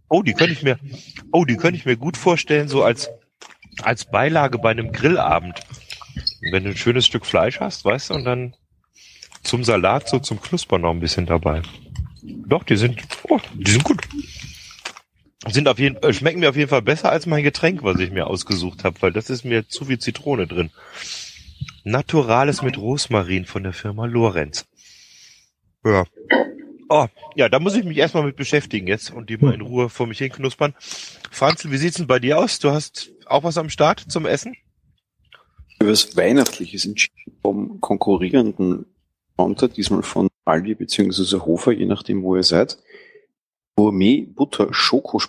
oh, 0.09 0.21
die 0.21 0.33
könnte 0.33 0.51
ich 0.51 0.61
mir, 0.61 0.77
oh, 1.31 1.45
die 1.45 1.55
könnte 1.55 1.77
ich 1.77 1.85
mir 1.85 1.95
gut 1.95 2.17
vorstellen, 2.17 2.67
so 2.67 2.83
als, 2.83 3.09
als 3.81 4.03
Beilage 4.03 4.57
bei 4.59 4.71
einem 4.71 4.91
Grillabend. 4.91 5.61
Wenn 6.51 6.65
du 6.65 6.71
ein 6.71 6.75
schönes 6.75 7.05
Stück 7.05 7.25
Fleisch 7.25 7.61
hast, 7.61 7.85
weißt 7.85 8.09
du, 8.09 8.15
und 8.15 8.25
dann 8.25 8.53
zum 9.43 9.63
Salat 9.63 10.09
so 10.09 10.19
zum 10.19 10.41
Knuspern 10.41 10.81
noch 10.81 10.91
ein 10.91 10.99
bisschen 10.99 11.25
dabei. 11.25 11.61
Doch, 12.21 12.63
die 12.63 12.75
sind, 12.75 13.01
oh, 13.29 13.39
die 13.53 13.71
sind 13.71 13.85
gut. 13.85 14.01
Sind 15.47 15.69
auf 15.69 15.79
jeden, 15.79 15.95
äh, 16.03 16.11
schmecken 16.11 16.41
mir 16.41 16.49
auf 16.49 16.57
jeden 16.57 16.69
Fall 16.69 16.81
besser 16.81 17.11
als 17.11 17.27
mein 17.27 17.43
Getränk, 17.43 17.81
was 17.81 17.97
ich 18.01 18.11
mir 18.11 18.27
ausgesucht 18.27 18.83
habe, 18.83 19.01
weil 19.01 19.13
das 19.13 19.29
ist 19.29 19.45
mir 19.45 19.69
zu 19.69 19.85
viel 19.85 19.99
Zitrone 19.99 20.47
drin. 20.47 20.69
Naturales 21.85 22.61
mit 22.61 22.77
Rosmarin 22.77 23.45
von 23.45 23.63
der 23.63 23.73
Firma 23.73 24.05
Lorenz. 24.05 24.65
Ja. 25.85 26.05
Oh, 26.89 27.07
ja, 27.35 27.49
da 27.49 27.59
muss 27.59 27.75
ich 27.75 27.83
mich 27.83 27.97
erstmal 27.97 28.23
mit 28.23 28.35
beschäftigen 28.35 28.87
jetzt 28.87 29.11
und 29.11 29.29
die 29.29 29.37
mal 29.37 29.53
in 29.53 29.61
Ruhe 29.61 29.89
vor 29.89 30.07
mich 30.07 30.19
hin 30.19 30.31
knuspern. 30.31 30.75
Franzl, 31.31 31.71
wie 31.71 31.77
sieht's 31.77 31.97
denn 31.97 32.07
bei 32.07 32.19
dir 32.19 32.37
aus? 32.37 32.59
Du 32.59 32.69
hast 32.69 33.11
auch 33.25 33.43
was 33.43 33.57
am 33.57 33.69
Start 33.69 33.99
zum 33.99 34.25
Essen? 34.25 34.55
Was 35.79 36.15
Weihnachtliches 36.15 36.85
entschieden 36.85 37.37
vom 37.41 37.81
konkurrierenden 37.81 38.85
Counter, 39.37 39.67
diesmal 39.67 40.03
von 40.03 40.29
Aldi 40.45 40.75
bzw. 40.75 41.39
Hofer, 41.39 41.71
je 41.71 41.85
nachdem, 41.85 42.23
wo 42.23 42.35
ihr 42.35 42.43
seid. 42.43 42.77
Gourmet 43.75 44.21
Butter 44.21 44.71
Schoko 44.71 45.19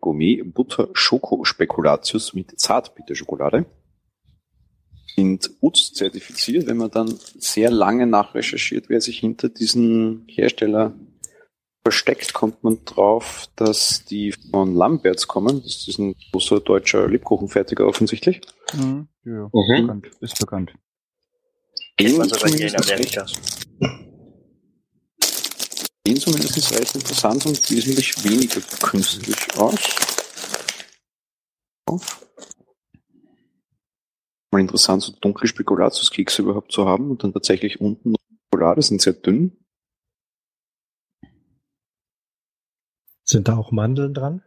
Gourmet 0.00 0.42
Butter 0.42 0.88
Schoko 0.94 1.44
Spekulatius 1.44 2.32
mit 2.32 2.58
Zartbitterschokolade 2.58 3.66
sind 5.16 5.50
UTS 5.60 5.92
zertifiziert, 5.94 6.66
wenn 6.66 6.76
man 6.76 6.90
dann 6.90 7.18
sehr 7.38 7.70
lange 7.70 8.06
nachrecherchiert, 8.06 8.88
wer 8.88 9.00
sich 9.00 9.18
hinter 9.18 9.48
diesen 9.48 10.24
Hersteller 10.28 10.94
Versteckt 11.82 12.34
kommt 12.34 12.62
man 12.62 12.84
drauf, 12.84 13.48
dass 13.56 14.04
die 14.04 14.34
von 14.50 14.74
Lamberts 14.74 15.26
kommen. 15.26 15.62
Das 15.62 15.88
ist 15.88 15.98
ein 15.98 16.14
großer 16.30 16.60
deutscher 16.60 17.08
Lebkuchenfertiger 17.08 17.86
offensichtlich. 17.86 18.42
Mhm. 18.74 19.08
Ja, 19.24 19.48
mhm. 19.50 19.86
bekannt. 19.86 20.10
Ist 20.20 20.38
bekannt. 20.38 20.74
Man 21.98 22.28
sogar 22.28 22.50
hier 22.50 22.68
in 22.68 22.76
Amerika. 22.76 23.26
Sehen 26.06 26.16
zumindest 26.16 26.78
recht 26.78 26.94
interessant 26.94 27.46
und 27.46 27.70
wesentlich 27.70 28.24
weniger 28.24 28.60
künstlich 28.82 29.36
aus. 29.56 29.78
Mal 34.52 34.60
interessant, 34.60 35.02
so 35.02 35.12
dunkle 35.12 35.46
Spekulatiuskekse 35.46 36.42
überhaupt 36.42 36.72
zu 36.72 36.86
haben 36.86 37.10
und 37.10 37.22
dann 37.22 37.32
tatsächlich 37.32 37.80
unten 37.80 38.16
Schokolade 38.52 38.82
sind 38.82 39.00
sehr 39.00 39.12
dünn. 39.12 39.56
Sind 43.24 43.46
da 43.46 43.56
auch 43.56 43.70
Mandeln 43.70 44.12
dran? 44.12 44.42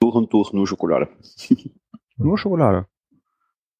Durch 0.00 0.14
und 0.14 0.30
durch 0.34 0.52
nur 0.52 0.66
Schokolade. 0.66 1.08
nur 2.18 2.36
Schokolade. 2.36 2.86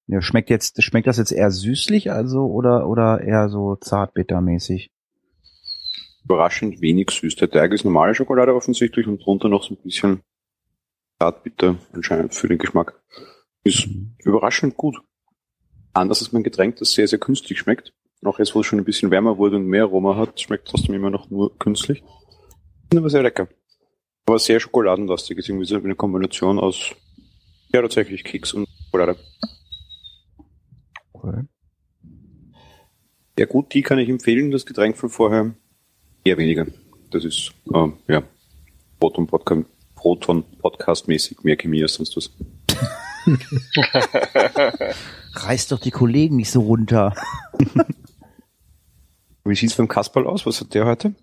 Ja, 0.07 0.23
schmeckt 0.23 0.49
jetzt, 0.49 0.83
schmeckt 0.83 1.07
das 1.07 1.19
jetzt 1.19 1.33
eher 1.33 1.51
süßlich, 1.51 2.13
also, 2.13 2.47
oder, 2.47 2.89
oder 2.89 3.21
eher 3.21 3.51
so 3.51 3.77
zartbittermäßig? 3.77 4.91
Überraschend 6.25 6.81
wenig 6.81 7.11
süß. 7.11 7.37
Der 7.37 7.51
Teig 7.51 7.73
ist 7.73 7.85
normale 7.85 8.15
Schokolade 8.15 8.55
offensichtlich 8.55 9.07
und 9.07 9.19
drunter 9.19 9.51
noch 9.51 9.63
so 9.63 9.75
ein 9.75 9.83
bisschen 9.83 10.23
zartbitter 11.19 11.77
anscheinend 11.93 12.35
für 12.35 12.49
den 12.49 12.59
Geschmack. 12.59 13.01
Ist 13.65 13.89
überraschend 14.25 14.77
gut. 14.77 14.97
Anders 15.93 16.21
als 16.21 16.33
mein 16.33 16.43
Getränk, 16.43 16.77
das 16.77 16.93
sehr, 16.93 17.09
sehr 17.09 17.19
künstlich 17.19 17.59
schmeckt. 17.59 17.93
Auch 18.25 18.39
jetzt, 18.39 18.55
wo 18.55 18.61
es 18.61 18.67
schon 18.67 18.79
ein 18.79 18.85
bisschen 18.85 19.11
wärmer 19.11 19.39
wurde 19.39 19.57
und 19.57 19.67
mehr 19.67 19.85
Aroma 19.85 20.17
hat, 20.17 20.41
schmeckt 20.41 20.69
trotzdem 20.69 20.95
immer 20.95 21.11
noch 21.11 21.31
nur 21.31 21.57
künstlich. 21.59 22.03
Ist 22.93 22.99
aber 22.99 23.11
sehr 23.11 23.23
lecker. 23.23 23.49
Aber 24.27 24.39
sehr 24.39 24.61
schokoladenlastig. 24.61 25.39
Ist 25.39 25.49
irgendwie 25.49 25.67
so 25.67 25.77
eine 25.77 25.95
Kombination 25.95 26.59
aus, 26.59 26.93
ja, 27.73 27.83
tatsächlich 27.83 28.25
Keks 28.25 28.53
und 28.53 28.69
Schokolade. 28.87 29.17
Okay. 31.13 31.43
Ja 33.39 33.47
gut, 33.47 33.73
die 33.75 33.83
kann 33.83 33.99
ich 33.99 34.09
empfehlen. 34.09 34.51
Das 34.51 34.67
Getränk 34.67 34.97
von 34.97 35.11
vorher 35.11 35.55
eher 36.25 36.39
weniger. 36.39 36.67
Das 37.11 37.25
ist, 37.25 37.53
äh, 37.73 37.89
ja, 38.09 38.23
Proton 38.99 39.27
Podcast, 39.27 39.67
Proton 39.97 40.45
Podcast 40.59 41.09
mäßig 41.09 41.43
mehr 41.43 41.57
Chemie 41.57 41.83
als 41.83 41.95
sonst 41.95 42.17
was. 42.17 42.31
Reiß 45.33 45.69
doch 45.69 45.81
die 45.81 45.91
Kollegen 45.91 46.37
nicht 46.37 46.51
so 46.51 46.61
runter. 46.61 47.15
Wie 49.45 49.57
sieht's 49.57 49.75
beim 49.75 49.89
Kasperl 49.89 50.27
aus? 50.27 50.47
Was 50.47 50.61
hat 50.61 50.75
der 50.75 50.87
heute? 50.87 51.15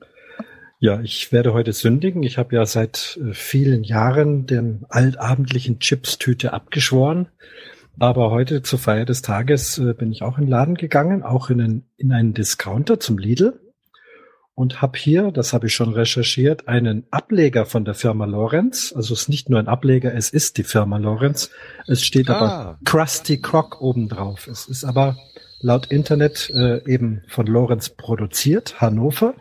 Ja, 0.79 0.99
ich 0.99 1.31
werde 1.31 1.53
heute 1.53 1.71
sündigen. 1.71 2.23
Ich 2.23 2.37
habe 2.37 2.55
ja 2.55 2.65
seit 2.65 3.17
äh, 3.23 3.33
vielen 3.33 3.85
Jahren 3.85 4.47
den 4.47 4.85
altabendlichen 4.89 5.79
Chips-Tüte 5.79 6.51
abgeschworen. 6.51 7.29
Aber 7.99 8.31
heute 8.31 8.63
zur 8.63 8.79
Feier 8.79 9.05
des 9.05 9.21
Tages 9.21 9.77
äh, 9.77 9.93
bin 9.93 10.11
ich 10.11 10.23
auch 10.23 10.37
in 10.37 10.45
den 10.45 10.49
Laden 10.49 10.75
gegangen, 10.75 11.23
auch 11.23 11.49
in 11.49 11.61
einen, 11.61 11.85
in 11.95 12.11
einen 12.11 12.33
Discounter 12.33 12.99
zum 12.99 13.17
Lidl 13.17 13.61
und 14.55 14.81
habe 14.81 14.97
hier, 14.97 15.31
das 15.31 15.53
habe 15.53 15.67
ich 15.67 15.73
schon 15.73 15.93
recherchiert, 15.93 16.67
einen 16.67 17.05
Ableger 17.09 17.65
von 17.65 17.85
der 17.85 17.95
Firma 17.95 18.25
Lorenz. 18.25 18.93
Also 18.95 19.13
es 19.13 19.23
ist 19.23 19.29
nicht 19.29 19.49
nur 19.49 19.59
ein 19.59 19.67
Ableger, 19.67 20.13
es 20.13 20.29
ist 20.29 20.57
die 20.57 20.63
Firma 20.63 20.97
Lorenz. 20.97 21.49
Es 21.87 22.03
steht 22.03 22.29
ah. 22.29 22.35
aber 22.35 22.79
Krusty 22.85 23.41
Croc 23.41 23.81
obendrauf. 23.81 24.47
Es 24.47 24.67
ist 24.67 24.83
aber 24.83 25.17
laut 25.59 25.87
Internet 25.87 26.51
äh, 26.51 26.85
eben 26.85 27.23
von 27.27 27.47
Lorenz 27.47 27.89
produziert, 27.89 28.79
Hannover. 28.79 29.33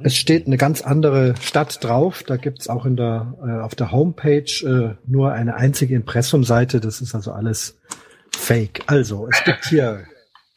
Es 0.00 0.14
steht 0.14 0.46
eine 0.46 0.58
ganz 0.58 0.82
andere 0.82 1.34
Stadt 1.40 1.82
drauf. 1.82 2.22
Da 2.22 2.36
gibt's 2.36 2.68
auch 2.68 2.84
in 2.84 2.96
der, 2.96 3.34
äh, 3.42 3.64
auf 3.64 3.74
der 3.74 3.92
Homepage 3.92 4.42
äh, 4.62 4.96
nur 5.06 5.32
eine 5.32 5.54
einzige 5.54 5.94
Impressumseite. 5.94 6.80
Das 6.80 7.00
ist 7.00 7.14
also 7.14 7.32
alles 7.32 7.78
Fake. 8.30 8.82
Also, 8.88 9.26
es 9.30 9.42
gibt 9.44 9.64
hier 9.66 10.04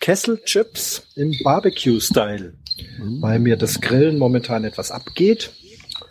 Kesselchips 0.02 1.08
im 1.16 1.34
Barbecue-Style, 1.44 2.54
weil 3.00 3.40
mir 3.40 3.58
das 3.58 3.82
Grillen 3.82 4.18
momentan 4.18 4.64
etwas 4.64 4.92
abgeht. 4.92 5.52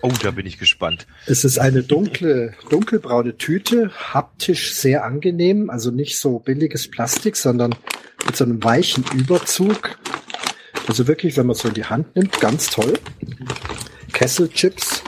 Oh, 0.03 0.13
da 0.23 0.31
bin 0.31 0.47
ich 0.47 0.59
gespannt. 0.59 1.07
Es 1.27 1.45
ist 1.45 1.59
eine 1.59 1.83
dunkle, 1.83 2.55
dunkelbraune 2.71 3.37
Tüte, 3.37 3.91
haptisch 4.13 4.75
sehr 4.75 5.05
angenehm, 5.05 5.71
also 5.71 5.91
nicht 5.91 6.19
so 6.19 6.39
billiges 6.39 6.89
Plastik, 6.89 7.37
sondern 7.37 7.75
mit 8.25 8.37
so 8.37 8.45
einem 8.45 8.63
weichen 8.63 9.05
Überzug. 9.15 9.99
Also 10.87 11.07
wirklich, 11.07 11.37
wenn 11.37 11.47
man 11.47 11.57
so 11.57 11.69
in 11.69 11.75
die 11.75 11.85
Hand 11.85 12.15
nimmt, 12.15 12.41
ganz 12.41 12.71
toll. 12.71 12.95
Kesselchips. 14.13 15.03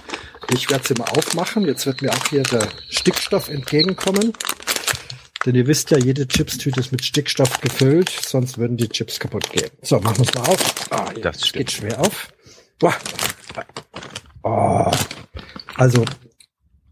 Ich 0.53 0.69
werde 0.71 0.87
sie 0.87 0.95
mal 0.95 1.09
aufmachen. 1.11 1.65
Jetzt 1.65 1.87
wird 1.87 2.03
mir 2.03 2.11
auch 2.13 2.27
hier 2.29 2.43
der 2.43 2.69
Stickstoff 2.89 3.49
entgegenkommen. 3.49 4.33
Denn 5.47 5.55
ihr 5.55 5.67
wisst 5.67 5.91
ja, 5.91 5.99
jede 5.99 6.29
Chipstüte 6.29 6.81
ist 6.81 6.93
mit 6.93 7.03
Stickstoff 7.03 7.61
gefüllt, 7.63 8.11
sonst 8.11 8.59
würden 8.59 8.77
die 8.77 8.89
Chips 8.89 9.19
kaputt 9.19 9.51
gehen. 9.51 9.71
So, 9.81 9.99
machen 9.99 10.19
wir 10.19 10.29
es 10.29 10.35
mal 10.35 10.47
auf. 10.47 10.93
Ah, 10.93 11.13
das 11.23 11.53
geht 11.53 11.71
schwer 11.71 11.99
auf. 11.99 12.31
Boah. 12.79 12.95
Oh. 14.43 14.91
Also, 15.77 16.05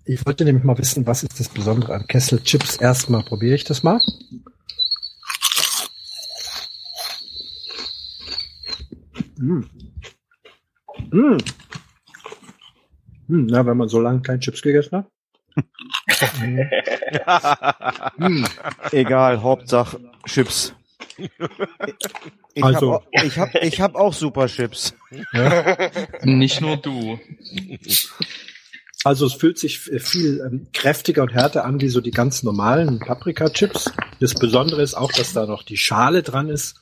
ich 0.06 0.24
wollte 0.24 0.46
nämlich 0.46 0.64
mal 0.64 0.78
wissen, 0.78 1.06
was 1.06 1.22
ist 1.22 1.38
das 1.38 1.50
Besondere 1.50 1.94
an 1.94 2.06
Kessel 2.06 2.42
Chips. 2.42 2.76
Erstmal 2.76 3.22
probiere 3.22 3.54
ich 3.54 3.64
das 3.64 3.82
mal. 3.82 4.00
Mm. 9.36 9.64
Mm. 11.10 11.38
Mm, 13.28 13.46
na, 13.46 13.66
wenn 13.66 13.76
man 13.76 13.88
so 13.88 14.00
lange 14.00 14.22
keine 14.22 14.40
Chips 14.40 14.62
gegessen 14.62 14.96
hat. 14.96 15.10
Mm. 18.18 18.44
Egal, 18.92 19.42
Hauptsache 19.42 20.00
Chips. 20.26 20.74
Ich 22.54 22.64
also, 22.64 22.94
habe 22.94 23.04
ich 23.12 23.38
hab, 23.38 23.54
ich 23.54 23.80
hab 23.80 23.94
auch 23.94 24.12
super 24.12 24.46
Chips. 24.46 24.94
Ja? 25.32 25.90
Nicht 26.22 26.60
nur 26.60 26.76
du. 26.76 27.18
Also 29.04 29.26
es 29.26 29.34
fühlt 29.34 29.58
sich 29.58 29.78
viel 29.78 30.40
ähm, 30.44 30.66
kräftiger 30.72 31.22
und 31.22 31.32
härter 31.32 31.64
an 31.64 31.80
wie 31.80 31.88
so 31.88 32.00
die 32.00 32.10
ganz 32.10 32.42
normalen 32.42 32.98
Paprika-Chips. 32.98 33.92
Das 34.20 34.34
Besondere 34.34 34.82
ist 34.82 34.94
auch, 34.94 35.12
dass 35.12 35.32
da 35.32 35.46
noch 35.46 35.62
die 35.62 35.76
Schale 35.76 36.22
dran 36.22 36.48
ist. 36.48 36.80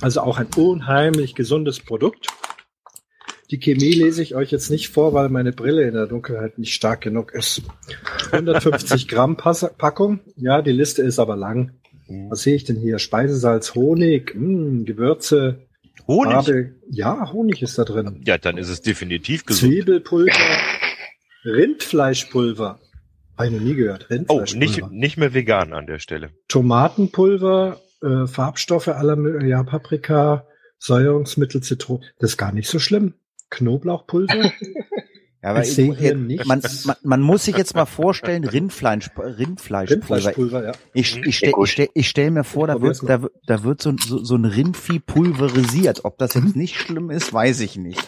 Also 0.00 0.20
auch 0.20 0.38
ein 0.38 0.48
unheimlich 0.54 1.34
gesundes 1.34 1.80
Produkt. 1.80 2.28
Die 3.50 3.58
Chemie 3.58 3.92
lese 3.92 4.22
ich 4.22 4.34
euch 4.34 4.50
jetzt 4.50 4.70
nicht 4.70 4.88
vor, 4.88 5.12
weil 5.14 5.28
meine 5.28 5.52
Brille 5.52 5.86
in 5.86 5.94
der 5.94 6.06
Dunkelheit 6.06 6.58
nicht 6.58 6.74
stark 6.74 7.00
genug 7.00 7.32
ist. 7.32 7.62
150 8.32 9.06
Gramm 9.08 9.36
Packung. 9.36 10.20
Ja, 10.36 10.62
die 10.62 10.72
Liste 10.72 11.02
ist 11.02 11.18
aber 11.18 11.36
lang. 11.36 11.72
Mhm. 12.08 12.30
Was 12.30 12.42
sehe 12.42 12.56
ich 12.56 12.64
denn 12.64 12.76
hier? 12.76 12.98
Speisesalz, 12.98 13.74
Honig, 13.74 14.34
mh, 14.34 14.40
hm, 14.40 14.84
Gewürze. 14.84 15.66
Honig? 16.06 16.32
Farbe. 16.32 16.74
Ja, 16.90 17.32
Honig 17.32 17.62
ist 17.62 17.78
da 17.78 17.84
drin. 17.84 18.22
Ja, 18.26 18.38
dann 18.38 18.58
ist 18.58 18.68
es 18.68 18.82
definitiv 18.82 19.44
gesund. 19.44 19.72
Zwiebelpulver, 19.72 20.32
Rindfleischpulver. 21.44 22.80
Habe 23.36 23.48
ich 23.48 23.54
noch 23.54 23.60
nie 23.60 23.74
gehört. 23.74 24.08
Oh, 24.28 24.42
nicht, 24.54 24.90
nicht 24.90 25.18
mehr 25.18 25.34
vegan 25.34 25.72
an 25.72 25.86
der 25.86 25.98
Stelle. 25.98 26.30
Tomatenpulver, 26.48 27.80
äh, 28.02 28.26
Farbstoffe 28.26 28.88
aller, 28.88 29.44
ja, 29.44 29.62
Paprika, 29.62 30.46
Säuerungsmittel, 30.78 31.62
Zitronen. 31.62 32.04
Das 32.18 32.30
ist 32.30 32.36
gar 32.38 32.52
nicht 32.52 32.68
so 32.68 32.78
schlimm. 32.78 33.14
Knoblauchpulver. 33.50 34.52
Ja, 35.42 35.50
aber 35.50 35.62
ich 35.62 35.78
ich, 35.78 36.44
man, 36.44 36.60
man, 36.86 36.96
man, 37.04 37.20
muss 37.20 37.44
sich 37.44 37.56
jetzt 37.56 37.76
mal 37.76 37.86
vorstellen, 37.86 38.44
Rindfleisch, 38.48 39.10
Rindfleischpulver. 39.16 40.64
Ja. 40.64 40.72
Ich, 40.92 41.24
ich, 41.24 41.36
stell, 41.36 41.52
ich, 41.62 41.70
stell, 41.70 41.88
ich 41.94 42.08
stell 42.08 42.32
mir 42.32 42.42
vor, 42.42 42.66
da 42.66 42.80
wird, 42.80 43.00
da, 43.08 43.20
da 43.46 43.62
wird 43.62 43.80
so, 43.80 43.94
so, 43.96 44.24
so 44.24 44.34
ein 44.34 44.44
Rindvieh 44.44 44.98
pulverisiert. 44.98 46.04
Ob 46.04 46.18
das 46.18 46.34
jetzt 46.34 46.56
nicht 46.56 46.74
schlimm 46.74 47.10
ist, 47.10 47.32
weiß 47.32 47.60
ich 47.60 47.76
nicht. 47.76 48.02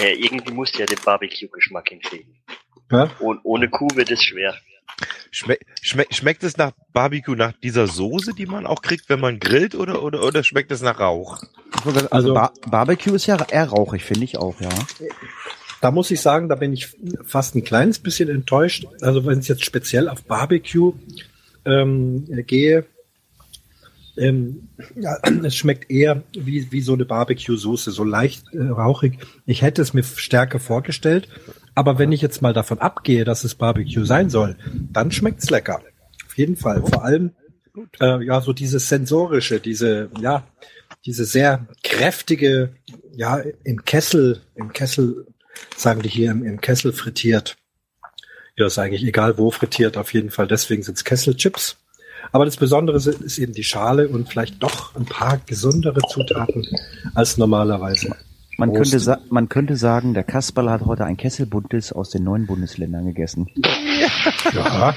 Äh, 0.00 0.14
irgendwie 0.14 0.52
muss 0.52 0.76
ja 0.76 0.86
den 0.86 0.98
Barbecue-Geschmack 1.04 1.90
hinkriegen. 1.90 2.34
Ja? 2.90 3.08
Und 3.20 3.38
ohne 3.44 3.68
Kuh 3.68 3.88
wird 3.94 4.10
es 4.10 4.24
schwer. 4.24 4.54
Schme 5.30 5.58
schme 5.80 6.04
schmeckt 6.10 6.42
es 6.42 6.56
nach 6.56 6.72
Barbecue, 6.92 7.34
nach 7.34 7.52
dieser 7.52 7.86
Soße, 7.86 8.34
die 8.34 8.46
man 8.46 8.66
auch 8.66 8.82
kriegt, 8.82 9.08
wenn 9.08 9.20
man 9.20 9.38
grillt, 9.38 9.74
oder, 9.74 10.02
oder, 10.02 10.22
oder 10.24 10.42
schmeckt 10.42 10.72
es 10.72 10.82
nach 10.82 10.98
Rauch? 10.98 11.42
Also 12.10 12.34
Bar 12.34 12.52
Barbecue 12.68 13.14
ist 13.14 13.26
ja 13.26 13.36
eher 13.50 13.68
rauchig, 13.68 14.04
finde 14.04 14.24
ich 14.24 14.38
auch, 14.38 14.60
ja. 14.60 14.68
Da 15.80 15.90
muss 15.90 16.10
ich 16.10 16.20
sagen, 16.20 16.48
da 16.48 16.56
bin 16.56 16.72
ich 16.72 16.88
fast 17.24 17.54
ein 17.54 17.64
kleines 17.64 17.98
bisschen 17.98 18.28
enttäuscht. 18.28 18.86
Also 19.00 19.24
wenn 19.24 19.38
es 19.38 19.48
jetzt 19.48 19.64
speziell 19.64 20.08
auf 20.08 20.22
Barbecue 20.24 20.92
ähm, 21.64 22.26
gehe, 22.46 22.84
ähm, 24.16 24.68
ja, 24.96 25.16
es 25.44 25.56
schmeckt 25.56 25.90
eher 25.90 26.22
wie, 26.32 26.70
wie 26.70 26.80
so 26.82 26.92
eine 26.92 27.04
Barbecue-Soße, 27.04 27.90
so 27.90 28.04
leicht 28.04 28.44
äh, 28.52 28.62
rauchig. 28.62 29.18
Ich 29.46 29.62
hätte 29.62 29.82
es 29.82 29.94
mir 29.94 30.02
stärker 30.02 30.60
vorgestellt, 30.60 31.28
aber 31.74 31.98
wenn 31.98 32.12
ich 32.12 32.20
jetzt 32.20 32.42
mal 32.42 32.52
davon 32.52 32.78
abgehe, 32.78 33.24
dass 33.24 33.44
es 33.44 33.54
Barbecue 33.54 34.04
sein 34.04 34.30
soll, 34.30 34.56
dann 34.92 35.10
schmeckt's 35.10 35.50
lecker. 35.50 35.82
Auf 36.26 36.36
jeden 36.36 36.56
Fall. 36.56 36.82
Vor 36.84 37.04
allem, 37.04 37.32
äh, 38.00 38.24
ja, 38.24 38.40
so 38.40 38.52
dieses 38.52 38.88
sensorische, 38.88 39.60
diese, 39.60 40.10
ja, 40.20 40.46
diese 41.06 41.24
sehr 41.24 41.66
kräftige, 41.82 42.74
ja, 43.16 43.42
im 43.64 43.84
Kessel, 43.84 44.40
im 44.54 44.72
Kessel, 44.72 45.26
sagen 45.76 46.02
die 46.02 46.08
hier, 46.08 46.30
im, 46.30 46.44
im 46.44 46.60
Kessel 46.60 46.92
frittiert. 46.92 47.56
Ja, 48.56 48.66
ist 48.66 48.78
eigentlich 48.78 49.04
egal 49.04 49.38
wo 49.38 49.50
frittiert, 49.50 49.96
auf 49.96 50.12
jeden 50.12 50.30
Fall. 50.30 50.46
Deswegen 50.46 50.82
sind 50.82 50.96
es 50.96 51.04
Kesselchips. 51.04 51.78
Aber 52.32 52.44
das 52.44 52.56
Besondere 52.56 52.96
ist 52.96 53.38
eben 53.38 53.54
die 53.54 53.64
Schale 53.64 54.08
und 54.08 54.28
vielleicht 54.28 54.62
doch 54.62 54.94
ein 54.94 55.06
paar 55.06 55.38
gesundere 55.38 56.00
Zutaten 56.08 56.66
als 57.14 57.38
normalerweise. 57.38 58.14
Man 58.60 58.74
könnte, 58.74 59.18
man 59.30 59.48
könnte 59.48 59.76
sagen, 59.76 60.12
der 60.12 60.22
Kasperl 60.22 60.70
hat 60.70 60.82
heute 60.82 61.04
ein 61.06 61.16
Kesselbuntes 61.16 61.92
aus 61.92 62.10
den 62.10 62.24
neuen 62.24 62.46
Bundesländern 62.46 63.06
gegessen. 63.06 63.48
Ja, 64.52 64.94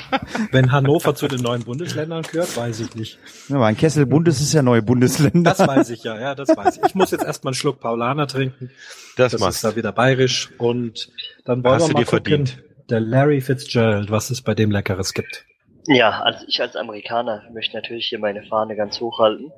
wenn 0.51 0.71
Hannover 0.71 1.15
zu 1.15 1.27
den 1.27 1.41
neuen 1.41 1.63
Bundesländern 1.63 2.23
gehört, 2.23 2.55
weiß 2.57 2.81
ich 2.81 2.95
nicht. 2.95 3.19
Ja, 3.47 3.55
aber 3.55 3.67
ein 3.67 3.77
Kesselbundes 3.77 4.41
ist 4.41 4.53
ja 4.53 4.61
neue 4.61 4.81
Bundesländer. 4.81 5.53
Das 5.55 5.65
weiß 5.65 5.89
ich 5.91 6.03
ja, 6.03 6.19
ja, 6.19 6.35
das 6.35 6.49
weiß 6.49 6.77
ich. 6.77 6.83
Ich 6.87 6.95
muss 6.95 7.11
jetzt 7.11 7.23
erstmal 7.23 7.51
einen 7.51 7.55
Schluck 7.55 7.79
Paulaner 7.79 8.27
trinken. 8.27 8.69
Das, 9.15 9.31
das 9.31 9.55
ist 9.55 9.63
da 9.63 9.75
wieder 9.75 9.91
bayerisch. 9.91 10.49
Und 10.57 11.09
dann 11.45 11.63
wollen 11.63 11.75
Hast 11.75 11.87
wir 11.87 11.93
mal 11.93 12.03
gucken, 12.05 12.09
verdient. 12.47 12.63
der 12.89 12.99
Larry 12.99 13.39
Fitzgerald, 13.41 14.11
was 14.11 14.29
es 14.29 14.41
bei 14.41 14.53
dem 14.55 14.71
Leckeres 14.71 15.13
gibt. 15.13 15.45
Ja, 15.87 16.21
also 16.21 16.45
ich 16.47 16.61
als 16.61 16.75
Amerikaner 16.75 17.43
möchte 17.51 17.75
natürlich 17.75 18.07
hier 18.07 18.19
meine 18.19 18.43
Fahne 18.43 18.75
ganz 18.75 19.01
hoch 19.01 19.19
halten. 19.19 19.51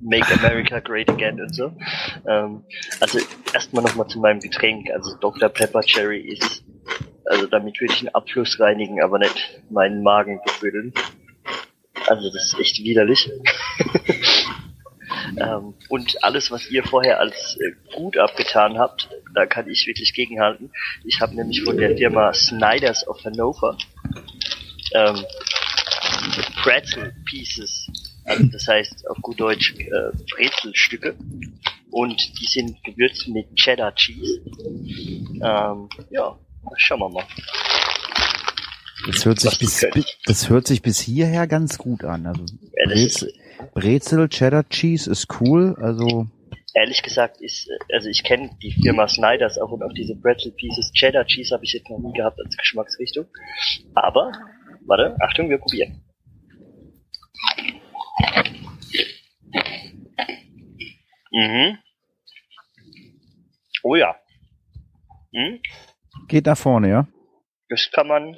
Make 0.00 0.34
America 0.34 0.80
Great 0.80 1.08
Again 1.08 1.40
und 1.40 1.54
so. 1.54 1.72
Ähm, 2.26 2.64
also 3.00 3.20
erstmal 3.54 3.84
nochmal 3.84 4.08
zu 4.08 4.18
meinem 4.18 4.40
Getränk. 4.40 4.90
Also 4.90 5.16
Dr. 5.20 5.48
Pepper 5.48 5.82
Cherry 5.82 6.20
ist, 6.20 6.64
also 7.24 7.46
damit 7.46 7.80
würde 7.80 7.94
ich 7.94 8.00
einen 8.00 8.14
Abfluss 8.14 8.58
reinigen, 8.58 9.00
aber 9.02 9.20
nicht 9.20 9.62
meinen 9.70 10.02
Magen 10.02 10.40
befüllen. 10.44 10.92
Also 12.08 12.28
das 12.32 12.46
ist 12.46 12.58
echt 12.58 12.82
widerlich. 12.82 13.30
ähm, 15.36 15.74
und 15.88 16.24
alles, 16.24 16.50
was 16.50 16.68
ihr 16.72 16.82
vorher 16.82 17.20
als 17.20 17.56
äh, 17.60 17.94
gut 17.94 18.18
abgetan 18.18 18.78
habt, 18.78 19.08
da 19.32 19.46
kann 19.46 19.68
ich 19.68 19.86
wirklich 19.86 20.12
gegenhalten. 20.12 20.72
Ich 21.04 21.20
habe 21.20 21.36
nämlich 21.36 21.62
von 21.62 21.76
der 21.76 21.96
Firma 21.96 22.32
Snyders 22.34 23.06
of 23.06 23.24
Hannover 23.24 23.76
ähm, 24.94 25.24
Pretzel 26.62 27.14
Pieces. 27.24 27.88
Also 28.24 28.44
das 28.46 28.66
heißt 28.68 29.08
auf 29.08 29.18
gut 29.22 29.40
Deutsch 29.40 29.74
äh, 29.78 30.16
Brezelstücke. 30.34 31.16
Und 31.90 32.40
die 32.40 32.46
sind 32.46 32.82
gewürzt 32.84 33.28
mit 33.28 33.54
Cheddar 33.54 33.94
Cheese. 33.94 34.40
Ähm, 35.42 35.88
ja, 36.10 36.38
schauen 36.76 37.00
wir 37.00 37.08
mal. 37.08 37.24
Das 39.06 39.24
hört, 39.24 39.40
sich 39.40 39.58
bis, 39.58 39.86
das 40.26 40.48
hört 40.48 40.66
sich 40.66 40.80
bis 40.80 41.00
hierher 41.00 41.46
ganz 41.48 41.76
gut 41.76 42.04
an. 42.04 42.26
Also 42.26 42.44
ja, 42.60 42.86
Brezel, 42.86 43.32
Brezel, 43.74 44.28
Cheddar 44.28 44.68
Cheese 44.68 45.10
ist 45.10 45.26
cool. 45.40 45.76
Also 45.80 46.28
ehrlich 46.74 47.02
gesagt 47.02 47.40
ist, 47.40 47.68
also 47.92 48.08
ich 48.08 48.22
kenne 48.22 48.50
die 48.62 48.72
Firma 48.72 49.08
Snyders 49.08 49.58
auch 49.58 49.70
und 49.70 49.82
auch 49.82 49.92
diese 49.92 50.14
Brezel 50.14 50.52
Pieces. 50.52 50.92
Cheddar 50.92 51.26
Cheese 51.26 51.54
habe 51.54 51.64
ich 51.64 51.72
jetzt 51.72 51.90
noch 51.90 51.98
nie 51.98 52.12
gehabt 52.12 52.38
als 52.42 52.56
Geschmacksrichtung. 52.56 53.26
Aber, 53.94 54.32
warte, 54.86 55.16
Achtung, 55.20 55.50
wir 55.50 55.58
probieren. 55.58 56.01
Mhm. 61.32 61.78
Oh 63.82 63.96
ja. 63.96 64.14
Hm? 65.34 65.60
Geht 66.28 66.46
nach 66.46 66.58
vorne, 66.58 66.90
ja? 66.90 67.08
Das 67.68 67.90
kann 67.90 68.06
man. 68.06 68.36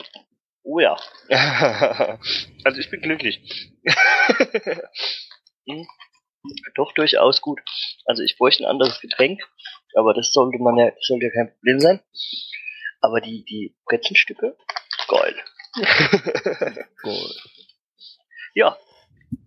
Oh 0.62 0.78
ja. 0.78 0.96
also 2.64 2.80
ich 2.80 2.88
bin 2.90 3.02
glücklich. 3.02 3.40
hm? 5.68 5.86
Doch 6.76 6.92
durchaus 6.92 7.40
gut. 7.40 7.60
Also 8.06 8.22
ich 8.22 8.38
bräuchte 8.38 8.64
ein 8.64 8.70
anderes 8.70 9.00
Getränk, 9.00 9.42
aber 9.94 10.14
das 10.14 10.32
sollte 10.32 10.58
man 10.58 10.76
ja, 10.76 10.92
sollte 11.00 11.26
ja 11.26 11.32
kein 11.32 11.52
Problem 11.54 11.80
sein. 11.80 12.00
Aber 13.00 13.20
die, 13.20 13.44
die 13.44 13.76
Brettchenstücke, 13.86 14.56
geil. 15.08 15.34
geil. 17.02 17.34
Ja, 18.56 18.78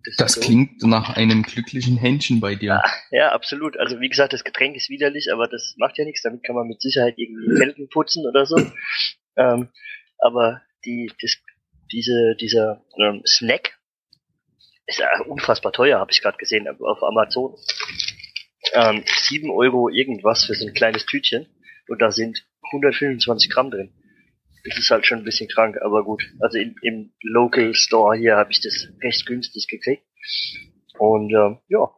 das, 0.08 0.16
das 0.16 0.32
so. 0.34 0.40
klingt 0.40 0.82
nach 0.82 1.16
einem 1.16 1.42
glücklichen 1.42 1.96
Händchen 1.96 2.40
bei 2.40 2.54
dir. 2.54 2.80
Ja, 3.10 3.18
ja, 3.18 3.32
absolut. 3.32 3.76
Also 3.78 4.00
wie 4.00 4.08
gesagt, 4.08 4.32
das 4.32 4.44
Getränk 4.44 4.76
ist 4.76 4.88
widerlich, 4.88 5.32
aber 5.32 5.48
das 5.48 5.74
macht 5.76 5.98
ja 5.98 6.04
nichts. 6.04 6.22
Damit 6.22 6.44
kann 6.44 6.56
man 6.56 6.66
mit 6.66 6.80
Sicherheit 6.80 7.14
irgendwie 7.16 7.56
Felgen 7.56 7.88
putzen 7.88 8.26
oder 8.26 8.46
so. 8.46 8.56
ähm, 9.36 9.68
aber 10.18 10.62
die, 10.84 11.12
das, 11.20 11.36
diese, 11.92 12.36
dieser 12.40 12.82
ähm, 12.98 13.22
Snack 13.26 13.78
ist 14.86 14.98
ja 14.98 15.06
unfassbar 15.26 15.72
teuer, 15.72 16.00
habe 16.00 16.10
ich 16.10 16.22
gerade 16.22 16.38
gesehen 16.38 16.66
auf 16.68 17.02
Amazon. 17.02 17.54
Ähm, 18.72 19.04
7 19.06 19.50
Euro 19.50 19.88
irgendwas 19.88 20.44
für 20.44 20.54
so 20.54 20.66
ein 20.66 20.74
kleines 20.74 21.06
Tütchen 21.06 21.46
und 21.88 22.00
da 22.00 22.10
sind 22.10 22.46
125 22.72 23.50
Gramm 23.50 23.70
drin 23.70 23.92
das 24.68 24.78
ist 24.78 24.90
halt 24.90 25.06
schon 25.06 25.18
ein 25.18 25.24
bisschen 25.24 25.48
krank, 25.48 25.76
aber 25.82 26.04
gut. 26.04 26.22
Also 26.40 26.58
in, 26.58 26.74
im 26.82 27.12
Local 27.22 27.74
Store 27.74 28.16
hier 28.16 28.36
habe 28.36 28.50
ich 28.50 28.60
das 28.60 28.88
recht 29.02 29.26
günstig 29.26 29.66
gekriegt. 29.68 30.04
Und 30.98 31.32
äh, 31.32 31.56
ja, 31.68 31.90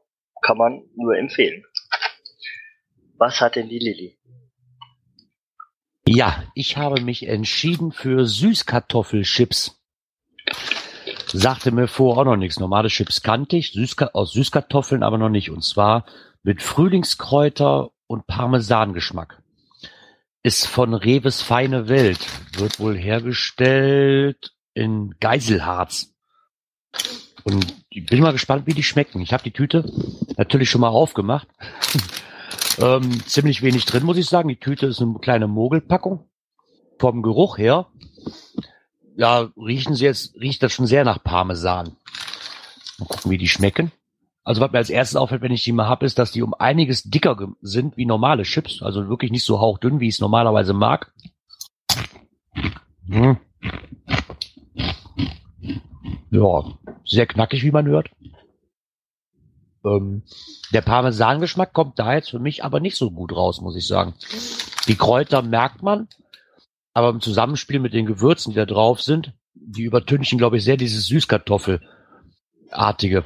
kann 0.43 0.59
man 0.59 0.83
nur 0.97 1.17
empfehlen. 1.17 1.65
Was 3.17 3.41
hat 3.41 3.57
denn 3.57 3.69
die 3.69 3.79
Lilly? 3.79 4.19
Ja, 6.07 6.45
ich 6.55 6.77
habe 6.77 7.01
mich 7.03 7.27
entschieden 7.27 7.93
für 7.93 8.27
Süßkartoffelchips. 8.27 9.81
Sagte 11.27 11.71
mir 11.71 11.87
vorher 11.87 12.23
auch 12.23 12.25
noch 12.25 12.37
nichts. 12.37 12.59
Normale 12.59 12.89
Chips 12.89 13.23
kannte 13.23 13.57
ich, 13.57 13.73
Süßka 13.73 14.11
aus 14.15 14.33
Süßkartoffeln 14.33 15.03
aber 15.03 15.19
noch 15.19 15.29
nicht. 15.29 15.51
Und 15.51 15.63
zwar 15.63 16.05
mit 16.43 16.63
Frühlingskräuter 16.63 17.91
und 18.07 18.27
Parmesangeschmack 18.27 19.40
ist 20.43 20.67
von 20.67 20.95
Reves 20.95 21.43
Feine 21.43 21.89
Welt, 21.89 22.21
wird 22.59 22.81
wohl 22.81 22.97
hergestellt 22.97 24.53
in 24.75 25.15
Geiselharz. 25.21 26.15
Und 27.45 27.75
ich 27.89 28.07
bin 28.07 28.21
mal 28.21 28.33
gespannt, 28.33 28.67
wie 28.67 28.75
die 28.75 28.83
schmecken. 28.83 29.21
Ich 29.21 29.33
habe 29.33 29.43
die 29.43 29.53
Tüte 29.53 29.91
natürlich 30.37 30.71
schon 30.71 30.81
mal 30.81 30.89
aufgemacht. 30.89 31.49
ähm, 32.79 33.25
ziemlich 33.27 33.63
wenig 33.63 33.85
drin, 33.85 34.05
muss 34.05 34.19
ich 34.19 34.27
sagen. 34.27 34.49
Die 34.49 34.61
Tüte 34.61 34.87
ist 34.87 35.01
eine 35.01 35.19
kleine 35.21 35.47
Mogelpackung. 35.47 36.29
Vom 36.99 37.23
Geruch 37.23 37.57
her, 37.57 37.87
ja, 39.17 39.51
riechen 39.57 39.95
sie 39.95 40.05
jetzt, 40.05 40.35
riecht 40.39 40.63
das 40.63 40.73
schon 40.73 40.87
sehr 40.87 41.05
nach 41.05 41.23
Parmesan. 41.23 41.97
Mal 42.99 43.07
gucken, 43.07 43.31
wie 43.31 43.39
die 43.39 43.49
schmecken. 43.49 43.91
Also 44.43 44.61
was 44.61 44.73
mir 44.73 44.79
als 44.79 44.91
erstes 44.91 45.17
auffällt, 45.17 45.43
wenn 45.43 45.53
ich 45.53 45.65
die 45.65 45.73
mal 45.73 45.89
hab, 45.89 46.03
ist, 46.03 46.19
dass 46.19 46.33
die 46.33 46.43
um 46.43 46.55
einiges 46.55 47.05
dicker 47.05 47.37
sind 47.61 47.97
wie 47.97 48.07
normale 48.07 48.45
Chips. 48.45 48.83
Also 48.83 49.09
wirklich 49.09 49.31
nicht 49.31 49.45
so 49.45 49.61
hauchdünn, 49.61 50.01
wie 50.01 50.09
ich 50.09 50.15
es 50.15 50.21
normalerweise 50.21 50.73
mag. 50.73 51.13
Hm. 53.09 53.39
Ja, 56.31 56.65
sehr 57.05 57.27
knackig, 57.27 57.63
wie 57.65 57.71
man 57.71 57.87
hört. 57.87 58.09
Ähm, 59.85 60.23
der 60.73 60.81
Parmesangeschmack 60.83 61.73
kommt 61.73 61.99
da 61.99 62.15
jetzt 62.15 62.31
für 62.31 62.39
mich 62.39 62.63
aber 62.65 62.79
nicht 62.81 62.97
so 62.97 63.11
gut 63.11 63.35
raus, 63.35 63.61
muss 63.61 63.77
ich 63.77 63.87
sagen. 63.87 64.15
Die 64.89 64.97
Kräuter 64.97 65.43
merkt 65.43 65.83
man, 65.83 66.09
aber 66.93 67.11
im 67.11 67.21
Zusammenspiel 67.21 67.81
mit 67.81 67.93
den 67.93 68.07
Gewürzen, 68.07 68.53
die 68.53 68.57
da 68.57 68.67
drauf 68.67 69.03
sind, 69.03 69.33
die 69.55 69.83
übertünchen, 69.83 70.39
glaube 70.39 70.57
ich, 70.57 70.65
sehr 70.65 70.77
dieses 70.77 71.07
Süßkartoffelartige. 71.07 73.25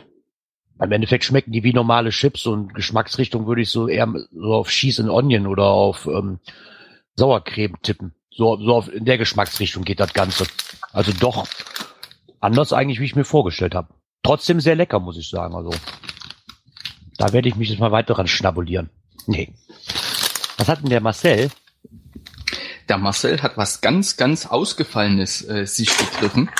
Im 0.81 0.93
Endeffekt 0.93 1.25
schmecken 1.25 1.53
die 1.53 1.63
wie 1.63 1.73
normale 1.73 2.11
Chips 2.11 2.47
und 2.47 2.75
Geschmacksrichtung 2.75 3.47
würde 3.47 3.63
ich 3.63 3.71
so 3.71 3.87
eher 3.87 4.13
so 4.33 4.55
auf 4.55 4.69
Cheese 4.69 5.03
and 5.03 5.11
Onion 5.11 5.47
oder 5.47 5.67
auf 5.67 6.07
ähm, 6.07 6.41
Sauercreme 7.17 7.77
tippen. 7.83 8.15
So, 8.31 8.57
so 8.57 8.75
auf, 8.75 8.93
in 8.93 9.05
der 9.05 9.19
Geschmacksrichtung 9.19 9.85
geht 9.85 10.01
das 10.01 10.13
Ganze. 10.13 10.47
Also 10.93 11.13
doch 11.13 11.47
anders 12.41 12.73
eigentlich, 12.73 12.99
wie 12.99 13.05
ich 13.05 13.17
mir 13.17 13.25
vorgestellt 13.25 13.75
habe. 13.75 13.95
Trotzdem 14.25 14.61
sehr 14.61 14.75
lecker, 14.75 14.99
muss 14.99 15.17
ich 15.17 15.29
sagen. 15.29 15.55
Also 15.55 15.71
da 17.19 17.33
werde 17.33 17.49
ich 17.49 17.57
mich 17.57 17.69
jetzt 17.69 17.79
mal 17.79 17.93
weiter 17.93 18.15
dran 18.15 18.27
schnabulieren. 18.27 18.91
Nee. 19.27 19.55
Was 20.59 20.69
hat 20.69 20.83
denn 20.83 20.91
der 20.91 21.01
Marcel? 21.01 21.51
Der 22.89 22.99
Marcel 22.99 23.43
hat 23.43 23.57
was 23.57 23.81
ganz, 23.81 24.17
ganz 24.17 24.47
Ausgefallenes 24.47 25.49
äh, 25.49 25.67
sich 25.67 25.97
gegriffen. 25.97 26.51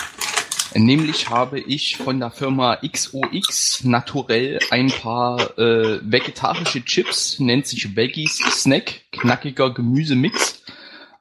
Nämlich 0.75 1.31
habe 1.31 1.61
ich 1.61 1.97
von 1.97 2.19
der 2.19 2.33
Firma 2.33 2.77
XOX 2.77 3.85
Naturell 3.85 4.59
ein 4.71 4.89
paar 4.89 5.57
äh, 5.57 6.01
vegetarische 6.03 6.85
Chips, 6.85 7.39
nennt 7.39 7.67
sich 7.69 7.95
Veggies 7.95 8.39
Snack, 8.51 9.03
knackiger 9.13 9.73
Gemüsemix. 9.73 10.63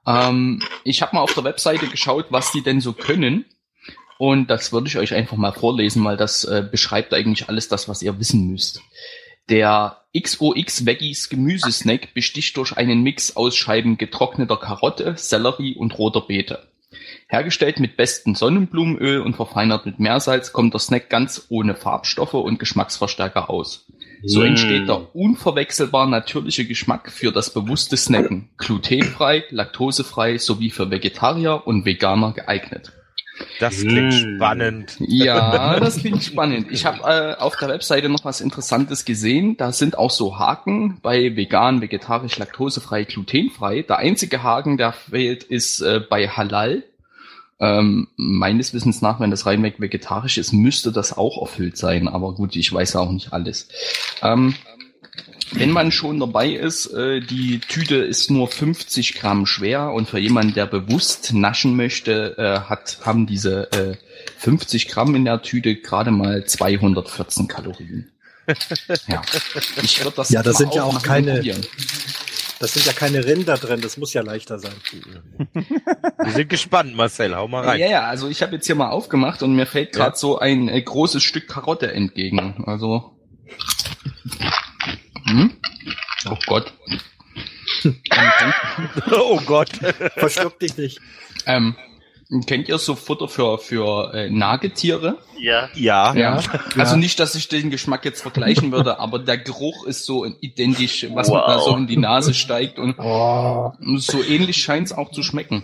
Ähm, 0.07 0.61
ich 0.83 1.03
habe 1.03 1.15
mal 1.15 1.21
auf 1.21 1.35
der 1.35 1.43
Webseite 1.43 1.87
geschaut, 1.87 2.27
was 2.29 2.51
die 2.51 2.63
denn 2.63 2.81
so 2.81 2.93
können. 2.93 3.45
Und 4.17 4.49
das 4.49 4.71
würde 4.71 4.87
ich 4.87 4.97
euch 4.97 5.13
einfach 5.13 5.37
mal 5.37 5.51
vorlesen, 5.51 6.03
weil 6.03 6.17
das 6.17 6.45
äh, 6.45 6.67
beschreibt 6.69 7.13
eigentlich 7.13 7.47
alles 7.47 7.67
das, 7.67 7.87
was 7.87 8.01
ihr 8.01 8.19
wissen 8.19 8.47
müsst. 8.47 8.81
Der 9.49 10.01
XOX 10.17 10.85
Veggies 10.85 11.29
Gemüsesnack 11.29 12.13
besticht 12.15 12.57
durch 12.57 12.75
einen 12.75 13.03
Mix 13.03 13.35
aus 13.35 13.55
Scheiben 13.55 13.97
getrockneter 13.97 14.57
Karotte, 14.57 15.15
Sellerie 15.17 15.75
und 15.75 15.97
roter 15.97 16.21
Beete. 16.21 16.72
Hergestellt 17.27 17.79
mit 17.79 17.97
bestem 17.97 18.35
Sonnenblumenöl 18.35 19.21
und 19.21 19.35
verfeinert 19.35 19.85
mit 19.85 19.99
Meersalz 19.99 20.53
kommt 20.53 20.73
der 20.73 20.79
Snack 20.79 21.09
ganz 21.09 21.47
ohne 21.49 21.75
Farbstoffe 21.75 22.33
und 22.33 22.59
Geschmacksverstärker 22.59 23.49
aus. 23.49 23.87
So 24.23 24.41
mm. 24.41 24.45
entsteht 24.45 24.87
der 24.87 25.15
unverwechselbar 25.15 26.07
natürliche 26.07 26.65
Geschmack 26.65 27.11
für 27.11 27.31
das 27.31 27.53
bewusste 27.53 27.97
Snacken. 27.97 28.49
Glutenfrei, 28.57 29.43
laktosefrei 29.49 30.37
sowie 30.37 30.69
für 30.69 30.89
Vegetarier 30.89 31.65
und 31.65 31.85
Veganer 31.85 32.31
geeignet. 32.31 32.93
Das 33.59 33.79
klingt 33.79 34.13
mm. 34.13 34.35
spannend. 34.35 34.95
Ja, 34.99 35.79
das 35.79 35.97
klingt 35.97 36.23
spannend. 36.23 36.67
Ich 36.71 36.85
habe 36.85 36.99
äh, 37.03 37.41
auf 37.41 37.55
der 37.57 37.69
Webseite 37.69 38.07
noch 38.09 38.23
was 38.23 38.41
Interessantes 38.41 39.05
gesehen. 39.05 39.57
Da 39.57 39.71
sind 39.71 39.97
auch 39.97 40.11
so 40.11 40.37
Haken 40.37 40.99
bei 41.01 41.35
vegan, 41.35 41.81
vegetarisch, 41.81 42.37
laktosefrei, 42.37 43.03
glutenfrei. 43.03 43.81
Der 43.81 43.97
einzige 43.97 44.43
Haken, 44.43 44.77
der 44.77 44.93
fehlt, 44.93 45.43
ist 45.43 45.81
äh, 45.81 45.99
bei 45.99 46.27
Halal. 46.27 46.83
Ähm, 47.59 48.07
meines 48.17 48.73
Wissens 48.73 49.01
nach, 49.01 49.19
wenn 49.19 49.31
das 49.31 49.45
reinweg 49.45 49.79
vegetarisch 49.79 50.37
ist, 50.37 50.53
müsste 50.53 50.91
das 50.91 51.17
auch 51.17 51.41
erfüllt 51.41 51.77
sein. 51.77 52.07
Aber 52.07 52.33
gut, 52.33 52.55
ich 52.55 52.71
weiß 52.71 52.95
auch 52.95 53.11
nicht 53.11 53.31
alles. 53.31 53.69
Ähm, 54.21 54.55
wenn 55.55 55.71
man 55.71 55.91
schon 55.91 56.19
dabei 56.19 56.49
ist, 56.49 56.87
äh, 56.87 57.19
die 57.19 57.59
Tüte 57.59 57.95
ist 57.97 58.31
nur 58.31 58.47
50 58.47 59.15
Gramm 59.15 59.45
schwer 59.45 59.91
und 59.91 60.09
für 60.09 60.17
jemanden, 60.17 60.53
der 60.55 60.65
bewusst 60.65 61.33
naschen 61.33 61.75
möchte, 61.75 62.35
äh, 62.37 62.69
hat, 62.69 62.99
haben 63.03 63.27
diese 63.27 63.71
äh, 63.71 63.95
50 64.37 64.87
Gramm 64.87 65.15
in 65.15 65.25
der 65.25 65.41
Tüte 65.41 65.75
gerade 65.75 66.11
mal 66.11 66.45
214 66.45 67.47
Kalorien. 67.47 68.09
ja, 69.07 69.21
ich 69.81 70.03
würde 70.03 70.17
das. 70.17 70.29
Ja, 70.29 70.43
das 70.43 70.57
sind 70.57 70.73
ja 70.75 70.83
auch 70.83 71.01
keine. 71.01 71.41
Das 72.63 72.75
sind 72.75 72.85
ja 72.85 72.93
keine 72.93 73.25
Rinder 73.25 73.57
drin, 73.57 73.81
das 73.81 73.97
muss 73.97 74.13
ja 74.13 74.21
leichter 74.21 74.57
sein. 74.57 74.71
Wir 75.51 76.31
sind 76.31 76.47
gespannt, 76.47 76.95
Marcel, 76.95 77.35
hau 77.35 77.49
mal 77.49 77.65
rein. 77.65 77.77
Ja, 77.77 77.89
ja, 77.89 78.07
also 78.07 78.29
ich 78.29 78.41
habe 78.41 78.55
jetzt 78.55 78.65
hier 78.65 78.75
mal 78.75 78.89
aufgemacht 78.89 79.43
und 79.43 79.53
mir 79.53 79.65
fällt 79.65 79.91
gerade 79.91 80.11
ja. 80.11 80.15
so 80.15 80.39
ein 80.39 80.69
äh, 80.69 80.81
großes 80.81 81.21
Stück 81.21 81.49
Karotte 81.49 81.91
entgegen. 81.91 82.63
Also 82.65 83.17
hm? 85.25 85.57
Oh 86.29 86.37
Gott. 86.45 86.71
oh 89.11 89.41
Gott. 89.45 89.71
Verschluck 90.15 90.57
dich 90.57 90.77
nicht. 90.77 91.01
Ähm, 91.45 91.75
kennt 92.41 92.69
ihr 92.69 92.77
so 92.77 92.95
Futter 92.95 93.27
für, 93.27 93.57
für 93.57 94.13
äh, 94.13 94.29
Nagetiere? 94.29 95.17
Ja. 95.39 95.69
ja. 95.75 96.13
Ja. 96.15 96.41
Also 96.77 96.95
nicht, 96.95 97.19
dass 97.19 97.35
ich 97.35 97.47
den 97.47 97.69
Geschmack 97.69 98.05
jetzt 98.05 98.21
vergleichen 98.21 98.71
würde, 98.71 98.99
aber 99.01 99.19
der 99.19 99.37
Geruch 99.37 99.85
ist 99.85 100.05
so 100.05 100.25
identisch, 100.25 101.07
was 101.13 101.29
wow. 101.29 101.35
man 101.35 101.47
da 101.47 101.59
so 101.59 101.75
in 101.75 101.87
die 101.87 101.97
Nase 101.97 102.33
steigt 102.33 102.79
und 102.79 102.95
oh. 102.97 103.73
so 103.97 104.23
ähnlich 104.23 104.57
scheint 104.63 104.87
es 104.87 104.93
auch 104.93 105.11
zu 105.11 105.23
schmecken. 105.23 105.63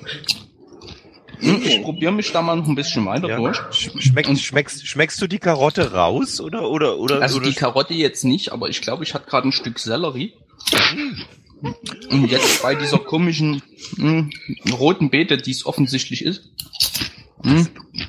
Hm, 1.39 1.61
ich 1.63 1.81
probiere 1.81 2.11
mich 2.11 2.31
da 2.31 2.41
mal 2.41 2.55
noch 2.57 2.67
ein 2.67 2.75
bisschen 2.75 3.05
weiter 3.05 3.29
ja. 3.29 3.37
durch. 3.37 3.57
Schmeckst, 3.71 4.29
und 4.29 4.39
schmeckst, 4.39 4.85
schmeckst 4.85 5.21
du 5.21 5.27
die 5.27 5.39
Karotte 5.39 5.93
raus 5.93 6.41
oder 6.41 6.69
oder 6.69 6.97
oder? 6.97 7.21
Also 7.21 7.37
oder 7.37 7.47
die 7.47 7.55
Karotte 7.55 7.93
jetzt 7.93 8.25
nicht, 8.25 8.51
aber 8.51 8.67
ich 8.67 8.81
glaube, 8.81 9.03
ich 9.03 9.13
hatte 9.13 9.29
gerade 9.29 9.47
ein 9.47 9.51
Stück 9.53 9.79
Sellerie. 9.79 10.33
Und 12.09 12.31
jetzt 12.31 12.61
bei 12.61 12.75
dieser 12.75 12.99
komischen 12.99 13.61
mh, 13.97 14.29
hm, 14.65 14.73
roten 14.73 15.09
Beete, 15.09 15.37
die 15.37 15.51
es 15.51 15.65
offensichtlich 15.65 16.23
ist. 16.23 16.49
Mh, 17.43 17.51
hm. 17.51 17.67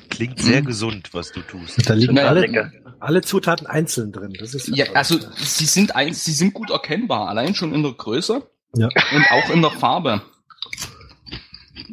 Klingt 0.09 0.39
sehr 0.39 0.61
mh. 0.61 0.67
gesund, 0.67 1.09
was 1.13 1.31
du 1.31 1.41
tust. 1.41 1.89
Da 1.89 1.93
liegen 1.93 2.17
alle, 2.19 2.71
alle 2.99 3.21
Zutaten 3.21 3.67
einzeln 3.67 4.11
drin. 4.11 4.33
Das 4.39 4.53
ist 4.53 4.67
ja, 4.69 4.85
also 4.93 5.17
sie 5.37 5.65
sind 5.65 5.95
ein, 5.95 6.13
sie 6.13 6.31
sind 6.31 6.53
gut 6.53 6.69
erkennbar, 6.69 7.27
allein 7.27 7.55
schon 7.55 7.73
in 7.73 7.83
der 7.83 7.93
Größe 7.93 8.43
ja. 8.75 8.87
und 8.87 9.25
auch 9.31 9.49
in 9.49 9.61
der 9.61 9.71
Farbe. 9.71 10.21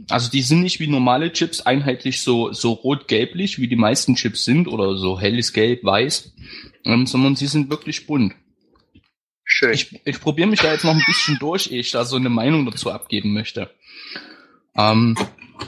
Also 0.09 0.31
die 0.31 0.43
sind 0.43 0.61
nicht 0.61 0.81
wie 0.81 0.87
normale 0.87 1.33
Chips 1.33 1.61
einheitlich 1.61 2.23
so, 2.23 2.53
so 2.53 2.73
rot-gelblich, 2.73 3.59
wie 3.59 3.69
die 3.69 3.77
meisten 3.77 4.15
Chips 4.15 4.45
sind, 4.45 4.69
oder 4.69 4.97
so 4.97 5.21
helles 5.21 5.53
Gelb, 5.53 5.85
Weiß, 5.85 6.35
ähm, 6.85 7.07
sondern 7.07 7.37
sie 7.37 7.47
sind 7.47 7.71
wirklich 7.71 8.07
bunt. 8.07 8.35
Schön. 9.59 9.73
Ich, 9.73 10.01
ich 10.05 10.21
probiere 10.21 10.47
mich 10.47 10.61
da 10.61 10.71
jetzt 10.71 10.85
noch 10.85 10.95
ein 10.95 11.03
bisschen 11.05 11.37
durch, 11.41 11.73
ehe 11.73 11.81
ich 11.81 11.91
da 11.91 12.05
so 12.05 12.15
eine 12.15 12.29
Meinung 12.29 12.65
dazu 12.65 12.93
abgeben 12.93 13.33
möchte. 13.33 13.69
Ähm, 14.77 15.17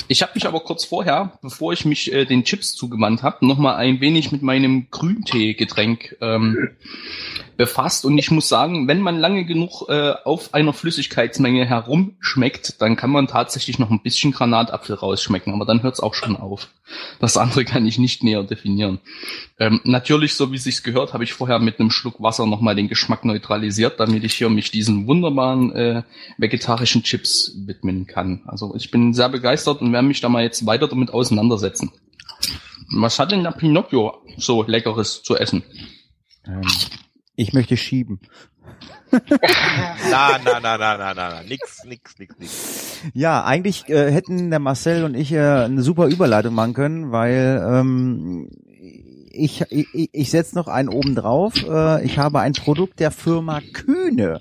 ich 0.07 0.23
habe 0.23 0.31
mich 0.37 0.47
aber 0.47 0.61
kurz 0.61 0.85
vorher, 0.85 1.41
bevor 1.43 1.73
ich 1.73 1.85
mich 1.85 2.13
äh, 2.13 2.25
den 2.25 2.45
Chips 2.45 2.77
zugewandt 2.77 3.25
habe, 3.25 3.45
noch 3.45 3.59
mal 3.59 3.75
ein 3.75 4.01
wenig 4.01 4.31
mit 4.31 4.43
meinem 4.43 4.87
Grüntee-Getränk 4.93 6.19
ähm, 6.21 6.69
befasst. 7.61 8.07
Und 8.07 8.17
ich 8.17 8.31
muss 8.31 8.49
sagen, 8.49 8.89
wenn 8.89 9.03
man 9.03 9.19
lange 9.19 9.45
genug 9.45 9.85
äh, 9.91 10.15
auf 10.25 10.55
einer 10.55 10.73
Flüssigkeitsmenge 10.73 11.67
herumschmeckt, 11.67 12.81
dann 12.81 12.97
kann 12.97 13.11
man 13.11 13.27
tatsächlich 13.27 13.79
noch 13.79 13.91
ein 13.91 14.01
bisschen 14.01 14.33
Granatapfel 14.33 14.97
rausschmecken. 14.97 15.53
Aber 15.53 15.67
dann 15.67 15.83
hört 15.83 15.93
es 15.93 16.01
auch 16.01 16.15
schon 16.15 16.37
auf. 16.37 16.69
Das 17.19 17.37
andere 17.37 17.67
kann 17.67 17.87
ich 17.87 17.99
nicht 17.99 18.25
näher 18.25 18.45
definieren. 18.45 19.01
Ähm, 19.59 19.83
natürlich, 19.85 20.37
so 20.37 20.51
wie 20.53 20.57
es 20.57 20.83
gehört, 20.83 21.13
habe 21.13 21.23
ich 21.23 21.35
vorher 21.35 21.59
mit 21.59 21.79
einem 21.79 21.91
Schluck 21.91 22.23
Wasser 22.23 22.47
noch 22.47 22.63
mal 22.63 22.75
den 22.75 22.89
Geschmack 22.89 23.27
neutralisiert, 23.27 24.01
damit 24.01 24.25
ich 24.25 24.33
hier 24.33 24.49
mich 24.49 24.71
diesen 24.71 25.07
wunderbaren 25.07 25.71
äh, 25.73 26.03
vegetarischen 26.39 27.03
Chips 27.03 27.55
widmen 27.67 28.07
kann. 28.07 28.41
Also 28.47 28.75
ich 28.75 28.91
bin 28.91 29.13
sehr 29.13 29.29
begeistert 29.29 29.83
und 29.83 29.93
werde 29.93 30.09
mich 30.09 30.23
da 30.23 30.31
mal 30.31 30.43
jetzt 30.43 30.65
weiter 30.65 30.89
damit 30.89 31.13
auseinandersetzen. 31.13 31.93
Was 32.97 33.19
hat 33.19 33.33
denn 33.33 33.43
der 33.43 33.51
Pinocchio 33.51 34.23
so 34.39 34.63
Leckeres 34.63 35.23
zu 35.23 35.37
essen? 35.37 35.63
Ähm, 36.47 36.63
ich 37.41 37.53
möchte 37.53 37.77
schieben. 37.77 38.21
na, 39.11 40.39
na, 40.45 40.61
na, 40.61 40.79
na, 40.79 40.97
na, 40.97 41.15
na, 41.15 41.43
nix, 41.43 41.85
nix, 41.85 42.19
nix, 42.19 42.39
nix. 42.39 43.01
Ja, 43.15 43.45
eigentlich 43.45 43.89
äh, 43.89 44.13
hätten 44.13 44.51
der 44.51 44.61
Marcel 44.61 45.05
und 45.05 45.15
ich 45.15 45.33
äh, 45.33 45.41
eine 45.41 45.83
super 45.83 46.07
Überleitung 46.07 46.55
machen 46.55 46.75
können, 46.75 47.11
weil 47.11 47.61
ähm, 47.67 48.51
ich, 49.33 49.63
ich, 49.71 50.11
ich 50.13 50.31
setze 50.31 50.55
noch 50.55 50.69
einen 50.69 50.89
oben 50.89 51.15
drauf. 51.15 51.55
Äh, 51.67 52.05
ich 52.05 52.19
habe 52.19 52.41
ein 52.41 52.53
Produkt 52.53 53.01
der 53.01 53.11
Firma 53.11 53.61
Kühne. 53.73 54.41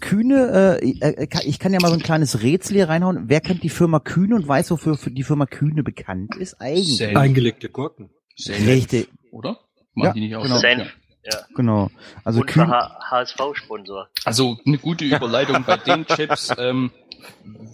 Kühne, 0.00 0.80
äh, 0.82 0.90
äh 1.00 1.26
ich 1.44 1.58
kann 1.58 1.72
ja 1.72 1.78
mal 1.80 1.88
so 1.88 1.94
ein 1.94 2.02
kleines 2.02 2.42
Rätsel 2.42 2.76
hier 2.76 2.88
reinhauen. 2.88 3.24
Wer 3.26 3.40
kennt 3.40 3.62
die 3.62 3.68
Firma 3.68 4.00
Kühne 4.00 4.34
und 4.34 4.48
weiß, 4.48 4.70
wofür 4.70 4.96
die 4.96 5.22
Firma 5.24 5.46
Kühne 5.46 5.82
bekannt 5.82 6.36
ist? 6.36 6.60
Eigentlich. 6.60 6.96
Senf. 6.96 7.16
Eingelegte 7.16 7.68
Gurken. 7.68 8.10
Senf. 8.34 8.66
Richtig. 8.66 9.08
Oder? 9.30 9.58
Machen 9.94 10.06
ja, 10.06 10.12
die 10.14 10.20
nicht 10.20 10.36
auch 10.36 10.42
genau. 10.42 10.58
Senf. 10.58 10.88
Ja. 11.24 11.38
Genau. 11.54 11.90
Also 12.24 12.40
Und 12.40 12.56
HSV-Sponsor. 12.56 14.08
Also 14.24 14.56
eine 14.64 14.78
gute 14.78 15.04
Überleitung 15.04 15.64
bei 15.64 15.76
den 15.76 16.06
Chips 16.06 16.52
ähm, 16.58 16.90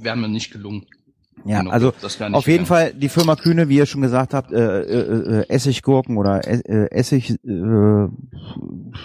wäre 0.01 0.17
mir 0.17 0.29
nicht 0.29 0.53
gelungen. 0.53 0.87
Ja, 1.45 1.61
genau, 1.61 1.71
also 1.71 1.93
auf 2.33 2.49
jeden 2.49 2.67
Fall 2.67 2.93
die 2.93 3.09
Firma 3.09 3.37
Kühne, 3.37 3.69
wie 3.69 3.77
ihr 3.77 3.87
schon 3.87 4.01
gesagt 4.01 4.35
habt, 4.35 4.53
äh, 4.53 4.81
äh, 4.81 5.41
äh 5.43 5.49
Essiggurken 5.49 6.17
oder 6.17 6.41
äh, 6.45 6.91
Essig 6.91 7.39
äh, 7.45 8.09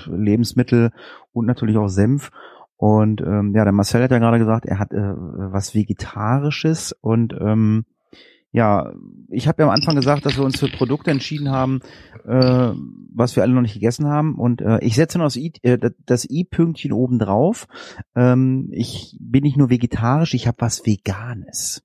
Lebensmittel 0.07 0.91
und 1.33 1.45
natürlich 1.45 1.77
auch 1.77 1.89
Senf. 1.89 2.31
Und 2.77 3.21
ähm, 3.21 3.53
ja, 3.55 3.63
der 3.63 3.73
Marcel 3.73 4.01
hat 4.01 4.11
ja 4.11 4.17
gerade 4.17 4.39
gesagt, 4.39 4.65
er 4.65 4.79
hat 4.79 4.91
äh, 4.91 4.97
was 4.97 5.75
Vegetarisches 5.75 6.95
und 6.99 7.35
ähm, 7.39 7.85
ja, 8.51 8.91
ich 9.29 9.47
habe 9.47 9.63
ja 9.63 9.69
am 9.69 9.73
Anfang 9.73 9.95
gesagt, 9.95 10.25
dass 10.25 10.37
wir 10.37 10.43
uns 10.43 10.59
für 10.59 10.67
Produkte 10.67 11.09
entschieden 11.09 11.49
haben, 11.49 11.79
äh, 12.25 12.71
was 13.13 13.35
wir 13.35 13.43
alle 13.43 13.53
noch 13.53 13.61
nicht 13.61 13.73
gegessen 13.73 14.07
haben. 14.07 14.35
Und 14.35 14.61
äh, 14.61 14.79
ich 14.81 14.95
setze 14.95 15.17
noch 15.17 15.31
das 16.05 16.25
äh, 16.25 16.33
I-Pünktchen 16.33 16.91
oben 16.91 17.17
drauf. 17.17 17.67
Ähm, 18.15 18.67
ich 18.71 19.17
bin 19.21 19.43
nicht 19.43 19.57
nur 19.57 19.69
vegetarisch, 19.69 20.33
ich 20.33 20.47
habe 20.47 20.57
was 20.59 20.85
Veganes. 20.85 21.83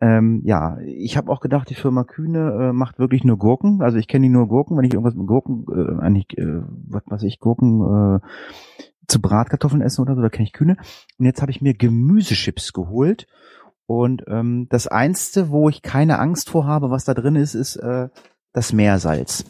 Ähm, 0.00 0.42
ja, 0.44 0.78
ich 0.84 1.16
habe 1.16 1.30
auch 1.30 1.40
gedacht, 1.40 1.70
die 1.70 1.74
Firma 1.74 2.04
Kühne 2.04 2.70
äh, 2.70 2.72
macht 2.72 2.98
wirklich 2.98 3.24
nur 3.24 3.36
Gurken. 3.36 3.80
Also 3.82 3.98
ich 3.98 4.08
kenne 4.08 4.26
die 4.26 4.32
nur 4.32 4.48
Gurken, 4.48 4.76
wenn 4.76 4.84
ich 4.84 4.94
irgendwas 4.94 5.14
mit 5.14 5.26
Gurken, 5.26 5.64
äh, 5.72 6.02
eigentlich, 6.02 6.26
äh, 6.38 6.62
was 6.88 7.02
weiß 7.06 7.22
ich, 7.24 7.38
Gurken 7.38 8.18
äh, 8.18 8.20
zu 9.06 9.20
Bratkartoffeln 9.20 9.82
essen 9.82 10.02
oder 10.02 10.14
so, 10.14 10.22
da 10.22 10.28
kenne 10.28 10.44
ich 10.44 10.52
Kühne. 10.52 10.76
Und 11.18 11.24
jetzt 11.24 11.40
habe 11.40 11.50
ich 11.50 11.62
mir 11.62 11.74
Gemüsechips 11.74 12.72
geholt 12.72 13.26
und 13.88 14.24
ähm, 14.28 14.66
das 14.68 14.86
Einzige, 14.86 15.48
wo 15.48 15.70
ich 15.70 15.80
keine 15.80 16.18
Angst 16.18 16.50
vor 16.50 16.66
habe, 16.66 16.90
was 16.90 17.04
da 17.04 17.14
drin 17.14 17.36
ist, 17.36 17.54
ist 17.54 17.76
äh, 17.76 18.10
das 18.52 18.74
Meersalz. 18.74 19.46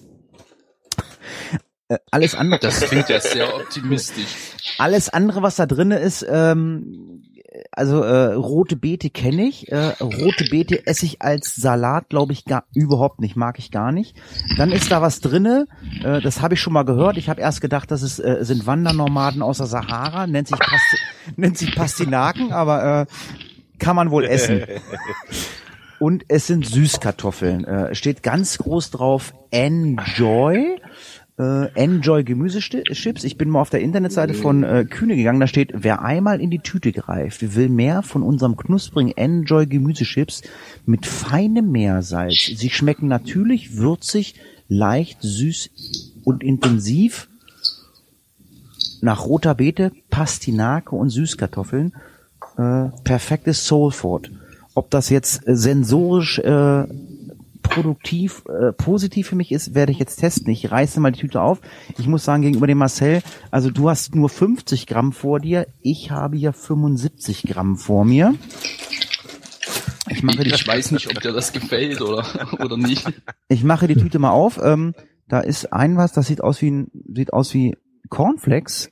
Äh, 1.89 1.99
alles 2.13 2.37
andere. 2.37 2.61
Das 2.63 2.83
klingt 2.83 3.09
ja 3.09 3.19
sehr 3.19 3.53
optimistisch. 3.53 4.55
Alles 4.79 5.09
andere, 5.09 5.43
was 5.43 5.57
da 5.57 5.67
drin 5.67 5.91
ist, 5.91 6.25
ähm, 6.31 7.25
also 7.73 8.05
äh, 8.05 8.35
rote 8.35 8.77
Beete 8.77 9.11
kenne 9.11 9.43
ich. 9.49 9.73
Äh, 9.73 9.95
rote 10.01 10.45
Beete 10.49 10.87
esse 10.87 11.07
ich 11.07 11.21
als 11.21 11.57
Salat, 11.57 12.09
glaube 12.09 12.33
ich, 12.33 12.45
gar 12.45 12.63
überhaupt 12.73 13.21
nicht, 13.21 13.35
mag 13.35 13.59
ich 13.59 13.73
gar 13.73 13.91
nicht. 13.91 14.17
Dann 14.57 14.71
ist 14.71 14.93
da 14.93 15.03
was 15.03 15.19
drinne, 15.19 15.67
äh, 16.05 16.21
das 16.21 16.43
habe 16.43 16.55
ich 16.55 16.61
schon 16.61 16.75
mal 16.75 16.85
gehört. 16.85 17.17
Ich 17.17 17.29
habe 17.29 17.41
erst 17.41 17.61
gedacht, 17.61 17.91
das 17.91 18.03
ist, 18.03 18.21
äh, 18.21 18.45
sind 18.45 18.69
Wandernomaden 18.69 19.43
aus 19.43 19.59
der 19.59 19.67
Sahara, 19.67 20.29
nennt 20.29 20.47
sich, 20.47 20.61
Past 20.61 20.97
nennt 21.37 21.59
sich 21.59 21.75
Pastinaken, 21.75 22.53
aber 22.53 23.01
äh, 23.01 23.07
kann 23.79 23.97
man 23.97 24.11
wohl 24.11 24.25
essen. 24.25 24.65
Und 25.99 26.25
es 26.29 26.47
sind 26.47 26.67
Süßkartoffeln. 26.67 27.65
Äh, 27.65 27.95
steht 27.95 28.23
ganz 28.23 28.59
groß 28.59 28.91
drauf 28.91 29.35
Enjoy. 29.51 30.79
Äh, 31.39 31.73
Enjoy 31.75 32.25
Gemüsechips. 32.25 33.25
Ich 33.25 33.37
bin 33.37 33.51
mal 33.51 33.61
auf 33.61 33.71
der 33.71 33.81
Internetseite 33.81 34.35
von 34.35 34.63
äh, 34.63 34.85
Kühne 34.85 35.17
gegangen. 35.17 35.41
Da 35.41 35.47
steht, 35.47 35.73
wer 35.75 36.03
einmal 36.03 36.41
in 36.41 36.51
die 36.51 36.61
Tüte 36.61 36.93
greift, 36.93 37.57
will 37.57 37.69
mehr 37.69 38.03
von 38.03 38.23
unserem 38.23 38.57
knusprigen 38.57 39.17
Enjoy 39.17 39.67
Gemüsechips 39.67 40.43
mit 40.87 41.07
feinem 41.07 41.73
Meersalz. 41.73 42.51
Sie 42.55 42.71
schmecken 42.71 43.09
natürlich, 43.09 43.77
würzig, 43.77 44.35
leicht, 44.69 45.19
süß 45.23 45.71
und 46.25 46.45
intensiv 46.45 47.29
nach 49.01 49.27
roter 49.27 49.55
Beete, 49.55 49.93
Pastinake 50.11 50.95
und 50.95 51.11
Süßkartoffeln. 51.11 51.93
Äh, 52.59 52.91
perfektes 53.05 53.65
Soul 53.65 53.93
Food. 53.93 54.33
Ob 54.75 54.91
das 54.91 55.11
jetzt 55.11 55.47
äh, 55.47 55.55
sensorisch 55.55 56.41
äh, 56.41 56.85
produktiv, 57.63 58.43
äh, 58.49 58.73
positiv 58.73 59.29
für 59.29 59.37
mich 59.37 59.53
ist, 59.53 59.75
werde 59.75 59.93
ich 59.93 59.99
jetzt 59.99 60.17
testen. 60.17 60.51
Ich 60.51 60.71
reiße 60.71 60.99
mal 60.99 61.13
die 61.13 61.21
Tüte 61.21 61.41
auf. 61.41 61.61
Ich 61.99 62.09
muss 62.09 62.25
sagen, 62.25 62.43
gegenüber 62.43 62.67
dem 62.67 62.79
Marcel, 62.79 63.23
also 63.53 63.71
du 63.71 63.89
hast 63.89 64.15
nur 64.15 64.29
50 64.29 64.87
Gramm 64.87 65.13
vor 65.13 65.39
dir, 65.39 65.69
ich 65.83 66.11
habe 66.11 66.37
ja 66.37 66.53
75 66.53 67.45
Gramm 67.45 67.77
vor 67.77 68.05
mir. 68.05 68.35
Ich, 70.11 70.23
mache 70.23 70.43
die, 70.43 70.51
ich 70.51 70.67
weiß 70.67 70.91
nicht, 70.93 71.09
ob 71.09 71.21
dir 71.21 71.33
das 71.33 71.53
gefällt 71.53 72.01
oder, 72.01 72.25
oder 72.59 72.77
nicht. 72.77 73.07
Ich 73.49 73.63
mache 73.63 73.87
die 73.87 73.95
Tüte 73.95 74.19
mal 74.19 74.31
auf. 74.31 74.59
Ähm, 74.61 74.95
da 75.29 75.41
ist 75.41 75.73
ein 75.73 75.97
was, 75.97 76.13
das 76.13 76.27
sieht 76.27 76.43
aus 76.43 76.61
wie 76.63 76.71
ein, 76.71 76.91
sieht 77.15 77.33
aus 77.33 77.55
wie 77.55 77.77
Cornflakes. 78.09 78.91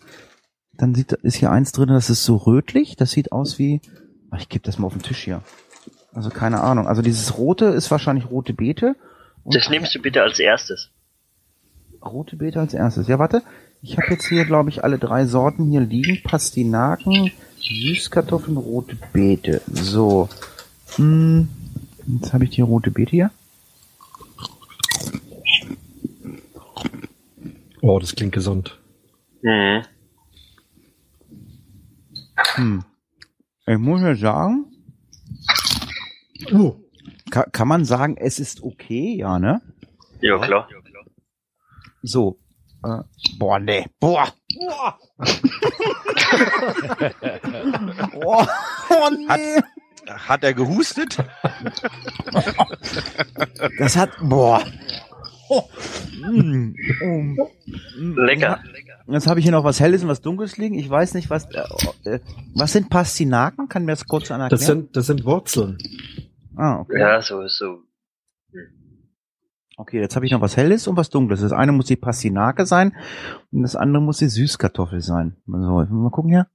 Dann 0.78 0.94
sieht, 0.94 1.12
ist 1.12 1.36
hier 1.36 1.50
eins 1.50 1.72
drin, 1.72 1.88
das 1.88 2.10
ist 2.10 2.24
so 2.24 2.36
rötlich. 2.36 2.96
Das 2.96 3.10
sieht 3.10 3.32
aus 3.32 3.58
wie, 3.58 3.80
ich 4.38 4.48
gebe 4.48 4.64
das 4.64 4.78
mal 4.78 4.86
auf 4.86 4.92
den 4.92 5.02
Tisch 5.02 5.24
hier. 5.24 5.42
Also 6.12 6.30
keine 6.30 6.60
Ahnung. 6.60 6.86
Also 6.86 7.02
dieses 7.02 7.38
rote 7.38 7.66
ist 7.66 7.90
wahrscheinlich 7.90 8.30
rote 8.30 8.54
Beete. 8.54 8.96
das 9.44 9.68
nimmst 9.68 9.94
du 9.94 10.00
bitte 10.00 10.22
als 10.22 10.38
erstes. 10.38 10.90
Rote 12.04 12.36
Beete 12.36 12.60
als 12.60 12.74
erstes. 12.74 13.08
Ja, 13.08 13.18
warte. 13.18 13.42
Ich 13.82 13.98
habe 13.98 14.08
jetzt 14.10 14.26
hier, 14.26 14.44
glaube 14.44 14.70
ich, 14.70 14.82
alle 14.82 14.98
drei 14.98 15.26
Sorten 15.26 15.70
hier 15.70 15.80
liegen. 15.80 16.22
Pastinaken, 16.22 17.30
Süßkartoffeln, 17.60 18.56
rote 18.56 18.96
Beete. 19.12 19.60
So. 19.70 20.28
Hm. 20.96 21.48
Jetzt 22.06 22.32
habe 22.32 22.44
ich 22.44 22.50
die 22.50 22.62
rote 22.62 22.90
Beete 22.90 23.10
hier. 23.10 23.30
Oh, 27.82 27.98
das 27.98 28.14
klingt 28.14 28.32
gesund. 28.32 28.78
Mhm. 29.42 29.82
Hm. 32.54 32.84
Ich 33.66 33.78
muss 33.78 34.00
ja 34.00 34.14
sagen, 34.14 34.66
oh. 36.52 36.76
kann, 37.30 37.50
kann 37.52 37.68
man 37.68 37.84
sagen, 37.84 38.16
es 38.16 38.38
ist 38.38 38.62
okay, 38.62 39.16
ja, 39.16 39.38
ne? 39.38 39.60
Ja, 40.20 40.38
klar. 40.38 40.68
So. 42.02 42.38
Äh, 42.84 43.02
boah, 43.38 43.58
nee. 43.58 43.86
Boah. 43.98 44.28
Boah. 44.58 44.98
boah. 48.12 48.48
Oh, 48.88 49.10
nee. 49.10 49.56
Hat, 50.06 50.28
hat 50.28 50.44
er 50.44 50.54
gehustet? 50.54 51.18
das 53.78 53.96
hat, 53.96 54.10
boah. 54.20 54.62
Mm, 56.20 56.74
Lecker. 58.16 58.60
Jetzt 59.08 59.26
habe 59.26 59.38
ich 59.38 59.44
hier 59.44 59.52
noch 59.52 59.64
was 59.64 59.80
Helles 59.80 60.02
und 60.02 60.08
was 60.08 60.20
Dunkles 60.20 60.56
liegen. 60.56 60.76
Ich 60.76 60.90
weiß 60.90 61.14
nicht, 61.14 61.30
was. 61.30 61.46
Äh, 62.04 62.14
äh, 62.16 62.20
was 62.54 62.72
sind 62.72 62.90
Pastinaken? 62.90 63.68
Kann 63.68 63.84
mir 63.84 63.92
das 63.92 64.06
kurz 64.06 64.30
einer 64.30 64.44
erklären? 64.44 64.58
Das 64.58 64.66
sind, 64.66 64.96
das 64.96 65.06
sind 65.06 65.24
Wurzeln. 65.24 65.78
Ah, 66.56 66.80
okay. 66.80 66.98
Ja, 66.98 67.22
so, 67.22 67.46
so. 67.46 67.82
Okay, 69.78 70.00
jetzt 70.00 70.16
habe 70.16 70.24
ich 70.24 70.32
noch 70.32 70.40
was 70.40 70.56
Helles 70.56 70.88
und 70.88 70.96
was 70.96 71.10
Dunkles. 71.10 71.42
Das 71.42 71.52
eine 71.52 71.70
muss 71.72 71.86
die 71.86 71.96
Pastinake 71.96 72.64
sein 72.64 72.96
und 73.52 73.62
das 73.62 73.76
andere 73.76 74.02
muss 74.02 74.18
die 74.18 74.28
Süßkartoffel 74.28 75.02
sein. 75.02 75.36
So, 75.46 75.52
mal 75.52 76.10
gucken 76.10 76.30
hier. 76.30 76.46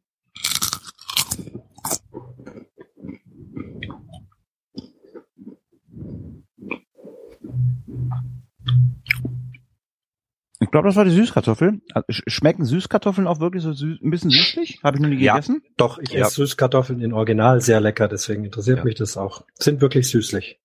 Ich 10.72 10.74
glaube, 10.74 10.88
das 10.88 10.96
war 10.96 11.04
die 11.04 11.12
Süßkartoffel. 11.12 11.82
Also, 11.94 12.06
schmecken 12.28 12.64
Süßkartoffeln 12.64 13.28
auch 13.28 13.42
wirklich 13.42 13.62
so 13.62 13.74
süß, 13.74 14.00
ein 14.02 14.10
bisschen 14.10 14.30
süßlich? 14.30 14.80
Habe 14.82 14.96
ich 14.96 15.04
noch 15.04 15.10
nie 15.10 15.22
ja, 15.22 15.34
gegessen? 15.34 15.62
Doch, 15.76 16.00
ich 16.00 16.14
ja. 16.14 16.22
esse 16.22 16.36
Süßkartoffeln 16.36 17.02
in 17.02 17.12
Original 17.12 17.60
sehr 17.60 17.82
lecker, 17.82 18.08
deswegen 18.08 18.46
interessiert 18.46 18.78
ja. 18.78 18.86
mich 18.86 18.96
das 18.96 19.18
auch. 19.18 19.44
Sind 19.56 19.82
wirklich 19.82 20.08
süßlich. 20.08 20.62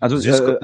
Also 0.00 0.16
Süß 0.16 0.40
äh, 0.40 0.58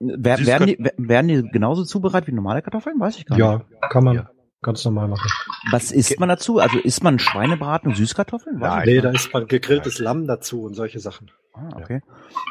wer, 0.00 0.44
werden, 0.44 0.66
die, 0.66 0.90
werden 0.98 1.28
die 1.28 1.48
genauso 1.48 1.84
zubereitet 1.84 2.28
wie 2.28 2.32
normale 2.32 2.60
Kartoffeln? 2.60 3.00
Weiß 3.00 3.16
ich 3.16 3.24
gar 3.24 3.36
nicht. 3.36 3.42
Ja, 3.42 3.88
kann 3.88 4.04
man 4.04 4.28
ganz 4.60 4.84
normal 4.84 5.08
machen. 5.08 5.30
Was 5.70 5.92
isst 5.92 6.20
man 6.20 6.28
dazu? 6.28 6.58
Also 6.58 6.78
isst 6.78 7.02
man 7.02 7.18
Schweinebraten 7.18 7.88
und 7.88 7.96
Süßkartoffeln? 7.96 8.60
Weiß 8.60 8.68
Nein, 8.68 8.86
nee, 8.86 9.00
da 9.00 9.12
isst 9.12 9.32
man 9.32 9.46
gegrilltes 9.46 9.98
Lamm 9.98 10.26
dazu 10.26 10.64
und 10.64 10.74
solche 10.74 11.00
Sachen. 11.00 11.30
Ah, 11.54 11.70
okay. 11.76 12.02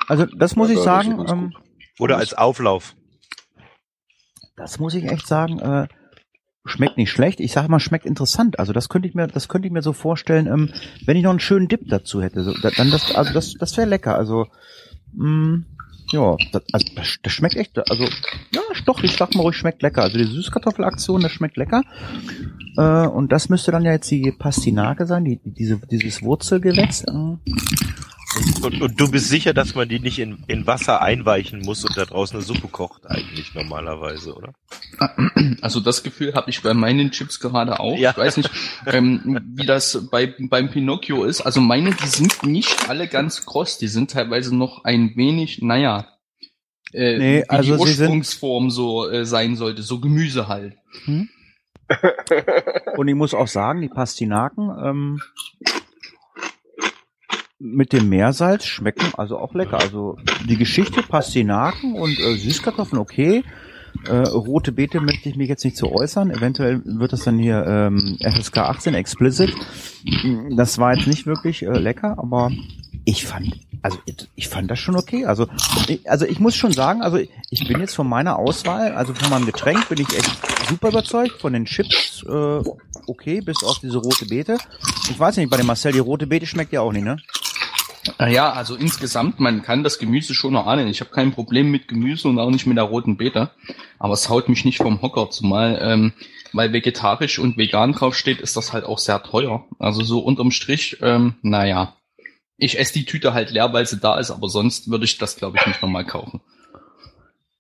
Also 0.08 0.26
das 0.26 0.56
muss 0.56 0.72
ich 0.72 0.80
sagen. 0.80 1.24
Ähm, 1.30 1.54
Oder 2.00 2.18
als 2.18 2.34
Auflauf. 2.34 2.96
Das 4.56 4.80
muss 4.80 4.94
ich 4.94 5.06
echt 5.06 5.28
sagen, 5.28 5.60
äh, 5.60 5.88
schmeckt 6.66 6.98
nicht 6.98 7.12
schlecht. 7.12 7.40
Ich 7.40 7.52
sage 7.52 7.70
mal, 7.70 7.80
schmeckt 7.80 8.06
interessant. 8.06 8.60
Also 8.60 8.74
das 8.74 8.90
könnte 8.90 9.08
ich 9.08 9.16
mir, 9.16 9.28
das 9.28 9.48
könnte 9.48 9.68
ich 9.68 9.72
mir 9.72 9.82
so 9.82 9.94
vorstellen, 9.94 10.48
ähm, 10.48 10.74
wenn 11.06 11.18
ich 11.18 11.24
noch 11.24 11.32
einen 11.32 11.40
schönen 11.40 11.68
Dip 11.68 11.88
dazu 11.88 12.22
hätte. 12.22 12.44
So, 12.44 12.54
dann 12.54 12.92
das, 12.92 13.14
also 13.16 13.34
das, 13.34 13.54
das 13.54 13.78
wäre 13.78 13.88
lecker. 13.88 14.16
Also 14.16 14.48
mh, 15.14 15.30
mm, 15.30 15.66
ja, 16.12 16.36
das, 16.52 16.64
also 16.72 16.86
das, 16.96 17.18
das 17.22 17.34
schmeckt 17.34 17.56
echt. 17.56 17.78
Also 17.90 18.04
ja, 18.54 18.62
doch, 18.86 19.04
ich 19.04 19.16
sag 19.16 19.36
mal 19.36 19.42
ruhig, 19.42 19.56
schmeckt 19.56 19.82
lecker. 19.82 20.04
Also 20.04 20.18
die 20.18 20.26
Süßkartoffelaktion, 20.26 21.22
das 21.22 21.32
schmeckt 21.32 21.58
lecker. 21.58 21.84
Äh, 22.78 23.08
und 23.08 23.32
das 23.32 23.50
müsste 23.50 23.72
dann 23.72 23.84
ja 23.84 23.92
jetzt 23.92 24.10
die 24.10 24.32
Pastinake 24.32 25.06
sein, 25.06 25.26
die, 25.26 25.40
diese, 25.44 25.80
dieses 25.80 26.22
Wurzelgewächs. 26.22 27.04
Äh, 27.04 27.38
und, 28.62 28.82
und, 28.82 29.00
du 29.00 29.12
bist 29.12 29.30
sicher, 29.30 29.54
dass 29.54 29.76
man 29.76 29.88
die 29.88 30.00
nicht 30.00 30.20
in, 30.20 30.44
in 30.48 30.68
Wasser 30.68 31.02
einweichen 31.02 31.62
muss 31.62 31.84
und 31.86 31.98
da 31.98 32.06
draußen 32.06 32.38
eine 32.38 32.46
Suppe 32.46 32.68
kocht 32.68 33.06
eigentlich 33.08 33.54
normalerweise, 33.54 34.36
oder? 34.36 34.54
Also 35.62 35.80
das 35.80 36.04
Gefühl 36.04 36.34
habe 36.34 36.50
ich 36.50 36.62
bei 36.62 36.74
meinen 36.74 37.12
Chips 37.12 37.40
gerade 37.40 37.80
auch. 37.80 37.98
Ja. 37.98 38.12
Ich 38.12 38.18
weiß 38.18 38.38
nicht, 38.38 38.52
ähm, 38.88 39.40
wie 39.56 39.66
das 39.66 40.08
bei 40.10 40.34
beim 40.38 40.70
Pinocchio 40.70 41.24
ist. 41.24 41.42
Also 41.42 41.62
meine, 41.62 41.92
die 41.92 42.08
sind 42.08 42.44
nicht 42.44 42.90
alle 42.90 43.08
ganz 43.08 43.46
kross, 43.46 43.78
die 43.78 43.88
sind 43.88 44.12
teilweise 44.12 44.56
noch 44.56 44.84
ein 44.84 45.16
wenig, 45.16 45.62
naja, 45.62 46.08
äh, 46.94 47.18
nee, 47.18 47.42
wie 47.42 47.50
also 47.50 47.76
die 47.76 47.82
Ursprungsform 47.82 48.70
so 48.70 49.10
äh, 49.10 49.26
sein 49.26 49.56
sollte, 49.56 49.84
so 49.84 50.00
Gemüse 50.00 50.48
halt. 50.48 50.76
Hm? 51.06 51.30
und 52.98 53.08
ich 53.08 53.16
muss 53.16 53.34
auch 53.34 53.48
sagen, 53.48 53.82
die 53.82 53.90
Pastinaken, 53.90 54.72
ähm, 54.84 55.22
mit 57.66 57.94
dem 57.94 58.10
Meersalz 58.10 58.66
schmecken 58.66 59.08
also 59.18 59.38
auch 59.38 59.54
lecker. 59.54 59.80
Also 59.80 60.18
die 60.48 60.58
Geschichte 60.58 61.02
Pastinaken 61.02 61.96
und 61.96 62.18
äh, 62.20 62.36
Süßkartoffeln 62.36 63.00
okay. 63.00 63.44
Äh, 64.08 64.18
rote 64.18 64.72
Beete 64.72 65.00
möchte 65.00 65.30
ich 65.30 65.36
mich 65.36 65.50
jetzt 65.50 65.64
nicht 65.64 65.78
zu 65.78 65.92
äußern. 65.92 66.30
Eventuell 66.30 66.82
wird 66.86 67.14
das 67.14 67.24
dann 67.24 67.40
hier 67.40 67.66
ähm, 67.66 68.18
FSK 68.20 68.58
18 68.58 68.94
explicit. 68.94 69.54
Das 70.56 70.78
war 70.78 70.94
jetzt 70.94 71.08
nicht 71.08 71.26
wirklich 71.26 71.64
äh, 71.64 71.72
lecker, 71.72 72.16
aber 72.18 72.52
ich 73.06 73.26
fand, 73.26 73.54
also 73.82 73.98
ich 74.36 74.50
fand 74.50 74.70
das 74.70 74.80
schon 74.80 74.96
okay. 74.96 75.26
Also, 75.26 75.48
ich, 75.88 76.10
also 76.10 76.26
ich 76.26 76.40
muss 76.40 76.56
schon 76.56 76.72
sagen, 76.72 77.02
also 77.02 77.18
ich 77.50 77.68
bin 77.68 77.80
jetzt 77.80 77.96
von 77.96 78.08
meiner 78.08 78.38
Auswahl, 78.38 78.94
also 78.94 79.14
von 79.14 79.30
meinem 79.30 79.46
Getränk 79.46 79.88
bin 79.90 80.00
ich 80.00 80.10
echt 80.16 80.32
super 80.70 80.90
überzeugt. 80.90 81.40
Von 81.40 81.54
den 81.54 81.66
Chips 81.66 82.24
äh, 82.28 82.62
okay, 83.08 83.42
bis 83.42 83.64
auf 83.64 83.80
diese 83.80 83.98
rote 83.98 84.26
Beete. 84.26 84.58
Ich 85.10 85.20
weiß 85.20 85.38
nicht, 85.38 85.50
bei 85.50 85.58
dem 85.58 85.68
Marcel 85.68 85.94
die 85.94 86.00
rote 86.00 86.28
Beete 86.28 86.46
schmeckt 86.46 86.74
ja 86.74 86.82
auch 86.82 86.92
nicht, 86.92 87.06
ne? 87.06 87.18
Ja, 88.20 88.52
also 88.52 88.76
insgesamt, 88.76 89.40
man 89.40 89.64
kann 89.64 89.84
das 89.84 90.00
Gemüse 90.00 90.34
schon 90.34 90.54
noch 90.54 90.68
ahnen. 90.68 90.88
Ich 90.88 91.02
habe 91.02 91.12
kein 91.12 91.32
Problem 91.32 91.72
mit 91.72 91.88
Gemüse 91.88 92.28
und 92.28 92.40
auch 92.40 92.52
nicht 92.52 92.68
mit 92.68 92.78
der 92.78 92.84
roten 92.84 93.18
Beete. 93.18 93.50
Aber 94.00 94.14
es 94.14 94.30
haut 94.30 94.50
mich 94.50 94.64
nicht 94.66 94.78
vom 94.78 95.02
Hocker, 95.02 95.30
zumal 95.30 95.80
ähm, 95.82 96.14
weil 96.54 96.72
vegetarisch 96.72 97.40
und 97.40 97.58
vegan 97.58 97.92
draufsteht, 97.92 98.40
ist 98.40 98.56
das 98.56 98.74
halt 98.74 98.86
auch 98.86 99.00
sehr 99.00 99.22
teuer. 99.24 99.66
Also 99.80 100.04
so 100.04 100.20
unterm 100.20 100.52
Strich, 100.52 100.98
ähm, 101.02 101.36
naja. 101.42 101.96
Ich 102.58 102.80
esse 102.80 102.94
die 102.94 103.06
Tüte 103.06 103.34
halt 103.34 103.52
leer, 103.52 103.74
weil 103.74 103.86
sie 103.86 104.00
da 104.00 104.18
ist, 104.18 104.32
aber 104.32 104.48
sonst 104.48 104.90
würde 104.90 105.04
ich 105.04 105.18
das, 105.18 105.36
glaube 105.36 105.58
ich, 105.60 105.68
nicht 105.68 105.82
nochmal 105.82 106.06
kaufen. 106.06 106.42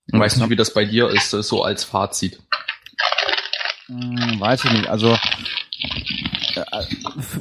Ich 0.07 0.17
weiß 0.17 0.37
nicht, 0.37 0.49
wie 0.49 0.55
das 0.55 0.73
bei 0.73 0.85
dir 0.85 1.09
ist, 1.09 1.31
so 1.31 1.63
als 1.63 1.83
Fazit. 1.83 2.39
Hm, 3.87 4.39
weiß 4.39 4.63
ich 4.65 4.71
nicht. 4.71 4.87
Also 4.87 5.09
äh, 5.13 5.17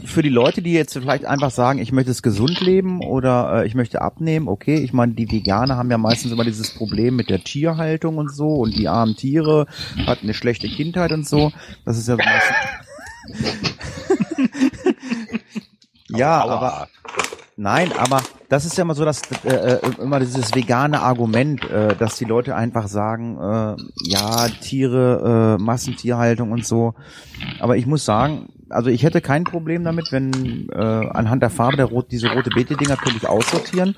für 0.04 0.22
die 0.22 0.28
Leute, 0.28 0.62
die 0.62 0.72
jetzt 0.72 0.94
vielleicht 0.94 1.24
einfach 1.24 1.50
sagen, 1.50 1.78
ich 1.78 1.92
möchte 1.92 2.10
es 2.10 2.22
gesund 2.22 2.60
leben 2.60 3.00
oder 3.02 3.62
äh, 3.62 3.66
ich 3.66 3.74
möchte 3.74 4.02
abnehmen, 4.02 4.48
okay, 4.48 4.76
ich 4.76 4.92
meine, 4.92 5.14
die 5.14 5.30
Veganer 5.30 5.76
haben 5.76 5.90
ja 5.90 5.98
meistens 5.98 6.32
immer 6.32 6.44
dieses 6.44 6.74
Problem 6.74 7.16
mit 7.16 7.30
der 7.30 7.42
Tierhaltung 7.42 8.18
und 8.18 8.34
so 8.34 8.54
und 8.54 8.76
die 8.76 8.88
armen 8.88 9.16
Tiere 9.16 9.66
hatten 10.06 10.26
eine 10.26 10.34
schlechte 10.34 10.68
Kindheit 10.68 11.12
und 11.12 11.26
so. 11.26 11.52
Das 11.84 11.98
ist 11.98 12.08
ja 12.08 12.16
meistens 12.16 12.56
Ja, 16.08 16.44
aber 16.44 16.88
Nein, 17.56 17.92
aber 17.96 18.20
das 18.48 18.64
ist 18.64 18.76
ja 18.76 18.82
immer 18.82 18.96
so, 18.96 19.04
dass 19.04 19.22
äh, 19.44 19.76
äh, 19.76 19.80
immer 20.00 20.18
dieses 20.18 20.54
vegane 20.56 21.00
Argument, 21.00 21.62
äh, 21.70 21.94
dass 21.94 22.16
die 22.16 22.24
Leute 22.24 22.56
einfach 22.56 22.88
sagen, 22.88 23.38
äh, 23.38 23.76
ja 24.08 24.48
Tiere, 24.60 25.56
äh, 25.58 25.62
Massentierhaltung 25.62 26.50
und 26.50 26.66
so. 26.66 26.94
Aber 27.60 27.76
ich 27.76 27.86
muss 27.86 28.04
sagen, 28.04 28.48
also 28.68 28.90
ich 28.90 29.02
hätte 29.02 29.20
kein 29.20 29.44
Problem 29.44 29.84
damit, 29.84 30.12
wenn 30.12 30.68
äh, 30.70 30.76
anhand 30.76 31.42
der 31.42 31.50
Farbe 31.50 31.76
der 31.76 31.86
rot, 31.86 32.10
diese 32.10 32.30
rote 32.30 32.50
Beete-Dinger 32.50 32.96
könnte 32.96 33.18
ich 33.18 33.28
aussortieren. 33.28 33.96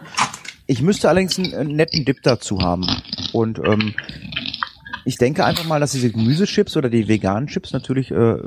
Ich 0.67 0.83
müsste 0.83 1.09
allerdings 1.09 1.39
einen, 1.39 1.55
einen 1.55 1.77
netten 1.77 2.05
Dip 2.05 2.23
dazu 2.23 2.61
haben. 2.61 2.87
Und 3.33 3.59
ähm, 3.59 3.95
ich 5.05 5.19
denke 5.19 5.45
einfach 5.45 5.65
mal, 5.65 5.79
dass 5.79 5.93
diese 5.93 6.11
Gemüsechips 6.11 6.77
oder 6.77 6.91
die 6.91 7.07
veganen 7.07 7.47
Chips 7.47 7.73
natürlich 7.73 8.11
äh, 8.11 8.39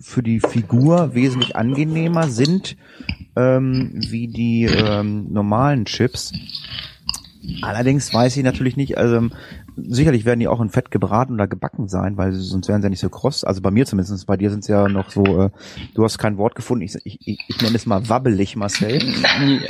für 0.00 0.22
die 0.22 0.40
Figur 0.40 1.14
wesentlich 1.14 1.54
angenehmer 1.54 2.28
sind 2.28 2.76
ähm, 3.36 3.92
wie 3.94 4.26
die 4.26 4.64
ähm, 4.64 5.32
normalen 5.32 5.84
Chips. 5.84 6.32
Allerdings 7.62 8.12
weiß 8.12 8.36
ich 8.36 8.42
natürlich 8.42 8.76
nicht, 8.76 8.98
also 8.98 9.28
sicherlich 9.86 10.24
werden 10.24 10.40
die 10.40 10.48
auch 10.48 10.60
in 10.60 10.70
Fett 10.70 10.90
gebraten 10.90 11.34
oder 11.34 11.46
gebacken 11.46 11.88
sein, 11.88 12.16
weil 12.16 12.32
sonst 12.32 12.68
wären 12.68 12.80
sie 12.80 12.86
ja 12.86 12.90
nicht 12.90 13.00
so 13.00 13.08
kross. 13.08 13.44
Also 13.44 13.60
bei 13.60 13.70
mir 13.70 13.86
zumindest, 13.86 14.26
bei 14.26 14.36
dir 14.36 14.50
sind 14.50 14.64
sie 14.64 14.72
ja 14.72 14.88
noch 14.88 15.10
so, 15.10 15.24
äh, 15.24 15.50
du 15.94 16.04
hast 16.04 16.18
kein 16.18 16.38
Wort 16.38 16.54
gefunden, 16.54 16.84
ich, 16.84 16.94
ich, 17.04 17.18
ich, 17.26 17.38
ich 17.48 17.60
nenne 17.60 17.76
es 17.76 17.86
mal 17.86 18.08
wabbelig, 18.08 18.56
Marcel. 18.56 19.00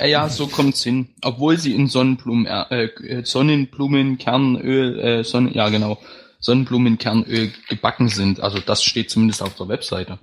Ja, 0.05 0.29
so 0.29 0.47
kommt's 0.47 0.83
hin. 0.83 1.09
Obwohl 1.23 1.59
sie 1.59 1.75
in 1.75 1.89
Sonnenblumen, 1.89 2.47
äh, 2.47 2.85
äh 2.85 3.25
Sonnenblumenkernöl, 3.25 4.99
äh, 4.99 5.25
Sonnen, 5.25 5.53
ja 5.53 5.69
genau, 5.69 5.99
Sonnenblumenkernöl 6.41 7.53
gebacken 7.69 8.09
sind. 8.09 8.41
Also 8.41 8.59
das 8.59 8.83
steht 8.83 9.11
zumindest 9.11 9.43
auf 9.43 9.55
der 9.55 9.69
Webseite. 9.69 10.19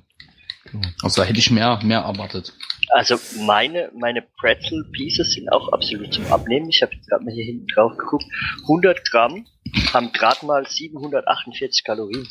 Also 1.04 1.22
da 1.22 1.28
hätte 1.28 1.40
ich 1.40 1.52
mehr, 1.52 1.80
mehr 1.84 2.00
erwartet. 2.00 2.54
Also 2.96 3.20
meine, 3.46 3.92
meine 3.94 4.22
Pretzel 4.22 4.86
Pieces 4.94 5.34
sind 5.34 5.52
auch 5.52 5.74
absolut 5.74 6.14
zum 6.14 6.26
Abnehmen. 6.32 6.70
Ich 6.70 6.82
habe 6.82 6.96
jetzt 6.96 7.10
gerade 7.10 7.26
mal 7.26 7.34
hier 7.34 7.44
hinten 7.44 7.68
drauf 7.68 7.98
geguckt. 7.98 8.24
100 8.62 9.12
Gramm 9.12 9.46
haben 9.94 10.14
gerade 10.14 10.46
mal 10.46 10.66
748 10.66 11.84
Kalorien. 11.84 12.26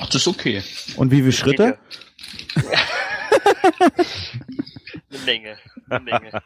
Ach, 0.00 0.06
das 0.06 0.22
ist 0.22 0.28
okay. 0.28 0.62
Und 0.96 1.10
wie 1.10 1.18
viele 1.18 1.32
Schritte? 1.32 1.76
eine 5.10 5.18
Menge, 5.26 5.58
eine 5.90 6.00
Menge. 6.00 6.42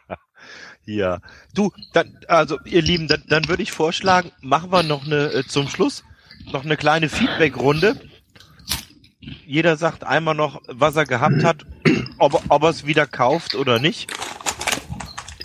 ja. 0.83 1.21
Du, 1.55 1.71
dann, 1.93 2.19
also 2.27 2.59
ihr 2.65 2.81
Lieben, 2.81 3.07
dann, 3.07 3.23
dann 3.29 3.47
würde 3.47 3.63
ich 3.63 3.71
vorschlagen, 3.71 4.33
machen 4.41 4.69
wir 4.69 4.83
noch 4.83 5.05
eine 5.05 5.31
äh, 5.31 5.47
zum 5.47 5.69
Schluss 5.69 6.03
noch 6.51 6.65
eine 6.65 6.75
kleine 6.75 7.07
Feedback-Runde. 7.07 7.95
Jeder 9.45 9.77
sagt 9.77 10.03
einmal 10.03 10.35
noch, 10.35 10.61
was 10.67 10.97
er 10.97 11.05
gehabt 11.05 11.45
hat, 11.45 11.65
ob, 12.19 12.43
ob 12.49 12.63
er 12.63 12.69
es 12.69 12.85
wieder 12.85 13.05
kauft 13.05 13.55
oder 13.55 13.79
nicht. 13.79 14.11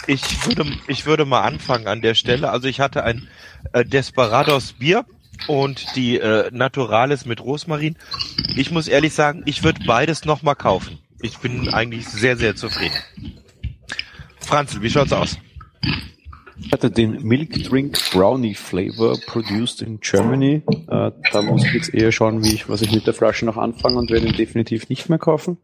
Ich 0.07 0.47
würde, 0.47 0.67
ich 0.87 1.07
würde 1.07 1.25
mal 1.25 1.43
anfangen 1.43 1.87
an 1.87 2.03
der 2.03 2.15
Stelle. 2.15 2.51
Also 2.51 2.69
ich 2.69 2.81
hatte 2.81 3.05
ein 3.05 3.29
äh, 3.73 3.85
Desperados 3.85 4.75
Bier 4.75 5.07
und 5.49 5.97
die 5.97 6.19
äh, 6.19 6.51
Naturales 6.53 7.25
mit 7.25 7.41
Rosmarin. 7.41 7.97
Ich 8.57 8.71
muss 8.71 8.89
ehrlich 8.89 9.15
sagen, 9.15 9.43
ich 9.47 9.63
würde 9.63 9.81
beides 9.87 10.25
nochmal 10.25 10.57
kaufen. 10.57 10.99
Ich 11.21 11.39
bin 11.39 11.73
eigentlich 11.73 12.07
sehr, 12.07 12.37
sehr 12.37 12.55
zufrieden. 12.55 12.97
Franzl, 14.41 14.83
wie 14.83 14.91
schaut's 14.91 15.13
aus? 15.13 15.39
Ich 16.57 16.71
hatte 16.71 16.91
den 16.91 17.23
Milk 17.23 17.65
Drink 17.65 17.99
Brownie 18.13 18.55
Flavor 18.55 19.19
produced 19.27 19.83
in 19.83 20.01
Germany. 20.01 20.63
Äh, 20.89 21.11
da 21.33 21.43
muss 21.43 21.65
ich 21.65 21.73
jetzt 21.73 21.95
eher 21.95 22.13
schauen, 22.13 22.45
wie 22.45 22.55
ich, 22.55 22.69
was 22.69 22.83
ich 22.83 22.93
mit 22.93 23.07
der 23.07 23.15
Flasche 23.15 23.45
noch 23.45 23.57
anfange 23.57 23.97
und 23.97 24.11
werde 24.11 24.27
ihn 24.27 24.37
definitiv 24.37 24.89
nicht 24.89 25.09
mehr 25.09 25.19
kaufen. 25.19 25.59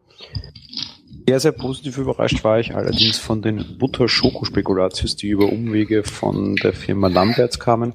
Sehr, 1.31 1.39
sehr 1.39 1.53
positiv 1.53 1.97
überrascht 1.97 2.43
war 2.43 2.59
ich 2.59 2.75
allerdings 2.75 3.17
von 3.17 3.41
den 3.41 3.79
Butter-Schoko-Spekulatius, 3.79 5.15
die 5.15 5.29
über 5.29 5.45
Umwege 5.45 6.03
von 6.03 6.57
der 6.57 6.73
Firma 6.73 7.07
Lamberts 7.07 7.61
kamen. 7.61 7.95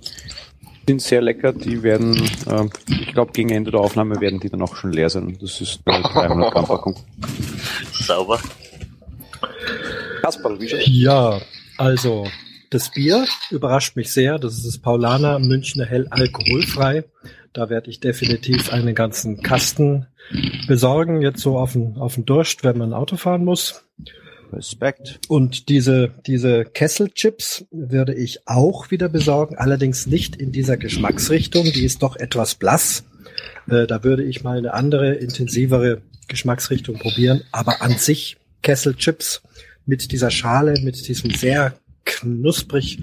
Die 0.62 0.94
sind 0.94 1.02
sehr 1.02 1.22
lecker, 1.22 1.52
die 1.52 1.84
werden, 1.84 2.16
äh, 2.48 2.66
ich 2.88 3.12
glaube, 3.12 3.34
gegen 3.34 3.50
Ende 3.50 3.72
der 3.72 3.82
Aufnahme 3.82 4.22
werden 4.22 4.40
die 4.40 4.50
dann 4.50 4.62
auch 4.62 4.78
schon 4.78 4.94
leer 4.94 5.10
sein. 5.10 5.38
Das 5.42 5.60
ist 5.60 5.82
eine 5.84 6.02
300 6.04 6.54
Gramm 6.54 6.66
Packung. 6.66 6.96
Sauber. 7.92 8.40
Kasperl, 10.22 10.58
wie 10.62 11.02
Ja, 11.04 11.42
also 11.78 12.28
das 12.70 12.90
Bier 12.90 13.26
überrascht 13.52 13.98
mich 13.98 14.14
sehr. 14.14 14.40
Das 14.40 14.54
ist 14.54 14.66
das 14.66 14.78
Paulaner 14.78 15.40
Münchner 15.40 15.86
Hell 15.86 16.08
alkoholfrei. 16.10 17.04
Da 17.56 17.70
werde 17.70 17.90
ich 17.90 18.02
definitiv 18.02 18.70
einen 18.74 18.94
ganzen 18.96 19.42
Kasten 19.42 20.08
besorgen, 20.68 21.22
jetzt 21.22 21.40
so 21.40 21.58
auf 21.58 21.72
den, 21.72 21.96
auf 21.96 22.16
den 22.16 22.26
Durst, 22.26 22.66
wenn 22.66 22.78
man 22.78 22.92
Auto 22.92 23.16
fahren 23.16 23.46
muss. 23.46 23.86
Respekt. 24.52 25.22
Und 25.30 25.70
diese, 25.70 26.12
diese 26.28 26.66
Kesselchips 26.66 27.66
würde 27.72 28.14
ich 28.14 28.46
auch 28.46 28.92
wieder 28.92 29.08
besorgen, 29.08 29.56
allerdings 29.56 30.06
nicht 30.06 30.36
in 30.36 30.52
dieser 30.52 30.76
Geschmacksrichtung. 30.76 31.64
Die 31.72 31.86
ist 31.86 32.04
doch 32.04 32.18
etwas 32.18 32.56
blass. 32.56 33.06
Äh, 33.70 33.88
da 33.88 34.04
würde 34.04 34.24
ich 34.26 34.44
mal 34.44 34.58
eine 34.58 34.74
andere, 34.74 35.14
intensivere 35.14 36.02
Geschmacksrichtung 36.28 36.98
probieren. 36.98 37.42
Aber 37.54 37.82
an 37.82 37.98
sich 37.98 38.36
Kesselchips 38.64 39.42
mit 39.86 40.12
dieser 40.12 40.30
Schale, 40.30 40.82
mit 40.82 41.08
diesem 41.08 41.32
sehr 41.32 41.74
knusprig 42.04 43.00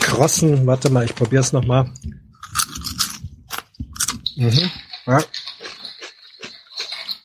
krossen, 0.00 0.66
warte 0.66 0.88
mal, 0.88 1.04
ich 1.04 1.14
probiere 1.14 1.42
es 1.42 1.52
nochmal. 1.52 1.90
Mhm. 4.36 4.70
Ja. 5.06 5.18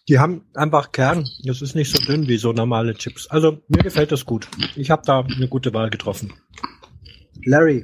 Die 0.08 0.20
haben 0.20 0.46
einfach 0.54 0.92
Kern. 0.92 1.28
Das 1.44 1.62
ist 1.62 1.76
nicht 1.76 1.92
so 1.92 1.98
dünn 2.04 2.28
wie 2.28 2.38
so 2.38 2.54
normale 2.54 2.94
Chips. 2.94 3.28
Also 3.28 3.64
mir 3.68 3.82
gefällt 3.82 4.12
das 4.12 4.26
gut. 4.26 4.48
Ich 4.76 4.92
habe 4.92 5.02
da 5.06 5.22
eine 5.22 5.48
gute 5.48 5.74
Wahl 5.74 5.90
getroffen. 5.90 6.34
Larry. 7.44 7.84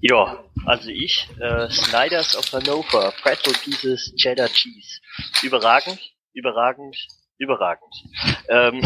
Ja, 0.00 0.44
also 0.64 0.90
ich, 0.90 1.28
äh, 1.40 1.68
Snyders 1.70 2.36
of 2.36 2.52
Hannover, 2.52 3.12
Pretzel 3.22 3.54
Pieces 3.64 4.14
Cheddar 4.16 4.48
Cheese. 4.48 5.00
Überragend, 5.42 5.98
überragend, 6.34 6.96
überragend. 7.38 7.94
Ähm, 8.48 8.82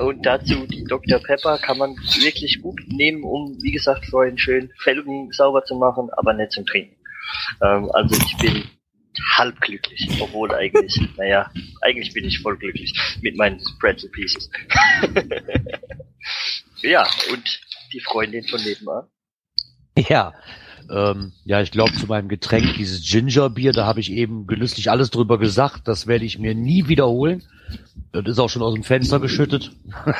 und 0.06 0.24
dazu 0.26 0.66
die 0.66 0.84
Dr. 0.84 1.20
Pepper 1.20 1.58
kann 1.58 1.78
man 1.78 1.96
wirklich 2.20 2.60
gut 2.62 2.80
nehmen, 2.88 3.22
um, 3.22 3.58
wie 3.62 3.72
gesagt, 3.72 4.06
vorhin 4.06 4.38
schön 4.38 4.72
Felgen 4.82 5.30
sauber 5.32 5.64
zu 5.64 5.76
machen, 5.76 6.08
aber 6.16 6.32
nicht 6.32 6.52
zum 6.52 6.66
Trinken. 6.66 6.96
Ähm, 7.62 7.90
also 7.92 8.14
ich 8.14 8.36
bin 8.38 8.64
halb 9.36 9.60
glücklich, 9.60 10.08
obwohl 10.20 10.54
eigentlich, 10.54 11.00
naja, 11.16 11.50
eigentlich 11.80 12.12
bin 12.12 12.24
ich 12.24 12.40
voll 12.40 12.56
glücklich 12.56 12.92
mit 13.20 13.36
meinen 13.36 13.60
Pretzel 13.80 14.10
Pieces. 14.10 14.50
ja, 16.82 17.06
und 17.30 17.60
die 17.92 18.00
Freundin 18.00 18.46
von 18.46 18.62
nebenan. 18.62 19.06
Ja, 20.08 20.32
ähm, 20.90 21.32
ja, 21.44 21.60
ich 21.60 21.70
glaube 21.70 21.92
zu 21.92 22.06
meinem 22.06 22.28
Getränk, 22.28 22.74
dieses 22.74 23.02
Gingerbier, 23.08 23.72
da 23.72 23.86
habe 23.86 24.00
ich 24.00 24.10
eben 24.10 24.46
genüsslich 24.46 24.90
alles 24.90 25.10
drüber 25.10 25.38
gesagt. 25.38 25.86
Das 25.86 26.06
werde 26.06 26.24
ich 26.24 26.38
mir 26.38 26.54
nie 26.54 26.88
wiederholen. 26.88 27.42
Das 28.12 28.26
ist 28.26 28.38
auch 28.38 28.48
schon 28.48 28.62
aus 28.62 28.74
dem 28.74 28.82
Fenster 28.82 29.20
geschüttet. 29.20 29.72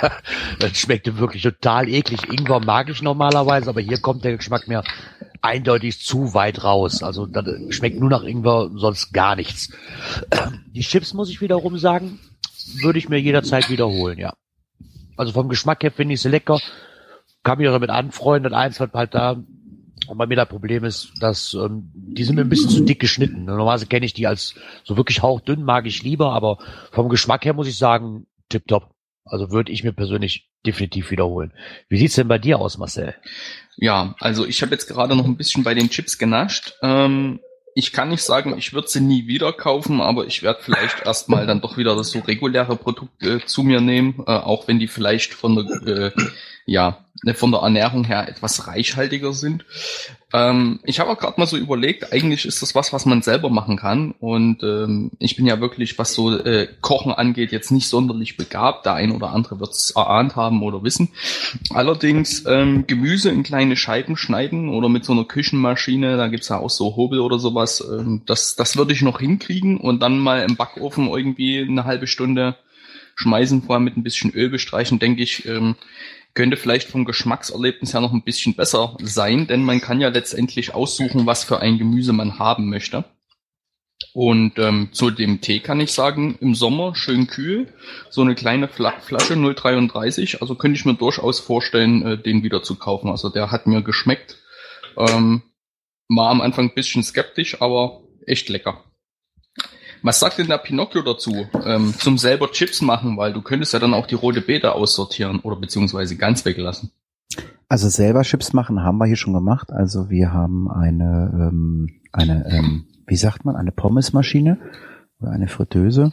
das 0.58 0.78
schmeckte 0.78 1.18
wirklich 1.18 1.42
total 1.42 1.88
eklig. 1.88 2.30
Ingwer 2.30 2.60
mag 2.60 2.88
ich 2.88 3.02
normalerweise, 3.02 3.68
aber 3.68 3.80
hier 3.80 3.98
kommt 3.98 4.24
der 4.24 4.36
Geschmack 4.36 4.68
mir 4.68 4.82
eindeutig 5.42 6.00
zu 6.00 6.34
weit 6.34 6.64
raus. 6.64 7.02
Also 7.02 7.26
das 7.26 7.44
schmeckt 7.70 8.00
nur 8.00 8.08
nach 8.08 8.22
Ingwer, 8.22 8.70
sonst 8.74 9.12
gar 9.12 9.36
nichts. 9.36 9.70
Die 10.72 10.80
Chips, 10.80 11.14
muss 11.14 11.30
ich 11.30 11.40
wiederum 11.40 11.78
sagen, 11.78 12.20
würde 12.80 12.98
ich 12.98 13.08
mir 13.08 13.20
jederzeit 13.20 13.68
wiederholen, 13.68 14.18
ja. 14.18 14.34
Also 15.16 15.32
vom 15.32 15.48
Geschmack 15.48 15.82
her 15.82 15.90
finde 15.90 16.14
ich 16.14 16.22
sie 16.22 16.28
lecker. 16.28 16.60
Kann 17.42 17.58
mich 17.58 17.68
auch 17.68 17.72
damit 17.72 17.90
anfreunden. 17.90 18.54
Eins 18.54 18.80
hat 18.80 18.94
halt 18.94 19.14
da 19.14 19.42
und 20.06 20.18
bei 20.18 20.26
mir 20.26 20.36
das 20.36 20.48
Problem 20.48 20.84
ist, 20.84 21.12
dass 21.20 21.54
ähm, 21.54 21.90
die 21.94 22.24
sind 22.24 22.36
mir 22.36 22.42
ein 22.42 22.48
bisschen 22.48 22.70
zu 22.70 22.84
dick 22.84 23.00
geschnitten. 23.00 23.44
Normalerweise 23.44 23.86
kenne 23.86 24.06
ich 24.06 24.12
die 24.12 24.26
als 24.26 24.54
so 24.84 24.96
wirklich 24.96 25.22
hauchdünn, 25.22 25.62
mag 25.62 25.86
ich 25.86 26.02
lieber, 26.02 26.32
aber 26.32 26.58
vom 26.90 27.08
Geschmack 27.08 27.44
her 27.44 27.54
muss 27.54 27.68
ich 27.68 27.78
sagen, 27.78 28.26
tipptopp. 28.48 28.94
Also 29.24 29.50
würde 29.52 29.70
ich 29.70 29.84
mir 29.84 29.92
persönlich 29.92 30.51
definitiv 30.66 31.10
wiederholen. 31.10 31.52
Wie 31.88 31.98
sieht's 31.98 32.14
denn 32.14 32.28
bei 32.28 32.38
dir 32.38 32.58
aus, 32.58 32.78
Marcel? 32.78 33.14
Ja, 33.76 34.14
also 34.20 34.46
ich 34.46 34.62
habe 34.62 34.72
jetzt 34.72 34.86
gerade 34.86 35.16
noch 35.16 35.24
ein 35.24 35.36
bisschen 35.36 35.64
bei 35.64 35.74
den 35.74 35.90
Chips 35.90 36.18
genascht. 36.18 36.74
Ähm, 36.82 37.40
ich 37.74 37.92
kann 37.92 38.10
nicht 38.10 38.22
sagen, 38.22 38.56
ich 38.58 38.74
würde 38.74 38.88
sie 38.88 39.00
nie 39.00 39.26
wieder 39.26 39.52
kaufen, 39.52 40.00
aber 40.00 40.26
ich 40.26 40.42
werde 40.42 40.60
vielleicht 40.62 41.00
erstmal 41.06 41.46
dann 41.46 41.60
doch 41.60 41.76
wieder 41.76 41.96
das 41.96 42.10
so 42.10 42.20
reguläre 42.20 42.76
Produkte 42.76 43.44
zu 43.44 43.62
mir 43.62 43.80
nehmen, 43.80 44.22
äh, 44.26 44.32
auch 44.32 44.68
wenn 44.68 44.78
die 44.78 44.88
vielleicht 44.88 45.34
von 45.34 45.56
der 45.56 46.06
äh, 46.06 46.12
ja 46.66 47.04
von 47.34 47.52
der 47.52 47.60
Ernährung 47.60 48.04
her 48.04 48.28
etwas 48.28 48.66
reichhaltiger 48.66 49.32
sind. 49.32 49.64
Ähm, 50.32 50.80
ich 50.84 50.98
habe 50.98 51.10
auch 51.10 51.18
gerade 51.18 51.38
mal 51.38 51.46
so 51.46 51.56
überlegt, 51.56 52.12
eigentlich 52.12 52.44
ist 52.44 52.62
das 52.62 52.74
was, 52.74 52.92
was 52.92 53.06
man 53.06 53.22
selber 53.22 53.48
machen 53.48 53.76
kann. 53.76 54.12
Und 54.18 54.62
ähm, 54.62 55.12
ich 55.18 55.36
bin 55.36 55.46
ja 55.46 55.60
wirklich, 55.60 55.98
was 55.98 56.14
so 56.14 56.36
äh, 56.36 56.68
Kochen 56.80 57.12
angeht, 57.12 57.52
jetzt 57.52 57.70
nicht 57.70 57.88
sonderlich 57.88 58.36
begabt. 58.36 58.86
Der 58.86 58.94
ein 58.94 59.12
oder 59.12 59.30
andere 59.30 59.60
wird 59.60 59.70
es 59.72 59.90
erahnt 59.90 60.34
haben 60.34 60.62
oder 60.62 60.82
wissen. 60.82 61.10
Allerdings 61.70 62.44
ähm, 62.46 62.86
Gemüse 62.86 63.30
in 63.30 63.42
kleine 63.42 63.76
Scheiben 63.76 64.16
schneiden 64.16 64.68
oder 64.68 64.88
mit 64.88 65.04
so 65.04 65.12
einer 65.12 65.24
Küchenmaschine, 65.24 66.16
da 66.16 66.28
gibt's 66.28 66.48
ja 66.48 66.58
auch 66.58 66.70
so 66.70 66.96
Hobel 66.96 67.20
oder 67.20 67.38
sowas. 67.38 67.84
Ähm, 67.88 68.22
das, 68.26 68.56
das 68.56 68.76
würde 68.76 68.92
ich 68.92 69.02
noch 69.02 69.20
hinkriegen 69.20 69.78
und 69.78 70.02
dann 70.02 70.18
mal 70.18 70.42
im 70.42 70.56
Backofen 70.56 71.08
irgendwie 71.08 71.60
eine 71.60 71.84
halbe 71.84 72.06
Stunde 72.06 72.56
schmeißen, 73.14 73.62
vorher 73.62 73.80
mit 73.80 73.96
ein 73.96 74.02
bisschen 74.02 74.32
Öl 74.32 74.48
bestreichen, 74.48 74.98
denke 74.98 75.22
ich, 75.22 75.46
ähm, 75.46 75.76
könnte 76.34 76.56
vielleicht 76.56 76.88
vom 76.88 77.04
Geschmackserlebnis 77.04 77.92
her 77.92 78.00
noch 78.00 78.12
ein 78.12 78.22
bisschen 78.22 78.54
besser 78.54 78.96
sein, 79.02 79.46
denn 79.46 79.64
man 79.64 79.80
kann 79.80 80.00
ja 80.00 80.08
letztendlich 80.08 80.74
aussuchen, 80.74 81.26
was 81.26 81.44
für 81.44 81.60
ein 81.60 81.78
Gemüse 81.78 82.12
man 82.12 82.38
haben 82.38 82.68
möchte. 82.68 83.04
Und 84.14 84.58
ähm, 84.58 84.90
zu 84.92 85.10
dem 85.10 85.40
Tee 85.40 85.60
kann 85.60 85.80
ich 85.80 85.92
sagen, 85.92 86.36
im 86.40 86.54
Sommer 86.54 86.94
schön 86.94 87.26
kühl, 87.26 87.72
so 88.10 88.20
eine 88.20 88.34
kleine 88.34 88.68
Fla 88.68 88.92
Flasche 89.00 89.34
0,33, 89.34 90.40
also 90.40 90.54
könnte 90.54 90.78
ich 90.78 90.84
mir 90.84 90.94
durchaus 90.94 91.40
vorstellen, 91.40 92.04
äh, 92.04 92.18
den 92.18 92.42
wieder 92.42 92.62
zu 92.62 92.76
kaufen. 92.76 93.10
Also 93.10 93.30
der 93.30 93.50
hat 93.50 93.66
mir 93.66 93.82
geschmeckt. 93.82 94.38
Ähm, 94.98 95.42
War 96.08 96.30
am 96.30 96.40
Anfang 96.40 96.66
ein 96.66 96.74
bisschen 96.74 97.02
skeptisch, 97.02 97.62
aber 97.62 98.02
echt 98.26 98.48
lecker. 98.48 98.84
Was 100.02 100.18
sagt 100.18 100.38
denn 100.38 100.48
der 100.48 100.58
Pinocchio 100.58 101.02
dazu? 101.02 101.46
Ähm, 101.64 101.94
zum 101.96 102.18
selber 102.18 102.50
Chips 102.50 102.82
machen, 102.82 103.16
weil 103.16 103.32
du 103.32 103.40
könntest 103.40 103.72
ja 103.72 103.78
dann 103.78 103.94
auch 103.94 104.06
die 104.06 104.16
rote 104.16 104.40
Beete 104.40 104.74
aussortieren 104.74 105.40
oder 105.40 105.56
beziehungsweise 105.56 106.16
ganz 106.16 106.44
weglassen. 106.44 106.90
Also 107.68 107.88
selber 107.88 108.22
Chips 108.22 108.52
machen 108.52 108.82
haben 108.82 108.98
wir 108.98 109.06
hier 109.06 109.16
schon 109.16 109.32
gemacht. 109.32 109.72
Also 109.72 110.10
wir 110.10 110.32
haben 110.32 110.70
eine, 110.70 111.30
ähm, 111.32 112.00
eine, 112.12 112.44
ähm, 112.50 112.84
wie 113.06 113.16
sagt 113.16 113.44
man, 113.44 113.56
eine 113.56 113.72
Pommesmaschine 113.72 114.58
oder 115.20 115.30
eine 115.30 115.48
Fritteuse 115.48 116.12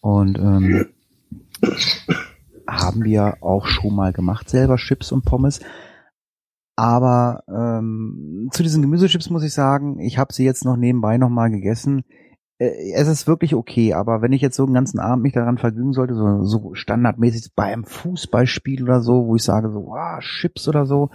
und 0.00 0.38
ähm, 0.38 0.86
haben 2.66 3.04
wir 3.04 3.36
auch 3.42 3.66
schon 3.66 3.94
mal 3.94 4.12
gemacht, 4.12 4.48
selber 4.48 4.76
Chips 4.76 5.12
und 5.12 5.24
Pommes. 5.24 5.60
Aber 6.74 7.44
ähm, 7.48 8.48
zu 8.52 8.62
diesen 8.62 8.80
Gemüsechips 8.80 9.28
muss 9.28 9.44
ich 9.44 9.52
sagen, 9.52 10.00
ich 10.00 10.16
habe 10.16 10.32
sie 10.32 10.44
jetzt 10.44 10.64
noch 10.64 10.76
nebenbei 10.76 11.18
noch 11.18 11.28
mal 11.28 11.50
gegessen 11.50 12.04
es 12.60 13.08
ist 13.08 13.26
wirklich 13.26 13.54
okay, 13.54 13.94
aber 13.94 14.20
wenn 14.20 14.34
ich 14.34 14.42
jetzt 14.42 14.54
so 14.54 14.64
einen 14.64 14.74
ganzen 14.74 14.98
Abend 14.98 15.22
mich 15.22 15.32
daran 15.32 15.56
vergnügen 15.56 15.94
sollte, 15.94 16.14
so, 16.14 16.44
so 16.44 16.74
standardmäßig 16.74 17.52
beim 17.56 17.84
Fußballspiel 17.84 18.82
oder 18.82 19.00
so, 19.00 19.26
wo 19.26 19.36
ich 19.36 19.42
sage 19.42 19.70
so, 19.70 19.86
wow, 19.86 20.20
Chips 20.20 20.68
oder 20.68 20.84
so, 20.84 21.08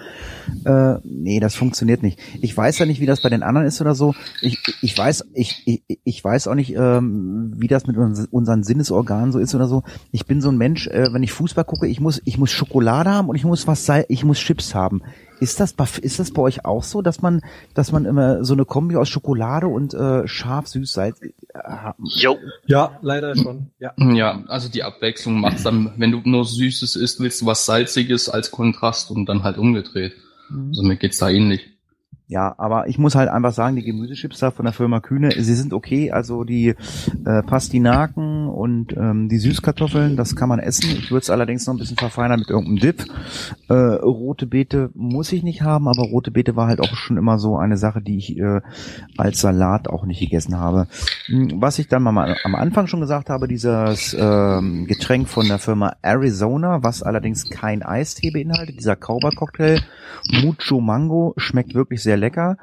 äh, 0.66 0.96
nee, 1.04 1.40
das 1.40 1.54
funktioniert 1.54 2.02
nicht. 2.02 2.20
Ich 2.42 2.58
weiß 2.58 2.80
ja 2.80 2.88
nicht, 2.88 3.00
wie 3.00 3.06
das 3.06 3.22
bei 3.22 3.30
den 3.30 3.44
anderen 3.44 3.68
ist 3.68 3.80
oder 3.80 3.94
so. 3.94 4.16
Ich, 4.42 4.58
ich 4.82 4.98
weiß, 4.98 5.26
ich, 5.36 5.62
ich, 5.68 6.00
ich 6.04 6.24
weiß 6.24 6.48
auch 6.48 6.56
nicht, 6.56 6.76
ähm, 6.76 7.54
wie 7.56 7.68
das 7.68 7.86
mit 7.86 7.96
unseren 7.96 8.64
Sinnesorganen 8.64 9.32
so 9.32 9.38
ist 9.38 9.54
oder 9.54 9.68
so. 9.68 9.84
Ich 10.12 10.26
bin 10.26 10.42
so 10.42 10.50
ein 10.50 10.58
Mensch, 10.58 10.88
äh, 10.88 11.14
wenn 11.14 11.22
ich 11.22 11.32
Fußball 11.32 11.66
gucke, 11.66 11.86
ich 11.86 12.00
muss, 12.00 12.24
ich 12.26 12.40
muss 12.40 12.50
Schokolade 12.50 13.12
haben 13.12 13.30
und 13.30 13.36
ich 13.36 13.46
muss 13.46 13.68
was, 13.68 13.88
ich 14.08 14.26
muss 14.26 14.40
Chips 14.40 14.74
haben. 14.74 15.04
Ist 15.40 15.60
das, 15.60 15.76
ist 16.02 16.20
das 16.20 16.32
bei 16.32 16.42
euch 16.42 16.66
auch 16.66 16.84
so, 16.84 17.02
dass 17.02 17.22
man, 17.22 17.42
dass 17.74 17.92
man 17.92 18.06
immer 18.06 18.44
so 18.44 18.54
eine 18.54 18.66
Kombi 18.66 18.96
aus 18.96 19.10
Schokolade 19.10 19.68
und 19.68 19.94
äh, 19.94 20.28
scharf, 20.28 20.68
süß, 20.68 20.92
salz? 20.92 21.20
Äh, 21.22 21.32
jo. 22.04 22.38
Ja, 22.66 22.98
leider 23.02 23.36
schon. 23.36 23.72
Ja. 23.80 23.94
ja, 23.98 24.44
also 24.48 24.70
die 24.70 24.84
Abwechslung 24.84 25.42
macht's 25.42 25.64
dann, 25.64 25.94
wenn 25.98 26.12
du 26.12 26.22
nur 26.24 26.46
Süßes 26.46 26.96
isst, 26.96 27.20
willst 27.20 27.42
du 27.42 27.46
was 27.46 27.66
Salziges 27.66 28.30
als 28.30 28.52
Kontrast 28.52 29.12
und 29.12 29.28
dann 29.28 29.44
halt 29.44 29.58
umgedreht. 29.58 30.14
Mhm. 30.50 30.70
Also 30.70 30.84
mir 30.84 30.96
geht's 30.96 31.18
da 31.18 31.30
ähnlich. 31.30 31.75
Ja, 32.28 32.56
aber 32.58 32.88
ich 32.88 32.98
muss 32.98 33.14
halt 33.14 33.30
einfach 33.30 33.54
sagen, 33.54 33.76
die 33.76 33.84
Gemüsechips 33.84 34.40
da 34.40 34.50
von 34.50 34.66
der 34.66 34.74
Firma 34.74 35.00
Kühne, 35.00 35.32
sie 35.32 35.54
sind 35.54 35.74
okay. 35.74 36.12
Also 36.12 36.44
die 36.44 36.70
äh, 37.24 37.44
Pastinaken 37.44 38.48
und 38.48 38.98
ähm, 38.98 39.30
die 39.30 39.38
Süßkartoffeln, 39.38 40.18
das 40.18 40.36
kann 40.36 40.50
man 40.50 40.58
essen. 40.58 40.90
Ich 40.98 41.12
würde 41.12 41.22
es 41.22 41.30
allerdings 41.30 41.68
noch 41.68 41.76
ein 41.76 41.78
bisschen 41.78 41.98
verfeinern 41.98 42.40
mit 42.40 42.50
irgendeinem 42.50 42.80
Dip. 42.80 43.06
Äh, 43.70 43.74
rote 43.74 44.48
Beete 44.48 44.90
muss 44.96 45.32
ich 45.32 45.44
nicht 45.44 45.62
haben, 45.62 45.88
aber 45.88 46.02
rote 46.02 46.32
Beete 46.32 46.56
war 46.56 46.68
halt 46.68 46.80
auch 46.80 46.96
schon 46.96 47.18
immer 47.18 47.38
so 47.38 47.58
eine 47.58 47.78
Sache, 47.78 48.02
die 48.02 48.18
ich 48.18 48.38
äh, 48.40 48.62
als 49.18 49.42
Salat 49.42 49.88
auch 49.88 50.06
nicht 50.06 50.20
gegessen 50.20 50.58
habe. 50.58 50.88
Hm, 51.28 51.62
was 51.62 51.78
ich 51.78 51.90
dann 51.90 52.02
mal 52.02 52.36
am 52.44 52.56
Anfang 52.56 52.88
schon 52.88 53.02
gesagt 53.02 53.30
habe, 53.30 53.48
dieses 53.48 54.16
ähm, 54.20 54.88
Getränk 54.88 55.30
von 55.30 55.48
der 55.48 55.60
Firma 55.60 55.96
Arizona, 56.02 56.82
was 56.82 57.04
allerdings 57.04 57.52
kein 57.52 57.84
Eistee 57.84 58.32
beinhaltet, 58.32 58.80
dieser 58.80 58.96
Kauber-Cocktail, 58.96 59.82
Mucho 60.42 60.82
Mango, 60.82 61.36
schmeckt 61.38 61.76
wirklich 61.76 62.02
sehr 62.02 62.15
sehr 62.16 62.18
lecker. 62.18 62.58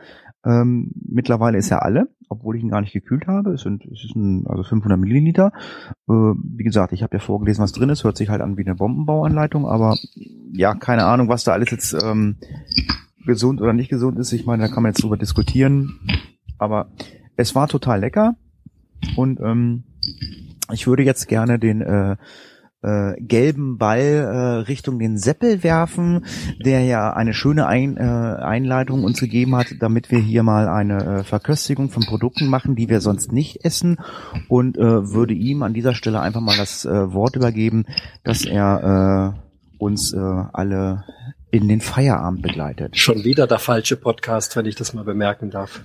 Ähm, 0.45 0.91
mittlerweile 0.95 1.59
ist 1.59 1.71
er 1.71 1.85
alle, 1.85 2.09
obwohl 2.29 2.57
ich 2.57 2.63
ihn 2.63 2.71
gar 2.71 2.81
nicht 2.81 2.93
gekühlt 2.93 3.29
habe. 3.29 3.53
Es 3.53 3.63
sind, 3.63 3.85
es 3.85 4.05
ist 4.05 4.17
ein, 4.17 4.45
also 4.49 4.65
500 4.65 4.99
Milliliter. 4.99 5.53
Äh, 6.09 6.13
wie 6.13 6.65
gesagt, 6.65 6.93
ich 6.93 7.03
habe 7.03 7.17
ja 7.17 7.21
vorgelesen, 7.21 7.63
was 7.63 7.73
drin 7.73 7.91
ist. 7.91 8.03
Hört 8.03 8.17
sich 8.17 8.29
halt 8.29 8.41
an 8.41 8.57
wie 8.57 8.67
eine 8.67 8.75
Bombenbauanleitung, 8.75 9.67
aber 9.67 9.97
ja, 10.53 10.75
keine 10.75 11.05
Ahnung, 11.05 11.29
was 11.29 11.45
da 11.45 11.53
alles 11.53 11.71
jetzt 11.71 11.97
ähm, 12.03 12.37
gesund 13.25 13.61
oder 13.61 13.73
nicht 13.73 13.89
gesund 13.89 14.19
ist. 14.19 14.33
Ich 14.33 14.45
meine, 14.45 14.65
da 14.65 14.69
kann 14.69 14.83
man 14.83 14.91
jetzt 14.91 15.03
drüber 15.03 15.17
diskutieren. 15.17 16.01
Aber 16.59 16.89
es 17.37 17.55
war 17.55 17.69
total 17.69 18.01
lecker 18.01 18.35
und 19.17 19.41
ähm, 19.41 19.85
ich 20.73 20.87
würde 20.87 21.03
jetzt 21.03 21.29
gerne 21.29 21.59
den 21.59 21.83
äh, 21.83 22.17
äh, 22.83 23.20
gelben 23.20 23.78
Ball 23.78 24.01
äh, 24.01 24.39
Richtung 24.68 24.99
den 24.99 25.16
Seppel 25.18 25.62
werfen, 25.62 26.24
der 26.64 26.83
ja 26.85 27.12
eine 27.12 27.35
schöne 27.35 27.66
Ein, 27.66 27.97
äh, 27.97 28.01
Einleitung 28.01 29.05
uns 29.05 29.20
gegeben 29.20 29.57
hat, 29.57 29.68
damit 29.80 30.11
wir 30.11 30.18
hier 30.18 30.43
mal 30.43 30.68
eine 30.68 31.05
äh, 31.05 31.24
Verköstigung 31.24 31.91
von 31.91 32.05
Produkten 32.05 32.49
machen, 32.49 32.76
die 32.76 32.89
wir 32.89 33.01
sonst 33.01 33.33
nicht 33.33 33.64
essen. 33.64 33.99
Und 34.49 34.76
äh, 34.76 35.12
würde 35.12 35.35
ihm 35.35 35.62
an 35.62 35.74
dieser 35.74 35.95
Stelle 35.95 36.20
einfach 36.20 36.41
mal 36.41 36.57
das 36.57 36.85
äh, 36.85 37.12
Wort 37.12 37.37
übergeben, 37.37 37.85
dass 38.24 38.45
er 38.45 39.35
äh, 39.37 39.78
uns 39.78 40.12
äh, 40.12 40.18
alle 40.18 41.05
in 41.53 41.69
den 41.69 41.83
Feierabend 41.83 42.41
begleitet. 42.41 42.97
Schon 42.97 43.25
wieder 43.25 43.47
der 43.47 43.59
falsche 43.59 43.97
Podcast, 43.97 44.57
wenn 44.57 44.65
ich 44.65 44.75
das 44.75 44.95
mal 44.95 45.05
bemerken 45.05 45.51
darf. 45.51 45.83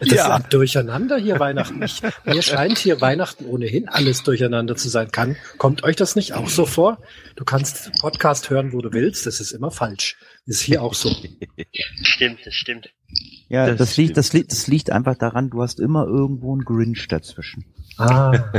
das 0.00 0.08
ja. 0.08 0.36
ist 0.36 0.52
durcheinander 0.52 1.18
hier 1.18 1.40
Weihnachten. 1.40 1.82
Ich, 1.82 2.00
mir 2.24 2.42
scheint 2.42 2.78
hier 2.78 3.00
Weihnachten 3.00 3.44
ohnehin 3.46 3.88
alles 3.88 4.22
durcheinander 4.22 4.76
zu 4.76 4.88
sein. 4.88 5.10
Kann, 5.10 5.34
kommt 5.58 5.82
euch 5.82 5.96
das 5.96 6.14
nicht 6.14 6.34
auch 6.34 6.48
so 6.48 6.64
vor? 6.64 7.02
Du 7.34 7.44
kannst 7.44 7.90
Podcast 7.98 8.50
hören, 8.50 8.72
wo 8.72 8.80
du 8.80 8.92
willst. 8.92 9.26
Das 9.26 9.40
ist 9.40 9.50
immer 9.50 9.72
falsch. 9.72 10.16
Das 10.46 10.58
ist 10.58 10.62
hier 10.62 10.80
auch 10.80 10.94
so. 10.94 11.10
Stimmt, 12.02 12.46
das 12.46 12.54
stimmt. 12.54 12.90
Ja, 13.48 13.66
das, 13.66 13.78
das 13.78 13.96
liegt, 13.96 14.16
das 14.16 14.32
liegt, 14.32 14.52
das 14.52 14.68
liegt 14.68 14.92
einfach 14.92 15.16
daran, 15.18 15.50
du 15.50 15.60
hast 15.60 15.80
immer 15.80 16.06
irgendwo 16.06 16.52
einen 16.52 16.64
Grinch 16.64 17.08
dazwischen. 17.08 17.64
Ah. 17.98 18.52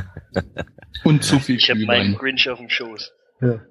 Und 1.05 1.23
zu 1.23 1.39
viel 1.39 1.55
Ich 1.55 1.69
habe 1.69 1.85
meinen 1.85 2.15
Grinch 2.15 2.49
auf 2.49 2.59
dem 2.59 2.69
Schoß. 2.69 3.13
Ja. 3.39 3.61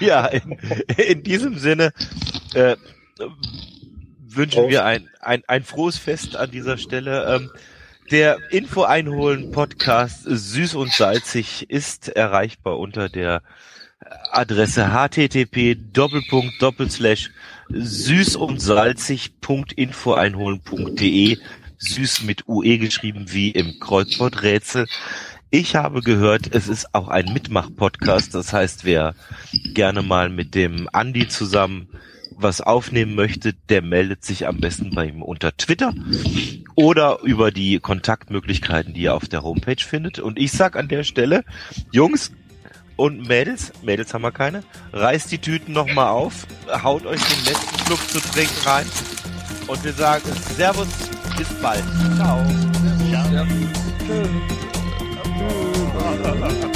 Ja, 0.00 0.26
in, 0.26 0.58
in, 0.96 1.22
diesem 1.22 1.58
Sinne 1.58 1.92
äh, 2.54 2.76
wünschen 4.26 4.68
wir 4.68 4.84
ein, 4.84 5.08
ein, 5.20 5.42
ein 5.46 5.64
frohes 5.64 5.98
Fest 5.98 6.36
an 6.36 6.50
dieser 6.50 6.78
Stelle. 6.78 7.34
Ähm, 7.34 7.50
der 8.10 8.38
Info 8.50 8.82
einholen 8.82 9.50
Podcast 9.50 10.24
Süß 10.24 10.74
und 10.74 10.92
Salzig 10.92 11.70
ist 11.70 12.08
erreichbar 12.08 12.78
unter 12.78 13.08
der 13.08 13.42
Adresse 14.30 14.92
http 14.92 15.76
doppelpunkt 15.92 16.60
doppelslash 16.60 17.30
süß 17.70 18.36
und 18.36 18.60
salzig.info 18.60 20.14
einholen.de 20.14 21.38
süß 21.78 22.22
mit 22.24 22.46
UE 22.48 22.78
geschrieben 22.78 23.26
wie 23.28 23.50
im 23.50 23.78
Kreuzworträtsel. 23.80 24.86
Ich 25.56 25.76
habe 25.76 26.00
gehört, 26.00 26.52
es 26.52 26.66
ist 26.66 26.96
auch 26.96 27.06
ein 27.06 27.32
Mitmach-Podcast. 27.32 28.34
Das 28.34 28.52
heißt, 28.52 28.84
wer 28.84 29.14
gerne 29.72 30.02
mal 30.02 30.28
mit 30.28 30.56
dem 30.56 30.88
Andi 30.92 31.28
zusammen 31.28 31.86
was 32.36 32.60
aufnehmen 32.60 33.14
möchte, 33.14 33.52
der 33.68 33.80
meldet 33.80 34.24
sich 34.24 34.48
am 34.48 34.58
besten 34.58 34.92
bei 34.96 35.06
ihm 35.06 35.22
unter 35.22 35.56
Twitter 35.56 35.94
oder 36.74 37.20
über 37.22 37.52
die 37.52 37.78
Kontaktmöglichkeiten, 37.78 38.94
die 38.94 39.02
ihr 39.02 39.14
auf 39.14 39.28
der 39.28 39.44
Homepage 39.44 39.78
findet. 39.78 40.18
Und 40.18 40.40
ich 40.40 40.50
sag 40.50 40.74
an 40.74 40.88
der 40.88 41.04
Stelle, 41.04 41.44
Jungs 41.92 42.32
und 42.96 43.28
Mädels, 43.28 43.72
Mädels 43.84 44.12
haben 44.12 44.22
wir 44.22 44.32
keine, 44.32 44.64
reißt 44.92 45.30
die 45.30 45.38
Tüten 45.38 45.72
nochmal 45.72 46.08
auf, 46.08 46.48
haut 46.82 47.06
euch 47.06 47.22
den 47.22 47.44
letzten 47.44 47.78
Schluck 47.86 48.08
zu 48.08 48.18
trinken 48.18 48.60
rein 48.64 48.86
und 49.68 49.84
wir 49.84 49.92
sagen 49.92 50.24
Servus, 50.56 50.88
bis 51.38 51.48
bald. 51.62 51.84
Ciao. 52.16 52.44
Ciao. 53.08 53.30
Ciao. 53.30 53.44
Ha 54.08 54.63
Move. 55.36 56.70